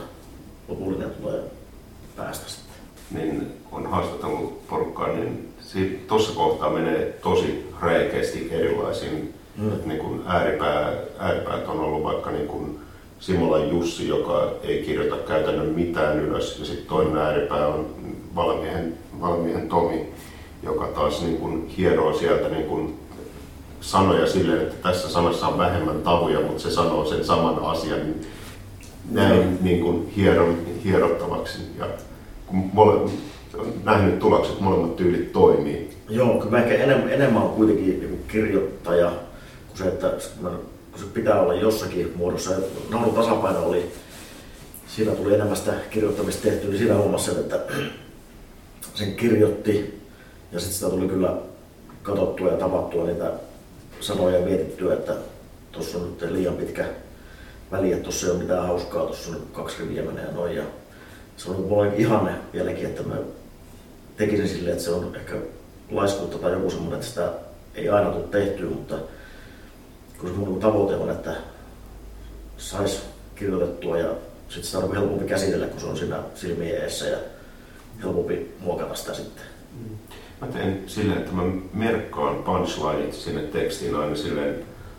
lopullinen 0.68 1.10
tulee 1.10 1.57
päästä 2.18 2.50
sitten. 2.50 2.74
Niin 3.10 3.46
on 3.72 3.86
haastatellut 3.86 4.68
porukkaa, 4.68 5.08
niin 5.08 5.54
tuossa 6.08 6.32
kohtaa 6.32 6.70
menee 6.70 7.18
tosi 7.22 7.68
räikeästi 7.80 8.48
erilaisiin. 8.50 9.34
Mm. 9.56 9.72
niin 9.86 9.98
kuin 9.98 10.22
ääripää, 10.26 10.92
ääripäät 11.18 11.68
on 11.68 11.80
ollut 11.80 12.02
vaikka 12.02 12.30
niin 12.30 12.46
kuin 12.46 12.78
Simolan 13.20 13.70
Jussi, 13.70 14.08
joka 14.08 14.52
ei 14.62 14.82
kirjoita 14.82 15.16
käytännön 15.16 15.66
mitään 15.66 16.18
ylös, 16.18 16.58
ja 16.58 16.64
sitten 16.64 16.86
toinen 16.86 17.16
ääripää 17.16 17.66
on 17.66 17.86
valmiehen, 18.34 18.94
valmiehen 19.20 19.68
Tomi, 19.68 20.06
joka 20.62 20.86
taas 20.86 21.22
niin 21.22 21.36
kuin 21.36 21.66
hieroo 21.66 22.18
sieltä 22.18 22.48
niin 22.48 22.66
kuin 22.66 23.00
sanoja 23.80 24.26
silleen, 24.26 24.62
että 24.62 24.88
tässä 24.88 25.08
sanassa 25.08 25.48
on 25.48 25.58
vähemmän 25.58 26.02
tavuja, 26.02 26.40
mutta 26.40 26.62
se 26.62 26.70
sanoo 26.70 27.04
sen 27.04 27.24
saman 27.24 27.58
asian 27.58 28.00
näin 29.10 29.46
mm. 29.46 29.58
niin 29.60 29.80
kuin 29.80 30.12
hieron, 30.16 30.58
hierottavaksi. 30.84 31.58
Ja 31.78 31.86
kun 32.48 32.70
mole, 32.72 33.10
nähnyt 33.84 34.18
tulokset, 34.18 34.60
molemmat 34.60 34.96
tyylit 34.96 35.32
toimii. 35.32 35.90
Joo, 36.08 36.40
kyllä 36.40 36.58
ehkä 36.58 36.84
enemmän, 36.84 37.12
enemmän 37.12 37.42
on 37.42 37.50
kuitenkin 37.50 38.00
niin 38.00 38.24
kirjoittaja 38.28 39.12
kuin 39.68 39.78
se, 39.78 39.84
että 39.84 40.12
kun 40.92 41.00
se 41.00 41.06
pitää 41.14 41.40
olla 41.40 41.54
jossakin 41.54 42.12
muodossa. 42.16 42.50
Naurun 42.90 43.14
tasapaino 43.14 43.66
oli, 43.66 43.92
siinä 44.86 45.12
tuli 45.12 45.34
enemmän 45.34 45.56
sitä 45.56 45.72
kirjoittamista 45.90 46.42
tehty, 46.42 46.66
niin 46.66 46.78
siinä 46.78 46.94
huomasi 46.94 47.24
sen, 47.24 47.40
että 47.40 47.60
sen 48.94 49.14
kirjoitti 49.14 50.00
ja 50.52 50.60
sitten 50.60 50.78
sitä 50.78 50.90
tuli 50.90 51.08
kyllä 51.08 51.36
katsottua 52.02 52.50
ja 52.50 52.56
tavattua 52.56 53.06
niitä 53.06 53.32
sanoja 54.00 54.38
ja 54.38 54.44
mietittyä, 54.44 54.94
että 54.94 55.12
tuossa 55.72 55.98
on 55.98 56.16
nyt 56.20 56.30
liian 56.30 56.54
pitkä 56.54 56.84
väli, 57.72 57.92
että 57.92 58.02
tuossa 58.02 58.26
ei 58.26 58.32
ole 58.32 58.42
mitään 58.42 58.66
hauskaa, 58.66 59.06
tuossa 59.06 59.30
on 59.30 59.42
kaksi 59.52 59.76
riviä 59.82 60.02
menee 60.02 60.32
noin. 60.32 60.56
Ja 60.56 60.62
se 61.38 61.50
on 61.50 61.60
mulle 61.60 61.96
ihanne 61.96 62.32
vieläkin, 62.52 62.86
että 62.86 63.02
mä 63.02 63.14
tekisin 64.16 64.48
silleen, 64.48 64.72
että 64.72 64.84
se 64.84 64.90
on 64.90 65.16
ehkä 65.16 65.34
laiskuutta 65.90 66.38
tai 66.38 66.52
joku 66.52 66.70
semmoinen, 66.70 66.94
että 66.94 67.06
sitä 67.06 67.32
ei 67.74 67.88
aina 67.88 68.10
tule 68.10 68.24
tehtyä, 68.24 68.70
mutta 68.70 68.94
kun 70.20 70.28
se 70.28 70.34
mun 70.34 70.60
tavoite 70.60 70.96
on, 70.96 71.10
että 71.10 71.36
sais 72.56 73.02
kirjoitettua 73.34 73.98
ja 73.98 74.10
sitten 74.48 74.64
sitä 74.64 74.78
on 74.78 74.94
helpompi 74.94 75.24
käsitellä, 75.24 75.66
kun 75.66 75.80
se 75.80 75.86
on 75.86 75.96
siinä 75.96 76.18
silmien 76.34 76.82
eessä 76.82 77.06
ja 77.06 77.18
helpompi 78.02 78.54
muokata 78.60 78.94
sitä 78.94 79.14
sitten. 79.14 79.44
Mm. 79.78 79.96
Mä 80.40 80.46
teen 80.46 80.82
silleen, 80.86 81.18
että 81.18 81.32
mä 81.32 81.42
merkkaan 81.72 82.36
punchlineit 82.36 83.14
sinne 83.14 83.42
tekstiin 83.42 83.96
aina 83.96 84.16
silleen, 84.16 84.54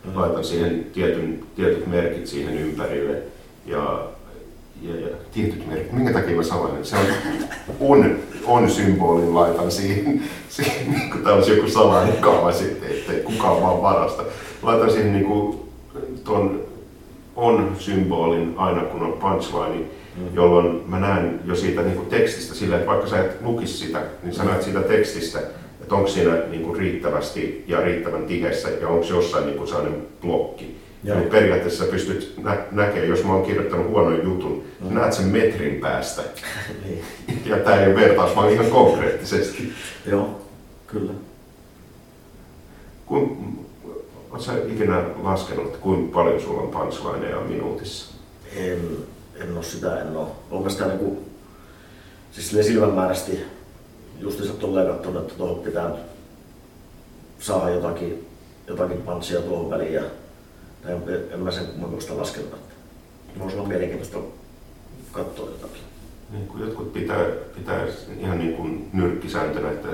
mm. 0.05 0.15
laitan 0.15 0.43
siihen 0.43 0.83
tietyn, 0.93 1.43
tietyt 1.55 1.87
merkit 1.87 2.27
siihen 2.27 2.57
ympärille 2.57 3.23
ja, 3.65 4.07
ja, 4.81 4.99
ja 4.99 5.07
tietyt 5.33 5.67
merkit. 5.67 5.91
Minkä 5.91 6.13
takia 6.13 6.35
mä 6.35 6.43
sanoin, 6.43 6.85
se 6.85 6.95
on 6.95 7.05
on, 7.79 8.15
on 8.45 8.71
symbolin 8.71 9.35
laitan 9.35 9.71
siihen, 9.71 10.23
siihen 10.49 10.91
niin 10.91 11.09
kuin 11.11 11.23
tämä 11.23 11.35
olisi 11.35 11.51
joku 11.51 11.69
salainen 11.69 12.17
kaava 12.17 12.51
sitten, 12.51 12.89
ettei 12.89 13.19
kukaan 13.19 13.61
vaan 13.61 13.81
varasta. 13.81 14.23
Laitan 14.61 14.91
siihen 14.91 15.13
niin 15.13 15.25
kuin, 15.25 15.59
ton 16.23 16.61
on 17.35 17.75
symbolin 17.79 18.53
aina 18.57 18.81
kun 18.81 19.03
on 19.03 19.13
punchline, 19.13 19.85
mm. 20.17 20.33
jolloin 20.33 20.83
mä 20.87 20.99
näen 20.99 21.39
jo 21.45 21.55
siitä 21.55 21.81
niin 21.81 21.95
kuin 21.95 22.07
tekstistä 22.07 22.55
sillä, 22.55 22.75
että 22.75 22.87
vaikka 22.87 23.07
sä 23.07 23.19
et 23.19 23.41
lukisi 23.41 23.77
sitä, 23.77 24.01
niin 24.23 24.35
sä 24.35 24.43
näet 24.43 24.63
siitä 24.63 24.81
tekstistä, 24.81 25.39
että 25.81 25.95
onko 25.95 26.07
siinä 26.07 26.35
niin 26.49 26.63
kuin 26.63 26.79
riittävästi 26.79 27.63
ja 27.67 27.81
riittävän 27.81 28.25
tiheessä 28.25 28.69
ja 28.69 28.87
onko 28.87 29.05
jossain 29.05 29.45
niin 29.45 29.57
kuin 29.57 29.67
sellainen 29.67 30.01
blokki. 30.21 30.77
Ja 31.03 31.15
Eli 31.15 31.29
periaatteessa 31.29 31.85
pystyt 31.85 32.33
nä- 32.43 32.65
näkemään, 32.71 33.09
jos 33.09 33.23
mä 33.23 33.33
oon 33.33 33.45
kirjoittanut 33.45 33.87
huonon 33.87 34.23
jutun, 34.23 34.63
mm. 34.79 34.93
näet 34.93 35.13
sen 35.13 35.25
metrin 35.25 35.79
päästä. 35.79 36.21
niin. 36.85 37.03
Ja 37.45 37.57
tämä 37.57 37.75
ei 37.75 37.87
ole 37.87 37.95
vertaus, 37.95 38.35
vaan 38.35 38.53
ihan 38.53 38.65
konkreettisesti. 38.65 39.73
Joo, 40.05 40.41
kyllä. 40.87 41.13
Kun, 43.05 43.59
Oletko 44.31 44.51
ikinä 44.73 45.03
laskenut, 45.23 45.65
että 45.65 45.77
kuinka 45.77 46.13
paljon 46.13 46.41
sulla 46.41 46.61
on 46.61 46.69
punchlineja 46.69 47.39
minuutissa? 47.39 48.13
En, 48.55 48.79
en 49.35 49.55
ole 49.55 49.63
sitä, 49.63 50.01
en 50.01 50.17
ole. 50.17 50.27
Oikeastaan 50.51 50.89
niin 50.89 50.99
kuin, 50.99 51.19
siis 52.31 52.67
silmämääräisesti 52.67 53.39
justiinsa 54.19 54.53
tolleen 54.53 54.87
katsonut, 54.87 55.21
että 55.21 55.33
tuohon 55.33 55.59
pitää 55.59 55.91
saada 57.39 57.69
jotakin, 57.69 58.27
jotakin 58.67 59.01
panssia 59.01 59.41
tuohon 59.41 59.69
väliin 59.69 59.93
ja 59.93 60.03
en, 60.85 61.03
en 61.31 61.39
mä 61.39 61.51
sen 61.51 61.65
kummemmin 61.65 61.99
laskenut. 62.17 62.55
Voisi 63.39 63.57
olla 63.57 63.67
mielenkiintoista 63.67 64.17
katsoa 65.11 65.49
jotakin. 65.49 65.81
Niin 66.31 66.47
kuin 66.47 66.61
jotkut 66.61 66.93
pitää, 66.93 67.25
pitää 67.55 67.85
ihan 68.19 68.37
niin 68.37 68.53
kuin 68.53 68.89
nyrkkisääntönä, 68.93 69.71
että 69.71 69.89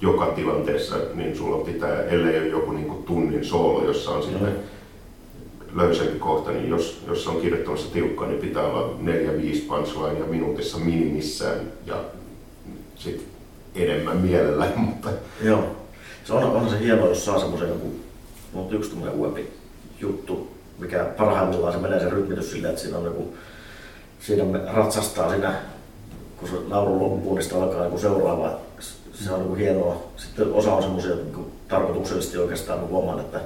joka 0.00 0.26
tilanteessa 0.26 0.96
niin 1.14 1.36
sulla 1.36 1.64
pitää, 1.64 2.02
ellei 2.02 2.38
ole 2.38 2.48
joku 2.48 2.72
niin 2.72 2.86
kuin 2.86 3.02
tunnin 3.02 3.44
soolo, 3.44 3.84
jossa 3.84 4.10
on 4.10 4.22
sitten 4.22 4.42
mm 4.42 4.54
löysempi 5.74 6.18
kohta, 6.18 6.50
niin 6.50 6.68
jos, 6.68 7.02
jos 7.06 7.28
on 7.28 7.40
kirjoittamassa 7.40 7.92
tiukkaa, 7.92 8.28
niin 8.28 8.40
pitää 8.40 8.66
olla 8.66 8.98
4-5 9.02 9.60
punchlinea 9.68 10.26
minuutissa 10.26 10.78
minimissään 10.78 11.60
ja 11.86 12.04
sitten 12.96 13.26
enemmän 13.74 14.16
mielellä. 14.16 14.68
Mutta... 14.76 15.10
Joo, 15.42 15.64
se 16.24 16.32
on, 16.32 16.44
on 16.44 16.70
se 16.70 16.78
hienoa, 16.78 17.08
jos 17.08 17.24
saa 17.24 17.40
semmoisen 17.40 17.68
joku, 17.68 17.92
mutta 18.52 18.74
yksi 18.74 18.90
tämmöinen 18.90 19.14
uudempi 19.14 19.48
juttu, 20.00 20.50
mikä 20.78 21.04
parhaimmillaan 21.04 21.72
se 21.72 21.78
menee 21.78 22.00
se 22.00 22.10
rytmitys 22.10 22.50
silleen, 22.50 22.70
että 22.70 22.82
siinä 22.82 22.98
on 22.98 23.04
joku, 23.04 23.36
siinä 24.20 24.44
ratsastaa 24.72 25.30
siinä, 25.30 25.54
kun 26.36 26.48
se 26.48 26.54
naurun 26.68 27.00
loppuun, 27.00 27.38
niin 27.38 27.62
alkaa 27.62 27.84
joku 27.84 27.98
seuraava. 27.98 28.58
Se 29.12 29.32
on 29.32 29.40
niin 29.40 29.56
hienoa. 29.56 30.02
Sitten 30.16 30.52
osa 30.52 30.74
on 30.74 30.82
semmoisia 30.82 31.14
niin 31.14 31.52
tarkoituksellisesti 31.68 32.38
oikeastaan, 32.38 32.78
kun 32.78 32.88
huomaan, 32.88 33.20
että 33.20 33.40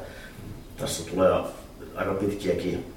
tässä 0.76 1.10
tulee 1.10 1.30
aika 1.96 2.14
pitkiäkin 2.14 2.94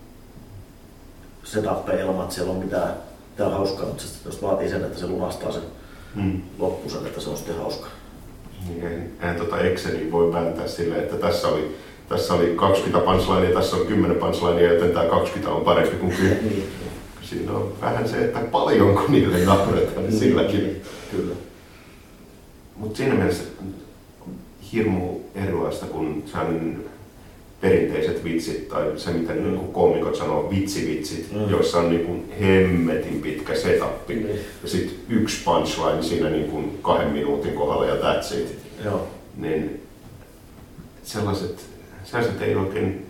setappeja 1.43 2.05
ilman, 2.05 2.23
että 2.23 2.35
siellä 2.35 2.51
on 2.51 2.59
mitään, 2.59 2.93
mitään 3.29 3.51
hauskaa, 3.51 3.85
mutta 3.85 4.03
sitten 4.03 4.31
jos 4.31 4.41
vaatii 4.41 4.69
sen, 4.69 4.83
että 4.83 4.99
se 4.99 5.07
lunastaa 5.07 5.51
sen 5.51 5.63
hmm. 6.15 6.41
loppusen, 6.59 7.05
että 7.05 7.21
se 7.21 7.29
on 7.29 7.37
sitten 7.37 7.57
hauska. 7.57 7.87
Niin, 8.67 8.85
en, 8.85 9.11
en 9.21 9.35
tota 9.35 9.59
Excelin 9.59 10.11
voi 10.11 10.33
vääntää 10.33 10.67
sille, 10.67 10.97
että 10.97 11.15
tässä 11.15 11.47
oli 11.47 11.77
tässä 12.12 12.34
oli 12.34 12.53
20 12.55 12.99
punchlinea, 13.05 13.53
tässä 13.53 13.76
on 13.76 13.88
10 13.88 14.18
punchlinea, 14.18 14.74
joten 14.74 14.91
tämä 14.91 15.05
20 15.05 15.51
on 15.51 15.62
parempi 15.66 15.95
kuin 15.95 16.12
10. 16.12 16.38
Niin, 16.43 16.64
Siinä 17.22 17.51
on 17.51 17.74
vähän 17.82 18.09
se, 18.09 18.18
että 18.26 18.39
paljonko 18.39 19.05
niille 19.07 19.45
nauretaan, 19.45 20.07
niin 20.07 20.20
silläkin. 20.20 20.59
Niin, 20.64 20.82
Kyllä. 21.12 21.36
Mutta 22.76 22.97
siinä 22.97 23.14
mielessä 23.16 23.43
hirmu 24.74 25.20
erilaista 25.36 25.86
kuin 25.86 26.24
sellainen 26.26 26.84
perinteiset 27.62 28.24
vitsit 28.24 28.70
tai 28.70 28.91
se, 28.95 29.12
mitä 29.12 29.34
mm. 29.34 29.43
niin 29.43 29.68
koomikot 29.68 30.16
sanoo, 30.16 30.49
vitsivitsit, 30.49 31.32
Mm. 31.32 31.38
mm. 31.39 31.49
joissa 31.49 31.78
on 31.78 31.89
niin 31.89 32.05
kuin 32.05 32.32
hemmetin 32.41 33.22
pitkä 33.22 33.55
setappi. 33.55 34.16
Niin. 34.16 34.39
Ja 34.64 34.70
sitten 34.70 34.97
yksi 35.09 35.43
punchline 35.43 36.03
siinä 36.03 36.30
niin 36.30 36.51
kuin 36.51 36.80
kahden 36.82 37.12
minuutin 37.12 37.53
kohdalla 37.53 37.86
ja 37.86 37.95
that's 37.95 38.38
it. 38.38 38.57
Joo. 38.86 39.07
Niin 39.38 39.82
sellaiset, 41.03 41.70
sellaiset 42.03 42.41
ei 42.41 42.55
oikein 42.55 43.05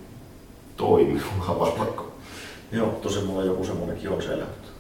toimi 0.77 1.21
lavalla. 1.47 2.05
Joo, 2.71 2.87
tosi 3.01 3.19
mulla 3.23 3.43
joku 3.43 3.63
semmoinenkin 3.65 4.09
on 4.09 4.21
siellä. 4.21 4.45
mutta- 4.45 4.71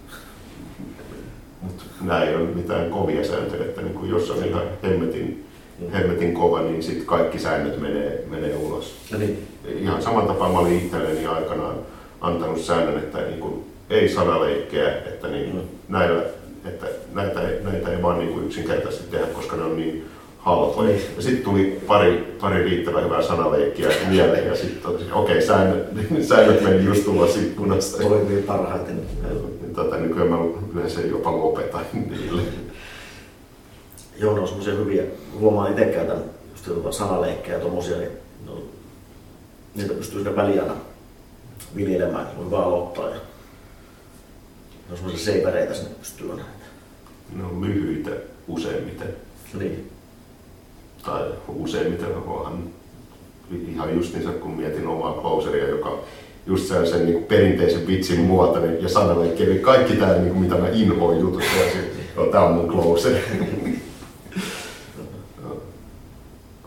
Mutta 1.61 1.83
nämä 2.01 2.23
ei 2.23 2.35
ole 2.35 2.43
mitään 2.43 2.89
kovia 2.89 3.25
sääntöjä, 3.27 3.65
että 3.65 3.81
niin 3.81 4.09
jos 4.09 4.29
on 4.31 4.45
ihan 4.45 4.63
hemmetin, 4.83 5.45
Mm. 5.79 5.91
hemmetin 5.91 6.33
kova, 6.33 6.61
niin 6.61 6.83
sitten 6.83 7.05
kaikki 7.05 7.39
säännöt 7.39 7.79
menee, 7.81 8.23
menee 8.29 8.55
ulos. 8.55 8.95
Ja 9.11 9.17
niin, 9.17 9.47
Ihan 9.79 10.01
saman 10.01 10.27
tapaan 10.27 10.51
mä 10.51 10.59
olin 10.59 10.77
itselleni 10.77 11.25
aikanaan 11.25 11.75
antanut 12.21 12.59
säännön, 12.61 12.97
että 12.97 13.17
niin 13.21 13.39
kuin, 13.39 13.65
ei 13.89 14.09
sanaleikkejä, 14.09 14.95
että 14.97 15.27
niin, 15.27 15.55
Mm. 15.55 15.61
näillä, 15.89 16.23
että 16.65 16.85
näitä, 17.13 17.39
näitä 17.63 17.91
ei 17.91 18.01
vaan 18.01 18.19
niin 18.19 18.33
kuin 18.33 18.45
yksinkertaisesti 18.45 19.11
tehdä, 19.11 19.25
koska 19.27 19.55
ne 19.55 19.63
on 19.63 19.75
niin 19.77 20.05
halpoja. 20.41 20.89
Niin. 20.89 21.01
Ja 21.15 21.21
sitten 21.21 21.43
tuli 21.43 21.81
pari, 21.87 22.37
pari 22.41 22.63
riittävän 22.63 23.05
hyvää 23.05 23.21
sanaleikkiä 23.21 23.89
mieleen 24.09 24.47
ja 24.47 24.55
sitten 24.55 24.81
totesin, 24.81 25.13
okei, 25.13 25.35
okay, 25.35 25.47
säännöt, 25.47 25.87
säännöt 26.29 26.61
meni 26.61 26.83
just 26.83 27.05
tulla 27.05 27.25
ikkunasta. 27.25 28.03
toimii 28.03 28.41
parhaiten. 28.41 28.95
Niin 28.95 29.51
Tota, 29.75 29.97
nykyään 29.97 30.29
mä 30.29 30.37
yleensä 30.73 31.01
jopa 31.01 31.31
lopetan 31.31 31.85
niille. 32.09 32.41
Joo, 34.17 34.33
ne 34.33 34.39
on 34.39 34.47
semmoisia 34.47 34.73
hyviä. 34.73 35.03
Huomaan 35.39 35.71
itse 35.71 35.85
käytän 35.85 36.23
just 36.51 36.97
sanaleikkejä 36.97 37.57
ja 37.57 37.63
tommosia, 37.63 37.97
niin 37.97 38.11
no, 38.45 38.63
niitä 39.75 39.93
pystyy 39.93 40.19
sitä 40.19 40.35
väliaina 40.35 40.75
viljelemään, 41.75 42.25
niin 42.25 42.37
voi 42.37 42.51
vaan 42.51 42.63
aloittaa. 42.63 43.09
Ja 43.09 43.15
ne 43.15 44.91
on 44.91 44.97
semmoisia 44.97 45.25
seipäreitä 45.25 45.73
sinne 45.73 45.89
pystyy 45.99 46.31
aina. 46.31 46.43
Ne 47.35 47.43
on 47.43 47.61
lyhyitä 47.61 48.11
useimmiten. 48.47 49.15
Niin, 49.53 49.90
Tai 51.05 51.31
useimmiten 51.47 52.15
onhan 52.15 52.63
ihan 53.67 53.95
justiinsa 53.95 54.31
kun 54.31 54.51
mietin 54.51 54.87
omaa 54.87 55.13
closeria, 55.21 55.67
joka 55.67 55.99
just 56.45 56.67
se, 56.67 56.85
sen 56.85 57.05
niin 57.05 57.23
perinteisen 57.23 57.87
vitsin 57.87 58.19
muotoinen 58.19 58.83
ja 58.83 58.89
sanaleikki, 58.89 59.43
eli 59.43 59.59
kaikki 59.59 59.95
tämä 59.95 60.13
niin 60.13 60.37
mitä 60.37 60.55
mä 60.55 60.69
inhoin 60.69 61.19
jutussa, 61.19 61.51
ja 62.15 62.31
tää 62.31 62.41
on 62.41 62.53
mun 62.53 62.67
closer. 62.67 63.17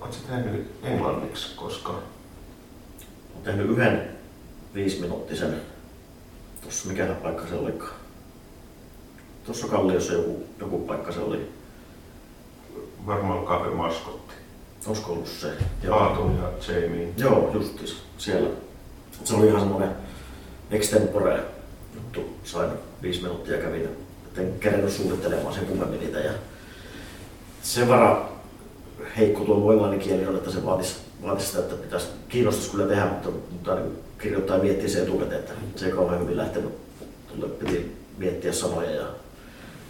Oletko 0.00 0.16
tehnyt 0.28 0.66
englanniksi 0.82 1.56
koskaan? 1.56 1.98
olen 1.98 3.44
tehnyt 3.44 3.70
yhden 3.70 4.08
viisiminuuttisen, 4.74 5.54
tuossa 6.62 6.88
mikä 6.88 7.06
paikka 7.06 7.46
se 7.46 7.54
olikaan. 7.54 7.94
Tuossa 9.44 9.68
Kalliossa 9.68 10.12
joku, 10.12 10.44
joku 10.60 10.78
paikka 10.78 11.12
se 11.12 11.20
oli. 11.20 11.53
Varmaan 13.06 13.44
Cafe 13.44 13.70
Maskotti. 13.70 14.34
Olisiko 14.86 15.12
ollut 15.12 15.26
se? 15.26 15.52
Aatu 15.90 16.22
ja 16.22 16.74
Jamie. 16.74 17.08
Joo, 17.16 17.50
justis 17.54 17.96
siellä. 18.18 18.48
Se 19.24 19.34
oli 19.34 19.46
ihan 19.46 19.60
semmoinen 19.60 19.90
extempore 20.70 21.40
juttu. 21.94 22.20
Sain 22.44 22.70
viisi 23.02 23.22
minuuttia 23.22 23.58
kävin, 23.58 23.88
en 24.36 24.54
kerennyt 24.60 24.92
suunnittelemaan 24.92 25.54
sen 25.54 25.66
kummemmin 25.66 26.00
niitä. 26.00 26.18
Ja 26.18 26.32
sen 27.62 27.88
verran 27.88 28.28
heikko 29.16 29.44
tuo 29.44 29.72
englannin 29.72 30.00
kieli 30.00 30.26
on, 30.26 30.36
että 30.36 30.50
se 30.50 30.64
vaatisi, 30.64 30.96
vaatisi 31.22 31.46
sitä, 31.48 31.58
että 31.58 31.74
pitäisi, 31.74 32.06
kiinnostaisi 32.28 32.70
kyllä 32.70 32.86
tehdä, 32.86 33.06
mutta, 33.06 33.30
mutta 33.50 33.74
niin 33.74 33.98
kirjoittaa 34.18 34.56
ja 34.56 34.62
miettiä 34.62 34.88
se 34.88 35.02
etukäteen, 35.02 35.40
että 35.40 35.52
se 35.76 35.86
ei 35.86 35.92
kauhean 35.92 36.20
hyvin 36.20 36.36
lähtenyt. 36.36 36.72
Piti 37.58 37.96
miettiä 38.18 38.52
sanoja 38.52 38.90
ja 38.90 39.06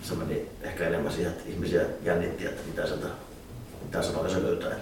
se 0.05 0.15
meni 0.15 0.49
ehkä 0.63 0.87
enemmän 0.87 1.13
siihen, 1.13 1.33
että 1.33 1.49
ihmisiä 1.49 1.83
jännitti, 2.03 2.47
että 2.47 2.63
mitä 2.67 2.87
sieltä, 2.87 3.07
mitä 3.85 4.03
sanoja 4.03 4.31
se 4.31 4.43
löytää. 4.43 4.77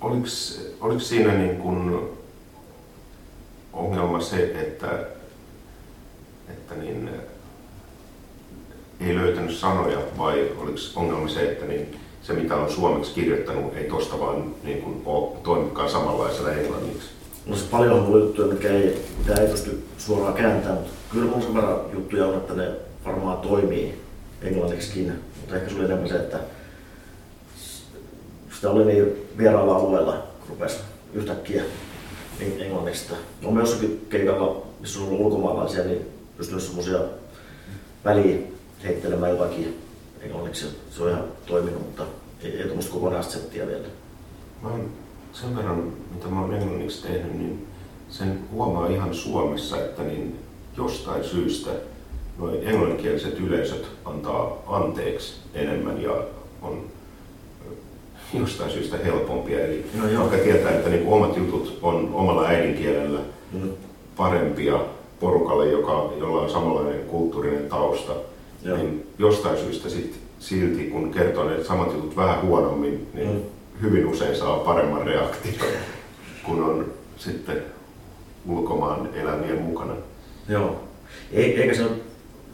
Oliko, 0.00 0.26
oliko 0.80 1.00
siinä 1.00 1.34
niin 1.34 1.56
kuin 1.56 2.08
ongelma 3.72 4.20
se, 4.20 4.44
että, 4.44 5.06
että 6.48 6.74
niin, 6.74 7.10
ei 9.00 9.16
löytänyt 9.16 9.56
sanoja 9.56 9.98
vai 10.18 10.52
oliko 10.58 10.78
ongelma 10.96 11.28
se, 11.28 11.52
että 11.52 11.66
niin, 11.66 12.00
se 12.22 12.32
mitä 12.32 12.56
on 12.56 12.72
suomeksi 12.72 13.14
kirjoittanut 13.14 13.76
ei 13.76 13.84
tosta 13.84 14.20
vaan 14.20 14.54
niin 14.64 14.82
kuin, 14.82 15.02
ole 15.04 15.36
toimikaan 15.42 15.90
samanlaisena 15.90 16.52
englanniksi? 16.52 17.08
No 17.46 17.56
se 17.56 17.64
paljon 17.70 18.00
on 18.00 18.20
juttuja, 18.20 18.48
mitkä 18.48 18.68
ei, 18.68 19.06
mitä 19.18 19.40
ei 19.40 19.48
pysty 19.48 19.84
suoraan 19.98 20.34
kääntämään, 20.34 20.78
mutta 20.78 20.94
kyllä 21.12 21.40
sen 21.40 21.54
verran 21.54 21.80
juttuja 21.92 22.26
on, 22.26 22.36
että 22.36 22.54
ne 22.54 22.89
varmaan 23.04 23.38
toimii 23.38 24.02
englanniksikin. 24.42 25.12
Mutta 25.40 25.56
ehkä 25.56 25.70
se 25.70 25.76
oli 25.76 25.84
enemmän 25.84 26.08
se, 26.08 26.16
että 26.16 26.40
sitä 28.54 28.70
oli 28.70 28.84
niin 28.84 29.28
vieraalla 29.38 29.76
alueella, 29.76 30.12
kun 30.12 30.48
rupesi 30.48 30.78
yhtäkkiä 31.14 31.62
niin 32.38 32.60
englanniksi. 32.60 33.02
että 33.02 33.16
On 33.44 33.54
myös 33.54 33.70
jossakin 33.70 34.06
keikalla, 34.10 34.66
missä 34.80 35.00
on 35.00 35.06
ollut 35.06 35.20
ulkomaalaisia, 35.20 35.84
niin 35.84 36.06
pystynyt 36.36 36.62
semmoisia 36.62 36.98
väliin 38.04 38.56
heittelemään 38.84 39.32
jotakin 39.32 39.78
englanniksi. 40.20 40.66
Se 40.90 41.02
on 41.02 41.10
ihan 41.10 41.24
toiminut, 41.46 41.82
mutta 41.82 42.02
ei, 42.42 42.56
ei 42.56 42.62
tuommoista 42.62 42.92
kokonaista 42.92 43.32
settiä 43.32 43.66
vielä. 43.66 43.86
Mä 44.62 44.68
oon 44.68 44.90
sen 45.32 45.56
verran, 45.56 45.92
mitä 46.14 46.28
mä 46.28 46.40
oon 46.40 46.54
englanniksi 46.54 47.02
tehnyt, 47.02 47.34
niin 47.34 47.66
sen 48.08 48.38
huomaa 48.52 48.86
ihan 48.86 49.14
Suomessa, 49.14 49.76
että 49.76 50.02
niin 50.02 50.38
jostain 50.76 51.24
syystä 51.24 51.70
nuo 52.40 52.50
englanninkieliset 52.62 53.38
yleisöt 53.40 53.86
antaa 54.04 54.62
anteeksi 54.66 55.34
enemmän 55.54 56.02
ja 56.02 56.12
on 56.62 56.82
jostain 58.34 58.70
syystä 58.70 58.96
helpompia. 59.04 59.64
Eli 59.64 59.84
No 59.94 60.08
joo. 60.08 60.20
vaikka 60.20 60.38
tietää, 60.44 60.70
että 60.72 60.90
niin 60.90 61.06
omat 61.06 61.36
jutut 61.36 61.78
on 61.82 62.10
omalla 62.14 62.46
äidinkielellä 62.46 63.20
Mm. 63.52 63.70
parempia 64.16 64.80
porukalle, 65.20 65.68
joka, 65.70 66.12
jolla 66.18 66.40
on 66.42 66.50
samanlainen 66.50 67.00
kulttuurinen 67.04 67.68
tausta, 67.68 68.12
Joo. 68.64 68.76
niin 68.76 69.06
jostain 69.18 69.58
syystä 69.58 69.88
sit, 69.88 70.18
silti, 70.38 70.84
kun 70.84 71.10
kertoo 71.10 71.44
ne 71.44 71.64
samat 71.64 71.92
jutut 71.92 72.16
vähän 72.16 72.42
huonommin, 72.46 73.06
niin 73.14 73.28
Mm. 73.28 73.40
hyvin 73.82 74.06
usein 74.06 74.36
saa 74.36 74.58
paremman 74.58 75.06
reaktion, 75.06 75.54
kun 76.46 76.62
on 76.62 76.86
sitten 77.16 77.62
ulkomaan 78.48 79.08
elämien 79.14 79.62
mukana. 79.62 79.92
Joo. 80.48 80.80
Ei, 81.32 81.60
eikä 81.62 81.74
se, 81.74 81.82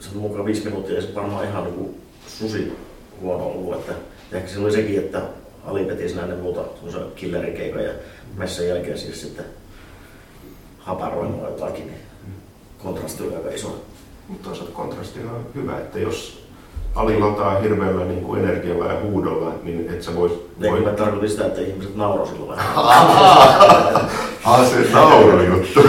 se 0.00 0.08
on 0.14 0.16
mukaan 0.16 0.44
viisi 0.44 0.64
minuuttia, 0.64 0.96
ei 0.96 1.02
se 1.02 1.14
varmaan 1.14 1.44
ihan 1.44 1.64
niin 1.64 2.02
susi 2.26 2.72
huono 3.20 3.44
ollut. 3.44 3.74
Että, 3.74 3.92
ehkä 4.32 4.48
se 4.48 4.58
oli 4.58 4.72
sekin, 4.72 4.98
että 4.98 5.22
Ali 5.66 5.86
veti 5.86 6.08
siinä 6.08 6.22
ennen 6.22 6.38
muuta 6.38 6.60
semmoisen 6.74 7.12
killerikeikan 7.16 7.84
ja 7.84 7.92
messan 8.36 8.66
jälkeen 8.66 8.98
siis 8.98 9.20
sitten 9.20 9.44
haparoimaan 10.78 11.52
jotakin, 11.52 11.86
niin 11.86 12.00
kontrasti 12.78 13.22
oli 13.22 13.36
aika 13.36 13.50
iso. 13.50 13.84
Mutta 14.28 14.48
toisaalta 14.48 14.72
kontrasti 14.72 15.20
on 15.20 15.46
hyvä, 15.54 15.78
että 15.78 15.98
jos 15.98 16.46
Ali 16.94 17.18
lataa 17.18 17.58
hirveällä 17.60 18.04
niin 18.04 18.24
kuin 18.24 18.44
energialla 18.44 18.86
ja 18.86 19.00
huudolla, 19.00 19.54
niin 19.62 19.90
et 19.94 20.02
sä 20.02 20.14
vois... 20.14 20.32
Eikö 20.62 20.80
mä 20.80 20.90
tarkoitin 20.90 21.30
sitä, 21.30 21.46
että 21.46 21.60
ihmiset 21.60 21.96
nauroi 21.96 22.26
silloin 22.26 22.48
vähän. 22.48 22.66
Ah, 24.44 24.70
se 24.70 24.90
naurujuttu. 24.92 25.80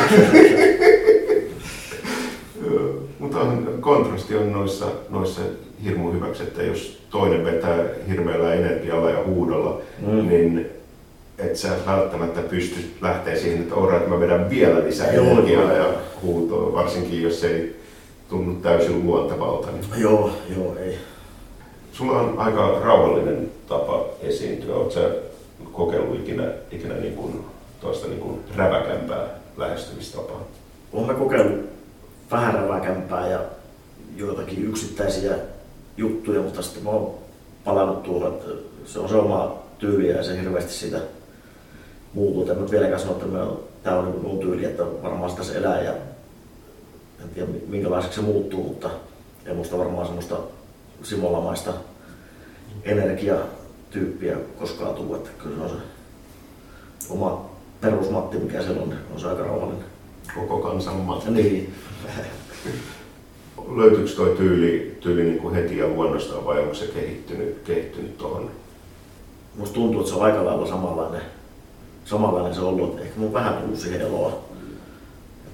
Joo, 2.65 2.93
Mutta 3.19 3.39
on, 3.39 3.77
kontrasti 3.79 4.35
on 4.35 4.51
noissa, 5.27 5.41
noissa 5.41 5.67
hirmu 5.83 6.11
hyväksi, 6.11 6.43
että 6.43 6.63
jos 6.63 7.01
toinen 7.09 7.45
vetää 7.45 7.77
hirveällä 8.09 8.53
energialla 8.53 9.09
ja 9.09 9.23
huudolla, 9.23 9.81
Mm. 10.01 10.27
niin 10.27 10.69
et 11.37 11.55
sä 11.55 11.69
välttämättä 11.87 12.41
pysty 12.41 12.75
lähteä 13.01 13.35
siihen, 13.37 13.61
että 13.61 13.75
ora, 13.75 13.97
että 13.97 14.09
mä 14.09 14.19
vedän 14.19 14.49
vielä 14.49 14.83
lisää 14.83 15.13
Joo, 15.13 15.25
energiaa 15.25 15.73
ja 15.73 15.93
huutoa, 16.21 16.73
varsinkin 16.73 17.23
jos 17.23 17.41
se 17.41 17.47
ei 17.55 17.75
tunnu 18.29 18.55
täysin 18.55 19.05
luontevalta. 19.05 19.67
Niin 19.71 20.01
Joo, 20.01 20.31
joo, 20.57 20.75
ei. 20.79 20.97
Sulla 21.91 22.19
on 22.21 22.33
aika 22.37 22.79
rauhallinen 22.83 23.49
tapa 23.67 24.05
esiintyä. 24.21 24.75
Oletko 24.75 24.91
sä 24.93 25.09
kokeillut 25.71 26.19
ikinä, 26.19 26.43
ikinä 26.71 26.93
niin 26.93 27.13
kuin, 27.13 27.45
tuosta 27.81 28.07
niin 28.07 28.19
kuin 28.19 28.39
räväkämpää 28.55 29.23
lähestymistapaa? 29.57 30.43
Olen 30.93 31.15
kokeillut 31.15 31.65
vähän 32.31 32.53
räväkämpää 32.53 33.27
ja 33.27 33.39
joitakin 34.17 34.65
yksittäisiä 34.65 35.35
juttuja, 35.97 36.41
mutta 36.41 36.61
sitten 36.61 36.83
mä 36.83 36.89
oon 36.89 37.15
palannut 37.63 38.03
tuohon, 38.03 38.33
että 38.33 38.51
se 38.85 38.99
on 38.99 39.09
se 39.09 39.15
oma 39.15 39.63
tyyli 39.77 40.07
ja 40.07 40.23
se 40.23 40.41
hirveästi 40.41 40.73
siitä 40.73 40.99
muutu. 42.13 42.51
En 42.51 42.61
nyt 42.61 42.71
vieläkään 42.71 42.99
sano, 42.99 43.11
että 43.11 43.25
tämä 43.83 43.99
on 43.99 44.11
niin 44.11 44.21
mun 44.21 44.39
tyyli, 44.39 44.65
että 44.65 44.83
varmaan 45.03 45.29
sitä 45.29 45.43
se 45.43 45.57
elää 45.57 45.81
ja 45.81 45.93
en 47.21 47.29
tiedä 47.33 47.47
minkälaiseksi 47.67 48.15
se 48.15 48.21
muuttuu, 48.21 48.63
mutta 48.63 48.89
ei 49.45 49.53
musta 49.53 49.77
varmaan 49.77 50.05
semmoista 50.05 50.35
simolamaista 51.03 51.73
energiatyyppiä 52.83 54.37
koskaan 54.59 54.95
tuu, 54.95 55.15
että 55.15 55.29
kyllä 55.43 55.57
se 55.57 55.63
on 55.63 55.69
se 55.69 55.75
oma 57.09 57.49
perusmatti, 57.81 58.37
mikä 58.37 58.63
siellä 58.63 58.81
on, 58.81 58.93
on 59.13 59.19
se 59.19 59.27
aika 59.27 59.43
rauhallinen. 59.43 59.85
Koko 60.35 60.59
kansan 60.59 60.95
matti. 60.95 61.31
Niin. 61.31 61.73
Löytyykö 63.75 64.09
tuo 64.15 64.25
tyyli, 64.25 64.97
tyyli 65.01 65.23
niin 65.23 65.39
kuin 65.39 65.55
heti 65.55 65.77
ja 65.77 65.87
luonnostaan 65.87 66.45
vai 66.45 66.59
onko 66.59 66.73
se 66.73 66.87
kehittynyt, 66.87 67.57
kehittynyt 67.63 68.17
tuohon? 68.17 68.51
Musta 69.55 69.75
tuntuu, 69.75 69.99
että 69.99 70.11
se 70.11 70.17
on 70.17 70.25
aika 70.25 70.45
lailla 70.45 70.67
samanlainen, 70.67 71.21
samanlainen 72.05 72.55
se 72.55 72.61
on 72.61 72.67
ollut, 72.67 72.89
että 72.89 73.03
ehkä 73.03 73.19
mun 73.19 73.33
vähän 73.33 73.53
tullut 73.53 73.79
siihen 73.79 74.01
eloa. 74.01 74.43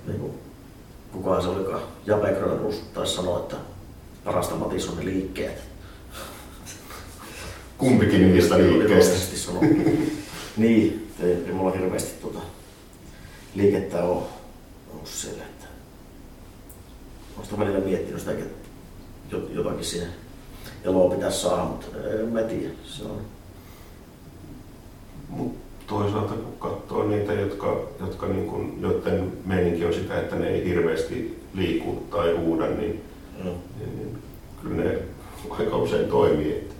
Niin 0.08 0.20
kuin, 0.20 0.34
kukaan 1.12 1.42
se 1.42 1.48
olikaan, 1.48 1.82
Jape 2.06 2.28
Grönrus 2.28 2.76
taisi 2.94 3.16
sanoa, 3.16 3.40
että 3.40 3.56
parasta 4.24 4.56
Matis 4.56 4.90
on 4.90 4.98
ne 4.98 5.06
liikkeet. 5.06 5.58
Kumpikin 7.78 8.34
niistä 8.34 8.58
liikkeistä. 8.58 9.38
sanoo. 9.38 9.64
niin, 10.58 11.12
ei, 11.20 11.32
ei 11.32 11.52
mulla 11.54 11.72
hirveästi 11.72 12.22
tuota 12.22 12.40
liikettä 13.56 14.04
ole 14.04 14.24
ollut 14.92 15.08
siellä. 15.08 15.44
Olen 17.38 17.60
välillä 17.60 17.80
miettinyt 17.80 18.20
sitä, 18.20 18.32
että 18.32 18.68
jotakin 19.54 19.86
siihen 19.86 20.10
eloa 20.84 21.16
pitäisi 21.16 21.40
saada, 21.40 21.64
mutta 21.64 21.88
en 22.20 22.30
mä 22.30 22.42
tiedä. 22.42 22.74
Se 22.84 23.04
on... 23.04 23.22
Mut 25.30 25.56
toisaalta 25.88 26.34
kun 26.34 26.58
katsoo 26.60 27.08
niitä, 27.08 27.34
jotka, 27.34 27.88
jotka 28.00 28.28
niin 28.28 28.48
kun, 28.48 28.78
joiden 28.82 29.32
meininki 29.46 29.86
on 29.86 29.94
sitä, 29.94 30.20
että 30.20 30.36
ne 30.36 30.48
ei 30.48 30.66
hirveästi 30.66 31.44
liiku 31.54 32.04
tai 32.12 32.36
huuda, 32.36 32.68
niin, 32.68 33.04
mm. 33.38 33.50
niin, 33.80 33.98
niin 33.98 34.18
kyllä 34.62 34.84
ne 34.84 35.00
aika 35.50 35.78
usein 35.78 36.10
toimii. 36.10 36.52
Että... 36.52 36.76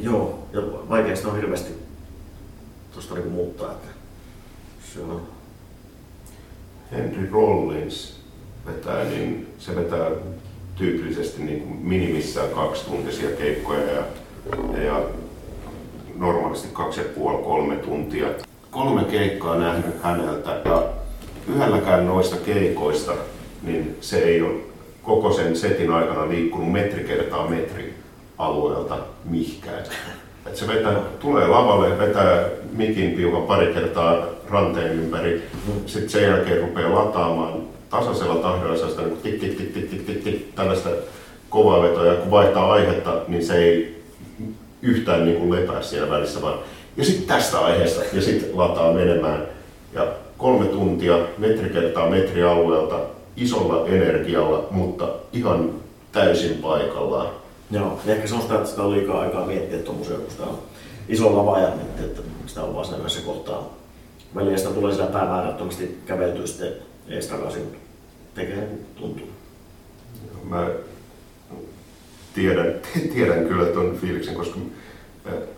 Joo, 0.00 0.48
ja 0.52 0.60
vaikeasta 0.88 1.28
on 1.28 1.36
hirveästi 1.36 1.72
tuosta 2.92 3.14
niin 3.14 3.28
muuttaa. 3.28 3.72
Että 3.72 3.88
se 4.94 5.00
on... 5.00 5.22
Henry 6.92 7.30
Rollins 7.30 8.17
vetää, 8.68 9.04
niin 9.04 9.46
se 9.58 9.76
vetää 9.76 10.10
tyypillisesti 10.76 11.42
niin 11.42 11.60
kuin 11.60 11.76
minimissään 11.76 12.48
kaksi 12.48 12.84
tuntisia 12.84 13.30
keikkoja 13.30 13.92
ja, 13.92 14.02
ja 14.84 15.02
normaalisti 16.16 16.68
kaksi 16.72 17.00
ja 17.00 17.06
puoli, 17.14 17.42
kolme 17.42 17.76
tuntia. 17.76 18.26
Kolme 18.70 19.04
keikkaa 19.04 19.58
nähnyt 19.58 20.02
häneltä 20.02 20.60
ja 20.64 20.82
yhdelläkään 21.48 22.06
noista 22.06 22.36
keikoista 22.36 23.12
niin 23.62 23.96
se 24.00 24.18
ei 24.18 24.42
ole 24.42 24.54
koko 25.02 25.32
sen 25.32 25.56
setin 25.56 25.90
aikana 25.90 26.28
liikkunut 26.28 26.72
metri 26.72 27.04
kertaa 27.04 27.48
metri 27.48 27.94
alueelta 28.38 28.98
mihkään. 29.24 29.82
Et 30.46 30.56
se 30.56 30.68
vetää, 30.68 30.94
tulee 31.20 31.46
lavalle, 31.46 31.98
vetää 31.98 32.44
mikin 32.72 33.12
piukan 33.12 33.42
pari 33.42 33.74
kertaa 33.74 34.26
ranteen 34.50 34.92
ympäri, 34.92 35.42
sitten 35.86 36.10
sen 36.10 36.22
jälkeen 36.22 36.60
rupeaa 36.60 36.94
lataamaan 36.94 37.60
tasaisella 37.90 38.34
tahdilla 38.34 38.76
sellaista 38.76 39.02
niin 39.02 39.16
tik, 39.22 39.40
tik, 39.40 39.56
tik, 39.56 39.74
tik, 39.74 39.90
tik, 39.90 40.06
tik, 40.06 40.24
tik, 40.24 40.54
tällaista 40.54 40.88
kovaa 41.48 41.82
vetoa, 41.82 42.06
ja 42.06 42.14
kun 42.14 42.30
vaihtaa 42.30 42.72
aihetta, 42.72 43.20
niin 43.28 43.46
se 43.46 43.56
ei 43.56 44.02
yhtään 44.82 45.24
niin 45.24 45.36
kuin 45.36 45.50
lepää 45.50 45.82
siellä 45.82 46.10
välissä, 46.10 46.42
vaan 46.42 46.58
ja 46.96 47.04
sitten 47.04 47.26
tästä 47.26 47.58
aiheesta, 47.58 48.02
ja 48.12 48.22
sitten 48.22 48.58
lataa 48.58 48.92
menemään. 48.92 49.42
Ja 49.94 50.06
kolme 50.38 50.66
tuntia, 50.66 51.18
metri 51.38 51.70
kertaa 51.70 52.10
metri 52.10 52.42
alueelta, 52.42 53.00
isolla 53.36 53.86
energialla, 53.86 54.66
mutta 54.70 55.08
ihan 55.32 55.70
täysin 56.12 56.58
paikallaan. 56.62 57.28
Joo, 57.70 58.00
ehkä 58.06 58.26
se 58.26 58.34
on 58.34 58.42
sitä, 58.42 58.54
että 58.54 58.68
sitä 58.68 58.82
on 58.82 58.90
liikaa 58.90 59.20
aikaa 59.20 59.46
miettiä 59.46 59.78
tuommoisia, 59.78 60.16
kun 60.16 60.30
sitä 60.30 60.42
on 60.42 60.58
iso 61.08 61.36
lava 61.36 61.58
ja 61.58 61.68
miettiä, 61.68 62.04
että 62.04 62.22
sitä 62.46 62.62
on 62.62 62.74
vaan 62.74 62.84
siinä 62.84 63.26
kohtaa. 63.26 63.74
Välillä 64.34 64.58
sitä 64.58 64.70
tulee 64.70 64.92
sillä 64.92 65.06
päämäärättömästi 65.06 65.98
käveltyä 66.06 66.46
sitten 66.46 66.72
ees 67.10 67.26
takaisin, 67.26 67.62
mutta 67.62 67.78
tekee 68.34 68.68
tuntuu. 68.96 69.28
Mä 70.44 70.68
tiedän, 72.34 72.74
tiedän 73.14 73.46
kyllä 73.46 73.66
tuon 73.66 73.98
fiiliksen, 74.00 74.34
koska 74.34 74.58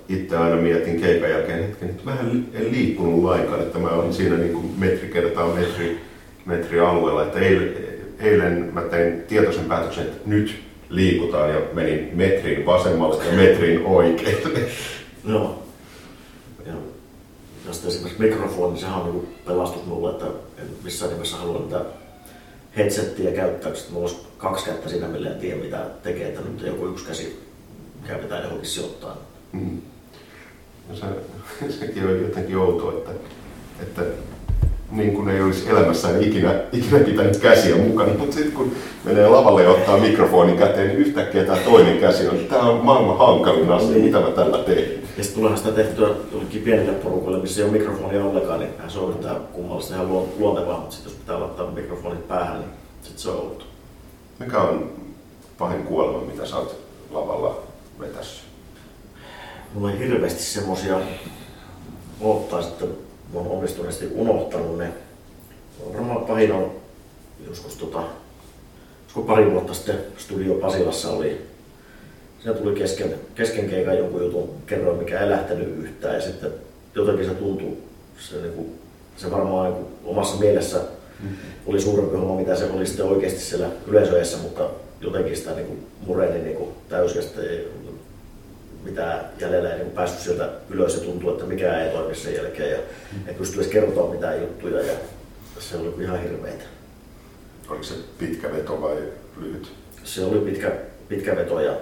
itse 0.08 0.36
aina 0.36 0.56
mietin 0.56 1.00
keikan 1.00 1.30
jälkeen 1.30 1.62
hetken, 1.62 1.90
että 1.90 2.04
mä 2.04 2.16
en 2.20 2.70
liikkunut 2.70 3.22
lainkaan, 3.22 3.60
että 3.60 3.78
mä 3.78 3.88
olin 3.88 4.14
siinä 4.14 4.36
niin 4.36 4.52
kuin 4.52 4.74
metri 4.78 5.08
kertaa 5.08 5.54
metri, 5.54 6.00
metri 6.46 6.80
alueella. 6.80 7.22
Että 7.22 7.38
eilen, 7.38 7.74
eilen 8.20 8.70
mä 8.72 8.80
tein 8.80 9.22
tietoisen 9.22 9.64
päätöksen, 9.64 10.04
että 10.04 10.18
nyt 10.26 10.62
liikutaan 10.88 11.50
ja 11.50 11.60
menin 11.72 12.10
metrin 12.12 12.66
vasemmalle 12.66 13.24
ja 13.24 13.32
metrin 13.32 13.86
oikealle. 13.86 14.60
Joo. 15.28 15.62
Ja, 16.66 16.72
ja 17.70 17.74
sitten 17.74 17.90
esimerkiksi 17.90 18.22
mikrofoni, 18.22 18.78
sehän 18.78 19.00
on 19.00 19.10
niin 19.12 19.36
pelastus 19.46 19.86
mulle, 19.86 20.10
että 20.10 20.26
en 20.58 20.68
missään 20.84 21.12
nimessä 21.12 21.36
halua 21.36 21.60
niitä 21.60 21.80
headsettiä 22.76 23.32
käyttää, 23.32 23.70
koska 23.70 23.92
mulla 23.92 24.06
olisi 24.06 24.26
kaksi 24.38 24.64
kättä 24.64 24.88
siinä, 24.88 25.08
millä 25.08 25.30
en 25.30 25.38
tiedä 25.38 25.60
mitä 25.60 25.86
tekee, 26.02 26.28
että 26.28 26.40
nyt 26.40 26.66
joku 26.66 26.86
yksi 26.86 27.06
käsi 27.06 27.40
käytetään 28.06 28.42
johonkin 28.42 28.70
sijoittaa. 28.70 29.16
Mm. 29.52 29.78
No 30.88 30.96
se, 30.96 31.06
sekin 31.80 32.06
on 32.06 32.20
jotenkin 32.20 32.56
outoa, 32.56 32.92
että, 32.92 33.10
että 33.82 34.02
niin 34.90 35.14
kuin 35.14 35.28
ei 35.28 35.42
olisi 35.42 35.70
elämässään 35.70 36.22
ikinä, 36.22 36.54
ikinä 36.72 36.98
pitänyt 36.98 37.36
käsiä 37.36 37.76
mukana, 37.76 38.14
mutta 38.14 38.34
sitten 38.34 38.52
kun 38.52 38.72
menee 39.04 39.28
lavalle 39.28 39.62
ja 39.62 39.70
ottaa 39.70 39.98
mikrofonin 39.98 40.58
käteen, 40.58 40.88
niin 40.88 40.98
yhtäkkiä 40.98 41.44
tämä 41.44 41.58
toinen 41.58 41.98
käsi 41.98 42.28
on, 42.28 42.38
tämä 42.38 42.62
on 42.62 42.84
maailman 42.84 43.18
hankalin 43.18 43.72
asia, 43.72 43.90
niin. 43.90 44.04
mitä 44.04 44.20
mä 44.20 44.30
tällä 44.30 44.58
teen. 44.58 44.99
Ja 45.20 45.24
sitten 45.24 45.40
tuleehan 45.40 45.58
sitä 45.58 45.72
tehtyä 45.72 46.08
jollekin 46.32 46.62
pienille 46.62 46.92
porukoille, 46.92 47.38
missä 47.38 47.60
ei 47.60 47.68
ole 47.68 47.78
mikrofonia 47.78 48.24
ollenkaan, 48.24 48.60
niin 48.60 48.72
se 48.88 48.98
on 48.98 49.18
tämä 49.18 49.34
kummallista 49.34 49.94
ihan 49.94 50.08
luontevaa, 50.38 50.80
mutta 50.80 50.94
sitten 50.94 51.12
jos 51.12 51.18
pitää 51.20 51.40
laittaa 51.40 51.70
mikrofonit 51.70 52.28
päähän, 52.28 52.60
niin 52.60 52.70
sitten 53.02 53.22
se 53.22 53.30
on 53.30 53.40
ollut. 53.40 53.66
Mikä 54.38 54.58
on 54.58 54.92
pahin 55.58 55.82
kuolema, 55.82 56.24
mitä 56.24 56.46
sä 56.46 56.56
oot 56.56 56.76
lavalla 57.10 57.62
vetässä? 57.98 58.42
Mulla 59.74 59.92
ei 59.92 59.98
hirveästi 59.98 60.42
semmosia 60.42 61.00
ottaa 62.20 62.62
sitten 62.62 62.88
mä 63.32 63.40
oon 63.40 63.50
onnistuneesti 63.50 64.08
unohtanut 64.14 64.78
ne. 64.78 64.92
Varmaan 65.92 66.26
pahin 66.26 66.52
on 66.52 66.72
joskus 67.48 67.74
tota, 67.74 68.02
joskus 69.04 69.26
pari 69.26 69.50
vuotta 69.50 69.74
sitten 69.74 69.98
Studio 70.18 70.54
Pasilassa 70.54 71.10
oli, 71.10 71.49
siinä 72.42 72.58
tuli 72.58 72.74
kesken, 72.74 73.14
kesken 73.34 73.70
keikan 73.70 73.98
jonkun 73.98 74.24
jutun, 74.24 74.50
kerroin 74.66 74.98
mikä 74.98 75.20
ei 75.20 75.30
lähtenyt 75.30 75.78
yhtään 75.78 76.14
ja 76.14 76.20
sitten 76.20 76.50
jotenkin 76.94 77.26
se 77.26 77.34
tuntui, 77.34 77.76
se, 78.18 78.36
niin 78.36 78.52
kuin, 78.52 78.78
se 79.16 79.30
varmaan 79.30 79.72
niin 79.72 79.84
kuin, 79.84 79.94
omassa 80.04 80.36
mielessä 80.36 80.78
mm-hmm. 80.78 81.36
oli 81.66 81.80
suurempi 81.80 82.16
homma, 82.16 82.40
mitä 82.40 82.56
se 82.56 82.64
oli 82.64 82.86
sitten 82.86 83.06
oikeasti 83.06 83.40
siellä 83.40 83.68
yleisöjessä, 83.86 84.38
mutta 84.38 84.70
jotenkin 85.00 85.36
sitä 85.36 85.50
niin 85.50 85.66
kuin, 85.66 85.86
mureni 86.06 86.38
niin 86.38 86.56
kuin, 86.56 86.70
ei 87.40 87.68
mitä 88.84 89.24
jäljellä 89.38 89.72
ei 89.72 89.78
niin 89.78 89.90
päässyt 89.90 90.20
sieltä 90.20 90.48
ylös 90.70 90.94
ja 90.94 91.00
tuntuu, 91.00 91.30
että 91.30 91.44
mikään 91.44 91.80
ei 91.80 91.92
toimi 91.92 92.14
sen 92.14 92.34
jälkeen 92.34 92.70
ja 92.70 92.78
mm. 92.78 93.28
ei 93.28 93.34
pysty 93.34 93.56
edes 93.56 93.70
kertoa 93.70 94.14
mitään 94.14 94.40
juttuja 94.40 94.80
ja 94.80 94.92
se 95.58 95.76
oli 95.76 95.94
ihan 96.02 96.22
hirveetä. 96.22 96.64
Oliko 97.68 97.84
se 97.84 97.94
pitkä 98.18 98.52
veto 98.52 98.82
vai 98.82 98.96
lyhyt? 99.40 99.72
Se 100.04 100.24
oli 100.24 100.38
pitkä, 100.38 100.72
pitkä 101.08 101.36
veto 101.36 101.60
ja 101.60 101.72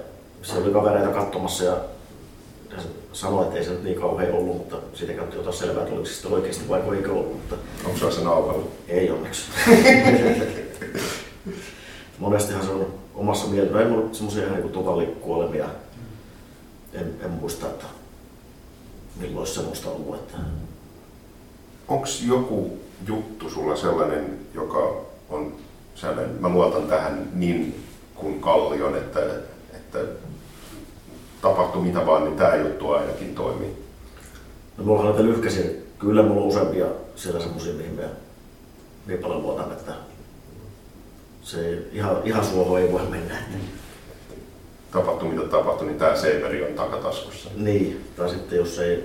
se 0.42 0.58
oli 0.58 0.72
kavereita 0.72 1.08
katsomassa 1.08 1.64
ja 1.64 1.76
hän 2.70 2.84
sanoi, 3.12 3.44
että 3.44 3.58
ei 3.58 3.64
se 3.64 3.70
nyt 3.70 3.84
niin 3.84 4.00
kauhean 4.00 4.32
ollut, 4.32 4.56
mutta 4.56 4.76
siitä 4.94 5.12
käytti 5.12 5.38
ottaa 5.38 5.52
selvää, 5.52 5.82
että 5.82 5.94
oliko 5.94 6.08
se 6.08 6.14
sitten 6.14 6.32
oikeasti 6.32 6.68
vai 6.68 6.96
eikö 6.96 7.12
ollut. 7.12 7.32
Mutta... 7.32 7.56
Onko 7.84 8.10
se 8.10 8.24
nauvalla? 8.24 8.64
Ei 8.88 9.10
onneksi. 9.10 9.42
Monestihan 12.18 12.64
se 12.64 12.70
on 12.70 12.86
omassa 13.14 13.46
mielessä, 13.46 13.80
ei 13.80 13.86
ollut 13.86 14.14
semmoisia 14.14 14.46
ihan 14.46 14.60
niin 14.60 14.72
totalikuolemia 14.72 15.68
en, 16.94 17.14
en 17.24 17.30
muista, 17.30 17.66
että 17.66 17.84
milloin 19.20 19.46
semmoista 19.46 19.90
ollut. 19.90 20.14
Että... 20.14 20.38
Onko 21.88 22.06
joku 22.26 22.78
juttu 23.06 23.50
sulla 23.50 23.76
sellainen, 23.76 24.38
joka 24.54 24.96
on 25.30 25.54
sellainen, 25.94 26.36
mä 26.40 26.48
luotan 26.48 26.86
tähän 26.86 27.28
niin 27.34 27.84
kuin 28.14 28.40
kallion, 28.40 28.96
että, 28.96 29.20
että 29.72 29.98
tapahtuu 31.42 31.82
mitä 31.82 32.06
vaan, 32.06 32.24
niin 32.24 32.36
tämä 32.36 32.56
juttu 32.56 32.90
ainakin 32.90 33.34
toimii? 33.34 33.84
No 34.76 34.84
mulla 34.84 35.00
on 35.00 35.06
näitä 35.06 35.22
lyhkäisiä, 35.22 35.70
kyllä 35.98 36.22
mulla 36.22 36.40
on 36.40 36.48
useampia 36.48 36.86
siellä 37.16 37.40
semmoisia, 37.40 37.74
mihin 37.74 37.94
mä 37.94 38.02
niin 39.06 39.18
paljon 39.18 39.42
luotan, 39.42 39.72
että 39.72 39.92
se 41.42 41.78
ihan, 41.92 42.16
ihan 42.24 42.44
suohon 42.44 42.80
ei 42.80 42.92
voi 42.92 43.02
mennä. 43.02 43.34
Että 43.38 43.58
tapahtui 44.92 45.28
mitä 45.28 45.48
tapahtui, 45.48 45.86
niin 45.86 45.98
tämä 45.98 46.16
Severi 46.16 46.64
on 46.64 46.74
takataskussa. 46.74 47.50
Niin, 47.56 48.04
tai 48.16 48.28
sitten 48.28 48.58
jos 48.58 48.78
ei 48.78 49.04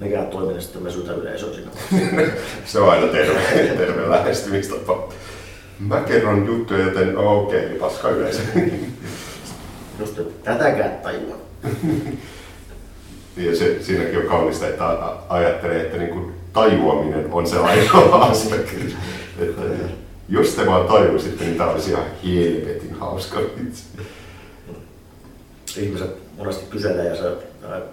nekään 0.00 0.26
toimi, 0.26 0.52
niin 0.52 0.62
sitten 0.62 0.82
me 0.82 0.90
syytä 0.90 1.12
yleisöä 1.12 1.54
sinne. 1.54 2.32
Se 2.64 2.78
on 2.78 2.90
aina 2.90 3.06
terve, 3.06 3.40
terve 3.76 4.10
lähestymistapa. 4.10 5.08
Mä 5.78 6.00
kerron 6.00 6.46
juttuja, 6.46 6.84
joten 6.84 7.18
okei, 7.18 7.66
okay, 7.66 7.78
paska 7.78 8.08
yleisö. 8.08 8.42
Just, 9.98 10.18
että 10.18 10.52
tätäkään 10.52 10.98
tajua. 11.02 11.45
Ja 13.36 13.56
se, 13.56 13.82
siinäkin 13.82 14.18
on 14.18 14.26
kaunista, 14.26 14.68
että 14.68 14.84
ajattelee, 15.28 15.82
että 15.82 15.96
niin 15.96 16.10
kuin 16.10 16.32
tajuaminen 16.52 17.32
on 17.32 17.46
se 17.46 17.58
ainoa 17.58 18.24
aspekti. 18.30 18.94
Että 19.38 19.62
jos 20.28 20.48
te 20.48 20.66
vaan 20.66 20.86
tajuisitte, 20.86 21.44
niin 21.44 21.56
tämä 21.56 21.70
olisi 21.70 21.90
ihan 21.90 22.04
helvetin 22.24 22.94
hauska 22.94 23.40
vitsi. 23.40 23.84
Ihmiset 25.76 26.10
monesti 26.38 26.66
kyselee 26.70 27.08
ja 27.08 27.16
se 27.16 27.36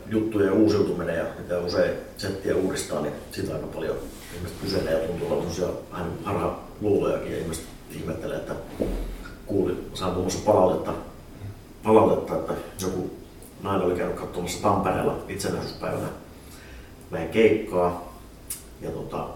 juttujen 0.09 0.53
uusiutuminen 0.53 1.17
ja 1.17 1.26
mitä 1.39 1.59
usein 1.59 1.91
settiä 2.17 2.55
uudistaa, 2.55 3.01
niin 3.01 3.13
sitä 3.32 3.53
aika 3.53 3.67
paljon 3.67 3.95
ihmiset 4.36 4.57
kyselee 4.61 4.93
ja 4.93 5.07
tuntuu 5.07 5.28
olevan 5.28 5.51
sellaisia 5.51 5.82
vähän 5.91 6.11
harha 6.24 6.59
luulojakin 6.82 7.32
ja 7.32 7.38
ihmiset 7.38 7.63
ihmettelee, 7.91 8.38
että 8.38 8.53
kuuli, 9.45 9.78
saa 9.93 10.09
muun 10.09 10.21
muassa 10.21 10.45
palautetta, 10.45 10.93
palautetta, 11.84 12.36
että 12.36 12.53
joku 12.82 13.22
nainen 13.64 13.86
oli 13.86 13.95
käynyt 13.95 14.18
katsomassa 14.18 14.61
Tampereella 14.61 15.18
itsenäisyyspäivänä 15.28 16.07
meidän 17.11 17.30
keikkaa 17.30 18.14
ja 18.82 18.89
tota, 18.89 19.28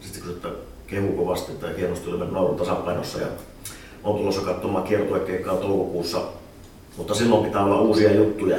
sitten 0.00 0.22
kun 0.22 0.32
sitten 0.32 0.52
kehu 0.86 1.12
kovasti 1.12 1.52
tai 1.52 1.76
hienosti 1.76 2.10
oli 2.10 2.30
naurun 2.30 2.56
tasapainossa 2.56 3.20
ja 3.20 3.26
on 4.04 4.16
tulossa 4.16 4.40
katsomaan 4.40 4.84
kiertuekeikkaa 4.84 5.56
toukokuussa, 5.56 6.22
mutta 6.96 7.14
silloin 7.14 7.44
pitää 7.44 7.64
olla 7.64 7.80
uusia 7.80 8.14
juttuja. 8.14 8.58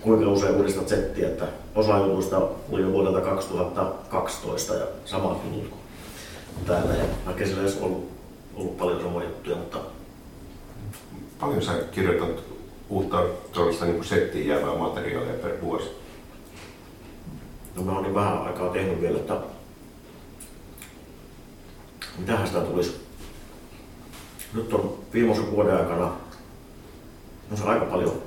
Kuinka 0.00 0.30
usein 0.30 0.56
uudistat 0.56 0.88
settiä, 0.88 1.28
että 1.28 1.44
osa 1.74 1.98
jutuista 1.98 2.42
oli 2.72 2.82
jo 2.82 2.92
vuodelta 2.92 3.20
2012 3.20 4.74
ja 4.74 4.86
samat 5.04 5.38
jutut 5.44 5.70
kuin 5.70 5.80
täällä. 6.66 6.94
Ja 6.94 7.04
vaikka 7.26 7.46
sillä 7.46 7.62
ei 7.62 7.78
ollut, 7.80 8.10
ollut 8.54 8.78
paljon 8.78 9.02
samoja 9.02 9.28
juttuja, 9.28 9.56
mutta 9.56 9.78
Paljon 11.40 11.62
sä 11.62 11.72
kirjoitat 11.92 12.47
uutta 12.88 13.24
tuollaista 13.52 13.84
niin 13.84 14.04
settiin 14.04 14.48
jäävää 14.48 14.76
materiaalia 14.76 15.32
per 15.32 15.60
vuosi? 15.62 15.88
no 17.78 17.84
mä 17.84 17.92
oon 17.92 18.02
niin 18.02 18.14
vähän 18.14 18.42
aikaa 18.42 18.72
tehnyt 18.72 19.00
vielä, 19.00 19.18
että 19.18 19.40
mitähän 22.18 22.46
sitä 22.46 22.60
tulisi. 22.60 23.00
Nyt 24.54 24.72
on 24.72 24.98
viimeisen 25.12 25.50
vuoden 25.50 25.76
aikana 25.76 26.12
on 27.50 27.56
se 27.56 27.64
aika 27.64 27.84
paljon 27.84 28.22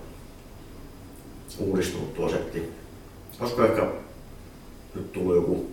uudistunut 1.59 2.13
tuo 2.13 2.29
setti. 2.29 2.71
Olisiko 3.39 3.63
ehkä 3.63 3.87
nyt 4.95 5.11
tullut 5.11 5.35
joku 5.35 5.71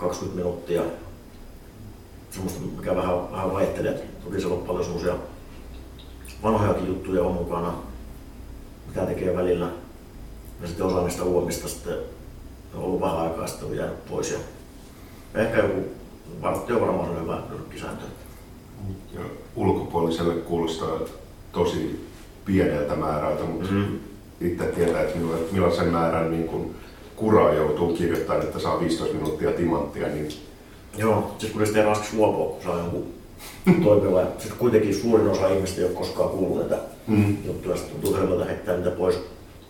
15-20 0.00 0.24
minuuttia 0.34 0.82
semmoista, 2.30 2.60
mikä 2.60 2.96
vähän, 2.96 3.32
vähän 3.32 3.52
vaihtelee. 3.52 4.08
Toki 4.24 4.40
siellä 4.40 4.56
on 4.56 4.66
paljon 4.66 4.84
semmoisia 4.84 5.14
vanhojakin 6.42 6.86
juttuja 6.86 7.22
on 7.22 7.34
mukana, 7.34 7.74
mitä 8.88 9.06
tekee 9.06 9.36
välillä. 9.36 9.66
Ja 10.62 10.66
sitten 10.68 10.86
osa 10.86 11.02
niistä 11.02 11.22
uudemmista 11.24 11.68
sitten 11.68 11.94
on 12.74 12.82
ollut 12.82 13.00
vähän 13.00 13.18
aikaa 13.18 13.46
sitten 13.46 13.68
on 13.68 13.76
jäänyt 13.76 14.06
pois. 14.10 14.30
Ja 14.30 14.38
ehkä 15.42 15.56
joku 15.58 15.80
vartti 16.42 16.72
on 16.72 16.80
varmaan 16.80 17.20
hyvä 17.22 17.38
nyrkkisääntö. 17.50 18.04
Ja 19.14 19.20
ulkopuoliselle 19.56 20.34
kuulostaa 20.34 20.98
tosi 21.52 22.06
pieneltä 22.44 22.96
määrältä, 22.96 23.44
mutta 23.44 23.72
Mhm. 23.72 23.94
itse 24.40 24.64
tietää, 24.64 25.02
että 25.02 25.18
milla- 25.18 25.52
millaisen 25.52 25.88
määrän 25.88 26.30
niin 26.30 26.48
kuin 26.48 26.74
kuraa 27.16 27.52
joutuu 27.54 27.94
kirjoittamaan, 27.96 28.44
että 28.46 28.58
saa 28.58 28.80
15 28.80 29.14
minuuttia 29.14 29.52
timanttia, 29.52 30.08
niin 30.08 30.28
Joo, 30.98 31.34
siis 31.38 31.52
kun 31.52 31.62
ei 31.76 31.82
raskisi 31.84 32.16
luopua, 32.16 32.46
kun 32.46 32.62
saa 32.64 32.78
jonkun 32.78 33.06
toimiva. 33.84 34.22
Sitten 34.38 34.58
kuitenkin 34.58 34.94
suurin 34.94 35.28
osa 35.28 35.48
ihmistä 35.48 35.80
ei 35.80 35.86
ole 35.86 35.94
koskaan 35.94 36.30
kuullut 36.30 36.58
näitä 36.58 36.78
mm. 37.06 37.36
juttuja, 37.46 37.76
sitten 37.76 38.00
tuntuu 38.00 38.20
helpolta 38.20 38.44
heittää 38.44 38.76
niitä 38.76 38.90
pois. 38.90 39.18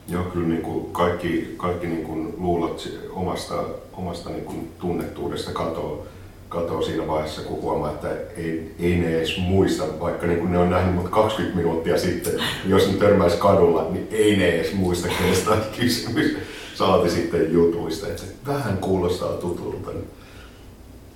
joo, 0.09 0.25
kyllä 0.25 0.49
niin 0.49 0.63
kuin 0.63 0.93
kaikki, 0.93 1.55
kaikki 1.57 1.87
niin 1.87 2.05
kuin 2.05 2.35
luulot 2.39 2.89
omasta, 3.11 3.55
omasta 3.93 4.31
niin 4.31 4.45
kuin 4.45 4.73
tunnettuudesta 4.81 5.53
katoo, 5.53 6.07
katoo 6.49 6.83
siinä 6.83 7.07
vaiheessa, 7.07 7.43
kun 7.43 7.63
huomaa, 7.63 7.91
että 7.91 8.09
ei, 8.37 8.75
ei 8.79 8.97
ne 8.97 9.17
edes 9.17 9.39
muista, 9.39 9.85
vaikka 10.01 10.27
niin 10.27 10.39
kuin 10.39 10.53
ne 10.53 10.59
on 10.59 10.71
nähnyt 10.71 10.95
mut 10.95 11.09
20 11.09 11.57
minuuttia 11.57 11.99
sitten, 11.99 12.33
jos 12.67 12.93
ne 12.93 12.99
törmäisi 12.99 13.37
kadulla, 13.37 13.87
niin 13.91 14.09
ei 14.11 14.37
ne 14.37 14.49
edes 14.49 14.75
muista, 14.75 15.09
kenestä 15.19 15.51
on 15.51 15.63
kysymys. 15.81 16.37
Saati 16.75 17.11
sitten 17.11 17.53
jutuista, 17.53 18.07
että 18.07 18.23
vähän 18.47 18.79
kuulostaa 18.79 19.33
tutulta. 19.33 19.91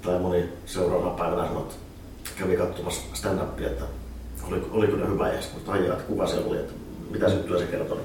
Tai 0.02 0.18
moni 0.18 0.44
seuraavana 0.66 1.11
päivänä 1.11 1.46
sanoi, 1.46 1.62
että 1.62 1.74
kävi 2.39 2.57
katsomassa 2.57 3.03
stand-upia, 3.14 3.66
että 3.66 3.84
oliko, 4.49 4.66
oliko 4.70 4.97
ne 4.97 5.07
hyvä 5.09 5.28
ja 5.32 5.43
sitten 5.43 5.61
tajua, 5.66 5.93
että 5.93 6.05
kuka 6.05 6.26
se 6.26 6.37
oli, 6.37 6.57
että 6.57 6.72
mitä 7.11 7.26
juttuja 7.28 7.59
se 7.61 7.66
kertoi. 7.66 7.99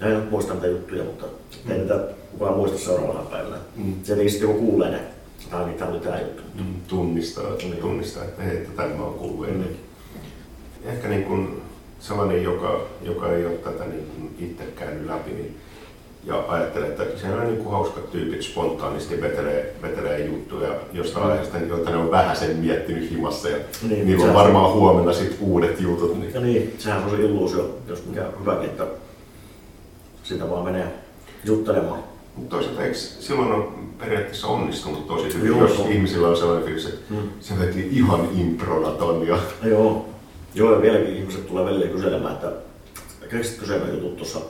Ja 0.00 0.06
en 0.06 0.22
muista 0.30 0.52
niitä 0.54 0.66
juttuja, 0.66 1.04
mutta 1.04 1.26
ei 1.68 1.78
niitä 1.78 2.00
kukaan 2.32 2.56
muista 2.56 2.78
seuraavana 2.78 3.24
päivänä. 3.30 3.56
Mm. 3.76 3.92
Se 3.94 4.02
tietenkin 4.04 4.30
sitten 4.30 4.48
joku 4.50 4.58
kuulee 4.66 4.90
ne, 4.90 5.00
tai 5.50 5.64
niin, 5.64 5.78
tämä 5.78 5.90
oli 5.90 6.00
tämä 6.00 6.20
juttu. 6.20 6.42
Mm, 6.54 6.74
tunnistaa, 6.88 7.44
Niin. 7.54 7.76
tunnistaa 7.76 8.24
että 8.24 8.42
hei, 8.42 8.56
että 8.56 8.82
tämä 8.82 9.04
on 9.04 9.14
kuullut 9.14 9.46
Mm. 9.46 9.52
ennen. 9.52 9.76
Ehkä 10.84 11.08
niin 11.08 11.24
kuin 11.24 11.62
sellainen, 12.00 12.42
joka, 12.42 12.80
joka 13.02 13.32
ei 13.32 13.46
ole 13.46 13.54
tätä 13.54 13.84
niin 13.84 14.34
itse 14.38 14.64
käynyt 14.64 15.06
läpi, 15.06 15.30
niin 15.30 15.56
ja 16.24 16.44
ajattelee, 16.48 16.88
että 16.88 17.04
siellä 17.20 17.36
on 17.42 17.46
niin 17.46 17.56
kuin 17.58 17.70
hauskat 17.72 18.10
tyypit 18.12 18.42
spontaanisti 18.42 19.20
vetelee, 19.20 19.74
vetelee 19.82 20.24
juttuja 20.26 20.68
jostain 20.92 21.24
Mm. 21.26 21.30
aiheesta, 21.32 21.58
joita 21.58 21.90
ne 21.90 21.96
on 21.96 22.10
vähän 22.10 22.36
sen 22.36 22.56
miettinyt 22.56 23.10
himassa 23.10 23.48
ja 23.48 23.56
Niin, 23.88 24.06
niillä 24.06 24.24
on 24.24 24.30
se- 24.30 24.34
varmaan 24.34 24.72
huomenna 24.72 25.12
sit 25.12 25.36
uudet 25.40 25.80
jutut. 25.80 26.18
Niin. 26.20 26.34
Ja 26.34 26.40
niin, 26.40 26.74
sehän 26.78 27.04
on 27.04 27.10
se 27.10 27.16
illuusio, 27.16 27.78
jos 27.88 28.06
mikä 28.06 28.26
on 28.26 28.40
hyväkin, 28.40 28.64
että 28.70 28.86
sitä 30.22 30.50
vaan 30.50 30.64
menee 30.64 30.86
juttelemaan. 31.44 32.00
Mutta 32.36 32.56
toisaalta 32.56 32.82
eikö 32.82 32.94
silloin 32.96 33.52
on 33.52 33.74
periaatteessa 33.98 34.46
onnistunut 34.46 35.06
tosi 35.06 35.34
hyvin, 35.34 35.48
Joo, 35.48 35.60
jos 35.68 35.78
on. 35.80 35.92
ihmisillä 35.92 36.28
on 36.28 36.36
sellainen 36.36 36.64
fiilis, 36.64 36.86
että 36.86 37.14
Mm. 37.14 37.16
se 37.40 37.58
veti 37.58 37.88
ihan 37.92 38.28
improna 38.40 38.90
ton 38.90 39.26
ja 39.26 39.38
Ja 39.62 39.68
joo. 39.68 40.06
Joo, 40.54 40.72
ja 40.74 40.82
vieläkin 40.82 41.16
ihmiset 41.16 41.46
tulee 41.46 41.64
välillä 41.64 41.86
kyselemään, 41.86 42.34
että 42.34 42.52
keksitkö 43.30 43.66
se 43.66 43.76
jutut 43.92 44.16
tuossa 44.16 44.40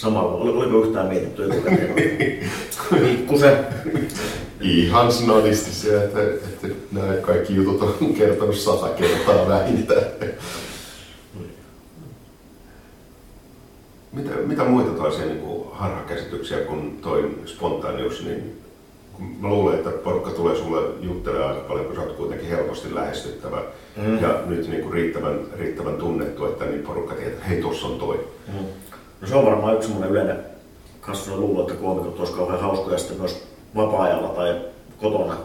samalla, 0.00 0.32
Oli- 0.34 0.50
oliko 0.52 0.86
yhtään 0.86 1.06
mietitty 1.06 1.44
etukäteen? 1.44 1.94
Pikkusen. 3.02 3.66
Ihan 4.60 5.12
snadisti 5.12 5.70
se, 5.70 6.04
että, 6.04 6.22
että 6.22 6.68
nämä 6.92 7.14
kaikki 7.14 7.54
jutut 7.54 7.82
on 7.82 8.14
kertonut 8.14 8.56
sata 8.56 8.88
kertaa 8.88 9.48
vähintään. 9.48 10.02
Mitä, 14.12 14.30
mitä 14.46 14.64
muita 14.64 14.90
toisia 14.90 15.24
niin 15.26 15.40
kuin 15.40 15.68
harhakäsityksiä 15.72 16.58
kuin 16.58 16.98
toi 17.02 17.30
spontaanius, 17.46 18.24
niin 18.24 18.56
mä 19.40 19.48
luulen, 19.48 19.78
että 19.78 19.90
porukka 19.90 20.30
tulee 20.30 20.56
sulle 20.56 20.82
juttelemaan 21.00 21.50
aika 21.50 21.68
paljon, 21.68 21.86
kun 21.86 21.94
sä 21.94 22.00
oot 22.02 22.12
kuitenkin 22.12 22.48
helposti 22.48 22.94
lähestyttävä 22.94 23.62
Mm. 23.96 24.18
ja 24.22 24.42
nyt 24.46 24.68
niin 24.68 24.82
kuin 24.82 24.92
riittävän, 24.92 25.40
riittävän 25.58 25.94
tunnettu, 25.96 26.44
että 26.46 26.64
niin 26.64 26.82
porukka 26.82 27.14
tietää, 27.14 27.32
että 27.32 27.44
hei, 27.44 27.62
tossa 27.62 27.86
on 27.86 27.98
toi. 27.98 28.20
Mm. 28.48 28.64
No 29.20 29.28
se 29.28 29.34
on 29.34 29.44
varmaan 29.44 29.74
yksi 29.74 29.88
semmoinen 29.88 30.10
yleinen 30.10 30.44
kasvun 31.00 31.40
luulo, 31.40 31.60
että 31.60 31.74
koomikot 31.74 32.18
olisi 32.18 32.32
kauhean 32.32 32.60
hauskoja 32.60 32.98
sitten 32.98 33.20
myös 33.20 33.42
vapaa-ajalla 33.74 34.28
tai 34.28 34.60
kotona. 34.98 35.36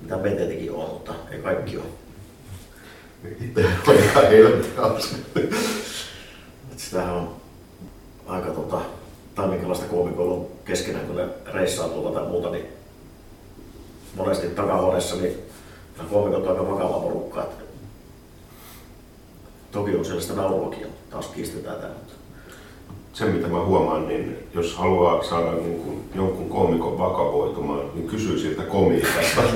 Mitä 0.00 0.16
me 0.16 0.30
tietenkin 0.30 0.72
on, 0.72 0.90
mutta 0.90 1.14
ei 1.30 1.38
kaikki 1.38 1.76
ole. 1.76 1.86
Itse 3.40 3.66
on 3.88 3.94
ihan 3.94 4.28
helvetin 4.28 4.76
hauska. 4.76 5.16
Sitähän 6.76 7.14
on 7.14 7.36
aika 8.26 8.50
tota, 8.50 8.80
tai 9.34 9.48
minkälaista 9.48 9.86
koomikolla 9.86 10.34
on 10.34 10.46
keskenään, 10.64 11.06
kun 11.06 11.16
ne 11.16 11.28
reissaa 11.52 11.88
tuolla 11.88 12.20
tai 12.20 12.28
muuta, 12.28 12.50
niin 12.50 12.66
monesti 14.14 14.46
takahuoneessa 14.46 15.16
niin 15.16 15.38
nämä 15.96 16.08
koomikot 16.08 16.42
on 16.42 16.48
aika 16.48 16.70
vakava 16.70 17.00
porukka. 17.00 17.42
Että 17.42 17.64
toki 19.72 19.96
on 19.96 20.04
sellaista 20.04 20.34
nauruakin, 20.34 20.86
taas 21.10 21.26
kiistetään 21.26 21.76
tämä. 21.76 21.94
Mutta 21.94 22.14
se, 23.14 23.24
mitä 23.24 23.48
mä 23.48 23.64
huomaan, 23.64 24.08
niin 24.08 24.36
jos 24.54 24.76
haluaa 24.76 25.22
saada 25.22 25.52
niin 25.52 25.80
kuin 25.80 26.04
jonkun 26.14 26.48
koomikon 26.48 26.98
vakavoitumaan, 26.98 27.90
niin 27.94 28.08
kysyy 28.08 28.38
siltä 28.38 28.62
komiikasta. 28.62 29.42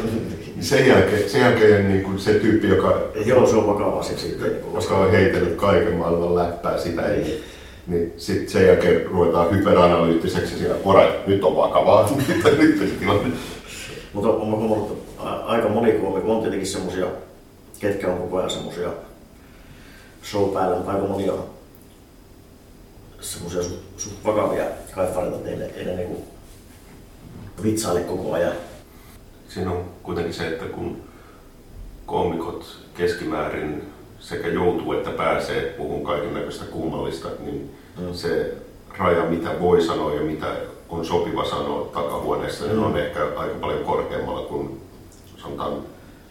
Niin 0.55 0.67
sen 0.67 0.89
jälkeen, 0.89 1.31
sen 1.31 1.41
jälkeen 1.41 1.89
niin 1.89 2.03
kuin 2.03 2.19
se 2.19 2.35
tyyppi, 2.35 2.69
joka, 2.69 3.01
joo, 3.27 3.47
se 3.47 3.57
on 3.57 3.67
vakava 3.67 3.99
asia 3.99 4.19
sitten. 4.19 4.53
Niin 4.53 4.75
joka 4.75 4.97
on 4.97 5.11
heitellyt 5.11 5.57
kaiken 5.57 5.95
maailman 5.95 6.35
läppää 6.35 6.79
sitä, 6.79 7.03
niin, 7.03 7.43
niin 7.87 8.13
sitten 8.17 8.49
sen 8.49 8.67
jälkeen 8.67 9.07
ruvetaan 9.07 9.51
hyperanalyyttiseksi 9.51 10.53
ja 10.53 10.59
siellä, 10.59 10.77
alright, 10.87 11.27
nyt 11.27 11.45
on 11.45 11.57
vakavaa, 11.57 12.11
nyt, 12.29 12.59
nyt 12.59 12.79
se 12.79 12.95
tilanne. 12.99 13.37
Mutta 14.13 14.29
on 14.29 14.51
huomannut, 14.51 15.03
aika 15.45 15.69
moni 15.69 15.93
koomikko 15.93 16.35
on 16.35 16.41
tietenkin 16.41 16.69
semmosia, 16.69 17.07
ketkä 17.81 18.09
on 18.09 18.19
koko 18.19 18.37
ajan 18.37 18.51
semmosia 18.51 18.89
show 20.31 20.55
päällä, 20.55 20.77
mutta 20.77 20.93
aika 20.93 21.07
moni 21.07 21.31
on 21.31 21.58
semmoisia 23.21 23.63
suht, 23.63 23.81
suht 23.97 24.25
vakavia 24.25 24.65
kaifareita, 24.95 25.37
että 25.37 25.51
ei 25.51 25.57
ne, 25.57 25.65
ei 25.65 25.85
ne 25.85 25.97
niinku 25.97 26.25
vitsaile 27.63 28.01
koko 28.01 28.33
ajan. 28.33 28.53
Siinä 29.49 29.71
on 29.71 29.85
kuitenkin 30.03 30.35
se, 30.35 30.49
että 30.49 30.65
kun 30.65 31.03
koomikot 32.07 32.79
keskimäärin 32.95 33.83
sekä 34.21 34.49
joutuu 34.49 34.93
että 34.93 35.11
pääsee 35.11 35.63
puhun 35.63 36.05
kaiken 36.05 36.35
näköistä 36.35 36.65
kummallista, 36.65 37.29
niin 37.45 37.75
mm. 37.99 38.15
se 38.15 38.55
raja, 38.99 39.25
mitä 39.25 39.61
voi 39.61 39.83
sanoa 39.83 40.15
ja 40.15 40.21
mitä 40.21 40.47
on 40.89 41.05
sopiva 41.05 41.45
sanoa 41.45 41.87
takahuoneessa, 41.93 42.65
mm. 42.65 42.71
niin 42.71 42.85
on 42.85 42.99
ehkä 42.99 43.21
aika 43.37 43.55
paljon 43.61 43.85
korkeammalla 43.85 44.49
kuin 44.49 44.81
sanotaan 45.37 45.73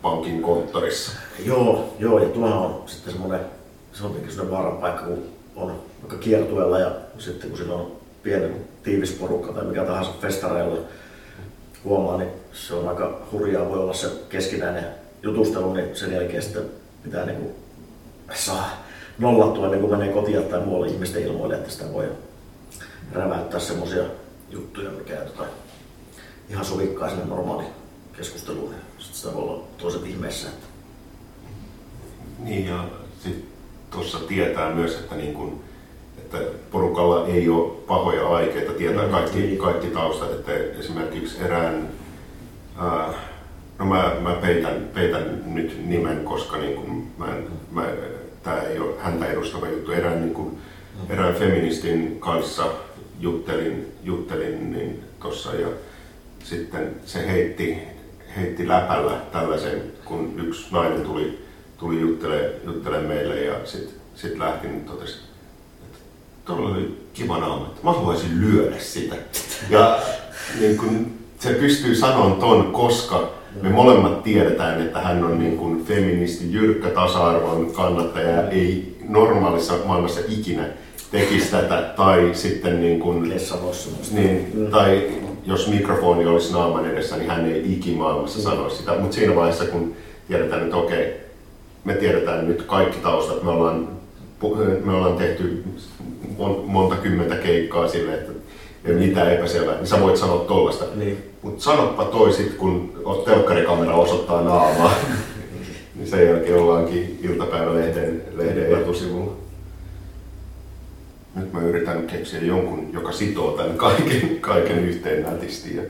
pankin 0.01 0.41
konttorissa. 0.41 1.11
Joo, 1.45 1.93
joo 1.99 2.19
ja 2.19 2.29
tuohan 2.29 2.57
on 2.57 2.83
sitten 2.85 3.13
semmoinen, 3.13 3.39
se 3.93 4.03
on 4.03 4.09
tietenkin 4.09 4.35
semmoinen 4.35 4.57
vaaran 4.57 4.81
paikka, 4.81 5.05
kun 5.05 5.23
on 5.55 5.81
vaikka 6.01 6.17
kiertueella 6.17 6.79
ja 6.79 6.91
sitten 7.17 7.49
kun 7.49 7.57
siinä 7.57 7.73
on 7.73 7.91
pieni 8.23 8.47
tiivis 8.83 9.11
porukka 9.11 9.53
tai 9.53 9.65
mikä 9.65 9.83
tahansa 9.83 10.11
festareilla 10.21 10.77
huomaa, 11.83 12.17
niin 12.17 12.29
se 12.53 12.73
on 12.73 12.89
aika 12.89 13.21
hurjaa, 13.31 13.69
voi 13.69 13.79
olla 13.79 13.93
se 13.93 14.07
keskinäinen 14.29 14.85
jutustelu, 15.23 15.73
niin 15.73 15.95
sen 15.95 16.13
jälkeen 16.13 16.43
sitten 16.43 16.63
pitää 17.03 17.25
niin 17.25 17.37
kuin 17.37 17.55
saa 18.33 18.83
nollattua 19.17 19.69
niin 19.69 19.81
kuin 19.81 19.91
menee 19.91 20.13
kotiin 20.13 20.43
tai 20.43 20.59
muualle 20.59 20.87
ihmisten 20.87 21.23
ilmoille, 21.23 21.55
että 21.55 21.69
sitä 21.69 21.93
voi 21.93 22.11
räväyttää 23.11 23.59
semmoisia 23.59 24.03
juttuja, 24.49 24.91
mikä 24.91 25.19
ei 25.19 25.25
tota, 25.25 25.43
ihan 26.49 26.65
sovikkaa 26.65 27.09
sinne 27.09 27.25
normaali 27.25 27.63
keskusteluun. 28.17 28.75
Sitten 28.97 29.17
sitä 29.17 29.33
voi 29.33 29.43
olla 29.43 29.63
toiset 29.77 30.05
ihmeessä. 30.05 30.47
Niin 32.39 32.65
ja 32.65 32.85
sitten 33.23 33.43
tuossa 33.91 34.19
tietää 34.19 34.73
myös, 34.73 34.95
että, 34.95 35.15
niin 35.15 35.33
kun, 35.33 35.63
että 36.17 36.37
porukalla 36.71 37.27
ei 37.27 37.49
ole 37.49 37.71
pahoja 37.87 38.27
aikeita, 38.27 38.73
tietää 38.73 39.05
mm, 39.05 39.11
kaikki, 39.11 39.57
kaikki 39.57 39.87
taustat, 39.87 40.31
että 40.31 40.51
esimerkiksi 40.79 41.43
erään, 41.43 41.89
ää, 42.77 43.13
no 43.79 43.85
mä, 43.85 44.15
mä 44.21 44.33
peitän, 44.33 44.89
peitän 44.93 45.41
nyt 45.45 45.85
nimen, 45.85 46.23
koska 46.23 46.57
niin 46.57 46.75
kun 46.75 47.07
mä 47.17 47.27
mä, 47.71 47.85
tää 48.43 48.61
ei 48.61 48.79
ole 48.79 48.93
häntä 48.99 49.25
edustava 49.25 49.67
juttu, 49.67 49.91
erään, 49.91 50.21
niin 50.21 50.33
kun, 50.33 50.45
mm. 50.47 51.13
erään 51.13 51.35
feministin 51.35 52.19
kanssa 52.19 52.65
juttelin, 53.19 53.93
juttelin 54.03 54.71
niin 54.71 55.03
tossa 55.21 55.55
ja 55.55 55.67
sitten 56.43 56.95
se 57.05 57.27
heitti, 57.27 57.77
heitti 58.37 58.67
läpällä 58.67 59.21
tällaisen, 59.31 59.81
kun 60.05 60.33
yksi 60.47 60.67
nainen 60.71 61.01
tuli, 61.01 61.45
tuli 61.77 62.01
juttelemaan 62.01 62.51
juttele 62.63 62.99
meille 62.99 63.41
ja 63.41 63.65
sitten 63.65 63.95
sit 64.15 64.37
lähti 64.37 64.67
niin 64.67 64.85
totesi, 64.85 65.17
tuolla 66.47 66.69
oli 66.69 66.97
kiva 67.13 67.37
naama, 67.37 67.65
että 67.67 67.81
mä 67.83 67.91
haluaisin 67.91 68.41
lyödä 68.41 68.75
sitä. 68.79 69.15
Ja 69.69 69.99
niin 70.59 70.77
kun, 70.77 71.11
se 71.39 71.53
pystyy 71.53 71.95
sanomaan 71.95 72.35
ton, 72.35 72.71
koska 72.71 73.29
me 73.61 73.69
molemmat 73.69 74.23
tiedetään, 74.23 74.81
että 74.81 74.99
hän 74.99 75.23
on 75.23 75.39
niin 75.39 75.57
kuin 75.57 75.85
feministi, 75.85 76.53
jyrkkä 76.53 76.89
tasa-arvon 76.89 77.71
kannattaja, 77.71 78.49
ei 78.49 78.97
normaalissa 79.09 79.73
maailmassa 79.85 80.21
ikinä 80.27 80.65
tekisi 81.11 81.51
tätä, 81.51 81.93
tai 81.97 82.29
sitten 82.33 82.81
niin 82.81 82.99
kuin, 82.99 83.33
niin, 84.11 84.51
mm. 84.53 84.67
tai 84.67 85.11
jos 85.45 85.67
mikrofoni 85.67 86.25
olisi 86.25 86.53
naaman 86.53 86.91
edessä, 86.91 87.17
niin 87.17 87.29
hän 87.29 87.45
ei 87.45 87.73
ikimaailmassa 87.73 88.37
mm. 88.37 88.43
sanoisi 88.43 88.77
sitä. 88.77 88.91
Mutta 88.99 89.15
siinä 89.15 89.35
vaiheessa, 89.35 89.65
kun 89.65 89.93
tiedetään, 90.27 90.63
että 90.63 90.77
okei, 90.77 91.13
me 91.83 91.93
tiedetään 91.93 92.47
nyt 92.47 92.61
kaikki 92.61 92.97
taustat, 92.97 93.43
me 93.43 93.49
ollaan, 93.49 93.89
me 94.85 94.93
ollaan 94.93 95.17
tehty 95.17 95.63
monta 96.65 96.95
kymmentä 96.95 97.35
keikkaa 97.35 97.87
sille, 97.87 98.13
että 98.13 98.31
ei 98.85 98.93
mitään 98.93 99.33
epäselvää, 99.33 99.75
niin 99.75 99.87
sä 99.87 100.01
voit 100.01 100.17
sanoa 100.17 100.45
tollasta. 100.45 100.85
Niin. 100.95 101.17
Mutta 101.41 101.63
sanoppa 101.63 102.05
toisit, 102.05 102.53
kun 102.53 103.03
telkkarikamera 103.25 103.95
osoittaa 103.95 104.41
naamaa, 104.41 104.93
niin 105.95 106.07
sen 106.07 106.27
jälkeen 106.27 106.59
ollaankin 106.59 107.19
iltapäivälehden 107.23 108.23
lehden 108.35 108.81
etusivulla. 108.81 109.33
Nyt 111.35 111.53
mä 111.53 111.61
yritän 111.61 112.07
keksiä 112.07 112.39
jonkun, 112.39 112.89
joka 112.93 113.11
sitoo 113.11 113.51
tämän 113.51 113.77
kaiken, 113.77 114.37
kaiken 114.41 114.79
yhteen 114.79 115.23
nätisti. 115.23 115.75
Ja 115.75 115.83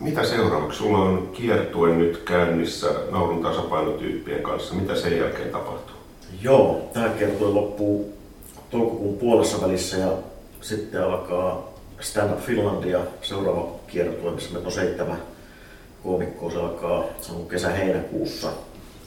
mitä 0.00 0.24
seuraavaksi? 0.24 0.78
Sulla 0.78 0.98
on 0.98 1.28
kiertue 1.32 1.96
nyt 1.96 2.16
käynnissä 2.16 2.88
naurun 3.10 3.42
tasapainotyyppien 3.42 4.42
kanssa. 4.42 4.74
Mitä 4.74 4.94
sen 4.94 5.18
jälkeen 5.18 5.50
tapahtuu? 5.50 5.96
Joo, 6.42 6.90
tämä 6.92 7.08
kiertue 7.08 7.48
loppuu 7.48 8.17
toukokuun 8.70 9.18
puolessa 9.18 9.60
välissä 9.60 9.96
ja 9.96 10.12
sitten 10.60 11.04
alkaa 11.04 11.74
Stand 12.00 12.32
Up 12.32 12.40
Finlandia 12.40 13.00
seuraava 13.22 13.70
kiertue, 13.86 14.30
missä 14.30 14.52
meillä 14.52 14.66
on 14.66 14.72
seitsemän 14.72 15.22
koomikkoa. 16.02 16.50
Se 16.50 16.58
alkaa 16.58 17.04
se 17.20 17.32
on 17.32 17.48
kesä-heinäkuussa 17.48 18.52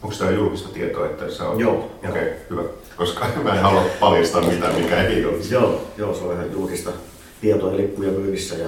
Onko 0.03 0.15
tämä 0.19 0.31
julkista 0.31 0.69
tietoa, 0.69 1.05
että 1.05 1.31
sä 1.31 1.49
oot... 1.49 1.59
Joo. 1.59 1.91
Okei, 1.97 2.09
okay, 2.09 2.33
hyvä. 2.49 2.61
Koska 2.95 3.27
mä 3.43 3.53
en 3.53 3.61
halua 3.61 3.85
paljastaa 3.99 4.41
mitään, 4.41 4.75
mikä 4.75 5.03
ei 5.03 5.25
ole. 5.25 5.37
joo, 5.49 5.87
joo, 5.97 6.13
se 6.13 6.23
on 6.23 6.33
ihan 6.33 6.51
julkista 6.51 6.91
tietoa 7.41 7.71
ja 7.71 7.77
lippuja 7.77 8.11
myynnissä. 8.11 8.55
Ja 8.55 8.67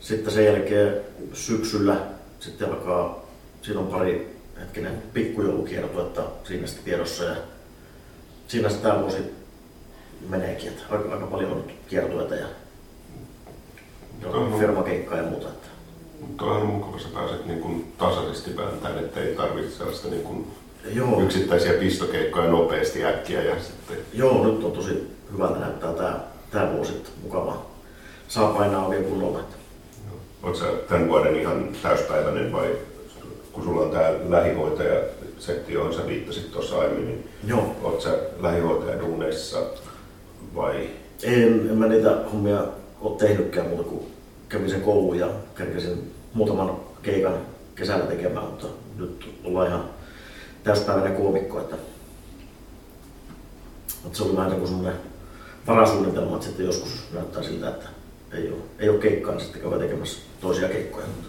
sitten 0.00 0.32
sen 0.32 0.44
jälkeen 0.44 1.00
syksyllä 1.32 1.96
sitten 2.40 2.68
alkaa, 2.68 3.26
siinä 3.62 3.80
on 3.80 3.86
pari 3.86 4.36
hetkinen 4.60 5.02
pikkujoulukiertuetta 5.12 6.22
siinä 6.44 6.66
sitten 6.66 6.84
tiedossa. 6.84 7.24
Ja 7.24 7.36
siinä 8.48 8.68
sitten 8.68 8.90
tämä 8.90 9.02
vuosi 9.02 9.39
meneekin, 10.28 10.68
että 10.68 10.82
aika, 10.90 11.12
aika 11.12 11.26
paljon 11.26 11.52
on 11.52 11.64
kiertueita 11.88 12.34
ja 12.34 12.46
firmakeikkaa 14.58 15.18
ja 15.18 15.22
muuta. 15.24 15.48
Että 15.48 15.68
mutta 16.20 16.44
on 16.44 16.66
mukava, 16.66 16.98
sä 16.98 17.08
pääset 17.14 17.46
niin 17.46 17.60
kuin 17.60 17.92
tasaisesti 17.98 18.56
vääntämään, 18.56 19.04
ettei 19.04 19.34
tarvitse 19.34 19.76
sellaista 19.76 20.08
niin 20.08 20.22
kuin 20.22 20.46
Joo. 20.92 21.20
yksittäisiä 21.20 21.72
pistokeikkoja 21.72 22.50
nopeasti 22.50 23.04
äkkiä. 23.04 23.42
Ja 23.42 23.54
sitten... 23.60 23.96
Joo, 24.12 24.46
nyt 24.46 24.64
on 24.64 24.72
tosi 24.72 25.10
hyvältä 25.32 25.58
näyttää 25.58 25.92
tämä, 25.92 26.20
tämä 26.50 26.72
vuosi 26.72 27.02
mukava. 27.22 27.66
Saa 28.28 28.52
painaa 28.52 28.86
oikein 28.86 29.04
kunnolla. 29.04 29.40
Oletko 30.42 30.60
sä 30.60 30.72
tämän 30.88 31.08
vuoden 31.08 31.36
ihan 31.36 31.68
täyspäiväinen 31.82 32.52
vai 32.52 32.76
kun 33.52 33.64
sulla 33.64 33.82
on 33.82 33.90
tämä 33.90 34.12
lähihoitaja 34.28 35.00
setti, 35.38 35.72
johon 35.72 35.94
sä 35.94 36.06
viittasit 36.06 36.52
tuossa 36.52 36.78
aiemmin, 36.78 37.06
niin 37.06 37.28
Joo. 37.46 37.76
oletko 37.82 38.00
sä 38.00 38.18
lähihoitajaduuneissa 38.40 39.58
vai? 40.54 40.90
En, 41.22 41.70
en 41.70 41.78
mä 41.78 41.86
niitä 41.86 42.16
hommia 42.32 42.64
ole 43.00 43.18
tehnytkään 43.18 43.68
muuta 43.68 43.82
kuin 43.82 44.06
kävin 44.48 44.70
sen 44.70 44.80
koulun 44.80 45.18
ja 45.18 45.30
kerkesin 45.56 46.12
muutaman 46.34 46.76
keikan 47.02 47.34
kesällä 47.74 48.06
tekemään, 48.06 48.46
mutta 48.46 48.66
nyt 48.98 49.34
ollaan 49.44 49.68
ihan 49.68 49.84
täyspäiväinen 50.64 51.16
koomikko, 51.16 51.60
että, 51.60 51.76
että 54.06 54.18
se 54.18 54.24
oli 54.24 54.36
vähän 54.36 54.50
niin 54.50 54.66
semmoinen 54.66 55.00
varasuunnitelma, 55.66 56.34
että 56.34 56.46
sitten 56.46 56.66
joskus 56.66 57.04
näyttää 57.12 57.42
siltä, 57.42 57.68
että 57.68 57.88
ei 58.32 58.48
ole, 58.48 58.60
ei 58.78 58.88
ole 58.88 58.98
keikkaa, 58.98 59.34
niin 59.34 59.44
sitten 59.44 59.62
käy 59.62 59.78
tekemässä 59.78 60.18
toisia 60.40 60.68
keikkoja, 60.68 61.06
mutta 61.06 61.28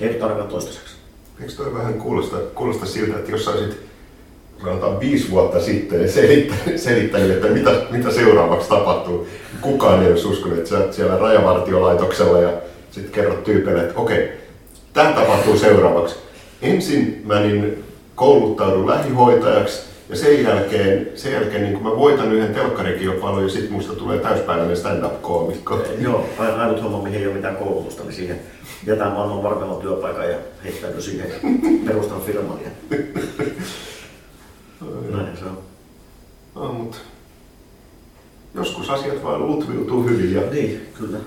ei 0.00 0.12
nyt 0.12 0.22
ainakaan 0.22 0.48
toistaiseksi. 0.48 0.94
Eikö 1.40 1.52
toi 1.52 1.74
vähän 1.74 1.94
kuulosta, 1.94 2.36
kuulosta 2.36 2.86
siltä, 2.86 3.18
että 3.18 3.30
jos 3.30 3.44
saisit 3.44 3.91
sanotaan 4.64 5.00
viisi 5.00 5.30
vuotta 5.30 5.60
sitten 5.60 6.08
selittänyt, 6.76 7.30
että 7.30 7.48
mitä, 7.48 7.70
mitä 7.90 8.10
seuraavaksi 8.10 8.68
tapahtuu. 8.68 9.26
Kukaan 9.60 10.02
ei 10.02 10.10
olisi 10.10 10.28
uskonut, 10.28 10.58
että 10.58 10.70
sä 10.70 10.78
oot 10.78 10.92
siellä 10.92 11.18
rajavartiolaitoksella 11.18 12.40
ja 12.40 12.52
sitten 12.90 13.12
kerrot 13.12 13.44
tyypeille, 13.44 13.82
että 13.82 14.00
okei, 14.00 14.32
tämä 14.92 15.12
tapahtuu 15.12 15.58
seuraavaksi. 15.58 16.16
Ensin 16.62 17.22
mä 17.24 17.40
niin 17.40 17.84
kouluttaudun 18.14 18.86
lähihoitajaksi 18.86 19.82
ja 20.08 20.16
sen 20.16 20.42
jälkeen, 20.42 21.08
sen 21.14 21.32
jälkeen 21.32 21.62
niin 21.62 21.74
kun 21.74 21.82
mä 21.82 21.96
voitan 21.96 22.32
yhden 22.32 22.54
telkkarikilpailun 22.54 23.42
ja 23.42 23.48
sitten 23.48 23.72
musta 23.72 23.92
tulee 23.92 24.18
täyspäiväinen 24.18 24.76
stand-up-koomikko. 24.76 25.78
Joo, 25.98 26.28
ainut 26.58 26.82
homma, 26.82 27.02
mihin 27.02 27.20
ei 27.20 27.26
ole 27.26 27.34
mitään 27.34 27.56
koulutusta, 27.56 28.02
niin 28.02 28.12
siihen 28.12 28.40
jätän 28.86 29.12
maailman 29.12 29.42
varmemman 29.42 29.76
työpaikan 29.76 30.30
ja 30.30 30.36
heittäydy 30.64 31.00
siihen 31.00 31.32
perustan 31.86 32.20
firman. 32.20 32.58
Ja... 32.64 32.96
Näin 35.10 35.36
se 35.36 35.44
on. 35.44 35.58
No, 36.54 36.72
mutta 36.72 36.98
joskus 38.54 38.90
asiat 38.90 39.24
vaan 39.24 39.46
lutviutuu 39.46 40.04
hyvin. 40.08 40.34
Ja... 40.34 40.42
Niin, 40.50 40.88
kyllä. 40.94 41.18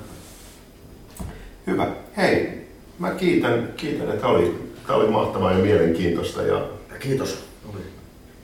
Hyvä. 1.67 1.91
Hei, 2.17 2.67
mä 2.99 3.11
kiitän, 3.11 3.73
kiitän 3.77 4.09
että 4.09 4.27
oli, 4.27 4.71
tämä 4.87 4.99
oli 4.99 5.09
mahtavaa 5.09 5.51
ja 5.51 5.63
mielenkiintoista. 5.63 6.41
Ja... 6.41 6.67
Kiitos. 6.99 7.45
Oli 7.73 7.81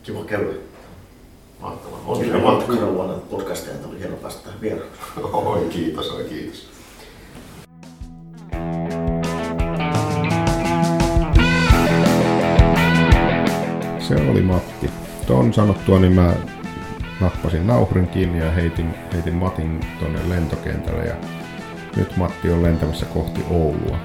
kiva 0.04 0.24
käydä. 0.24 0.54
Mahtavaa. 1.60 2.02
Onnea 2.06 2.38
matka. 2.38 2.94
Vuonna 2.94 3.14
podcastia, 3.14 3.74
oli 3.90 4.00
hieno 4.00 4.16
päästä 4.16 4.50
vieraan. 4.62 4.90
Oi, 5.34 5.66
kiitos, 5.70 6.10
oi 6.10 6.24
kiitos. 6.24 6.68
Matti. 14.62 14.90
Tuon 15.28 15.54
sanottua, 15.54 16.00
niin 16.00 16.14
mä 16.14 16.34
nappasin 17.22 17.68
nauhrin 17.68 18.08
kiinni 18.08 18.40
ja 18.40 18.52
heitin, 18.52 18.96
heitin 19.14 19.36
Matin 19.36 19.80
tuonne 20.00 20.30
lentokentälle 20.30 21.04
ja 21.04 21.16
nyt 21.96 22.18
Matti 22.18 22.52
on 22.52 22.64
lentämässä 22.64 23.06
kohti 23.06 23.44
Oulua. 23.50 23.98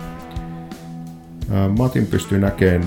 Matin 1.78 2.06
pystyy 2.06 2.38
näkemään 2.38 2.84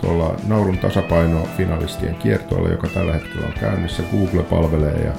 tuolla 0.00 0.34
naurun 0.46 0.78
tasapaino 0.78 1.48
finalistien 1.56 2.14
kiertoilla, 2.14 2.68
joka 2.68 2.88
tällä 2.88 3.12
hetkellä 3.12 3.46
on 3.46 3.52
käynnissä. 3.60 4.02
Google 4.10 4.42
palvelee 4.42 5.04
ja, 5.04 5.12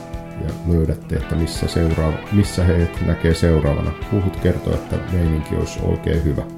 ja 0.48 0.54
löydätte, 0.68 1.16
että 1.16 1.36
missä, 1.36 1.68
seuraava, 1.68 2.18
missä 2.32 2.64
he 2.64 2.90
näkee 3.06 3.34
seuraavana. 3.34 3.92
Huhut 4.12 4.36
kertoo, 4.36 4.74
että 4.74 4.96
meininki 5.14 5.56
olisi 5.56 5.80
oikein 5.84 6.24
hyvä. 6.24 6.57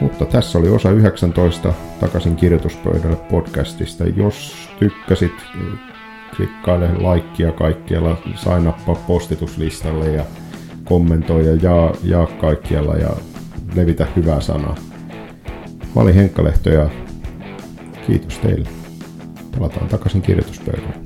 Mutta 0.00 0.24
tässä 0.24 0.58
oli 0.58 0.68
osa 0.68 0.90
19 0.90 1.72
takaisin 2.00 2.36
kirjoituspöydälle 2.36 3.16
podcastista. 3.16 4.04
Jos 4.04 4.68
tykkäsit, 4.78 5.32
klikkaile 6.36 6.98
laikkia 6.98 7.52
kaikkialla, 7.52 8.16
sainappaa 8.34 8.94
postituslistalle 8.94 10.12
ja 10.12 10.24
kommentoi 10.84 11.46
ja 11.46 11.54
jaa, 11.54 11.92
jaa 12.04 12.26
kaikkialla 12.26 12.96
ja 12.96 13.10
levitä 13.74 14.06
hyvää 14.16 14.40
sanaa. 14.40 14.76
Mä 15.94 16.02
olin 16.02 16.14
Henkka 16.14 16.44
Lehto 16.44 16.70
ja 16.70 16.90
kiitos 18.06 18.38
teille. 18.38 18.68
Palataan 19.58 19.88
takaisin 19.88 20.22
kirjoituspöydälle. 20.22 21.05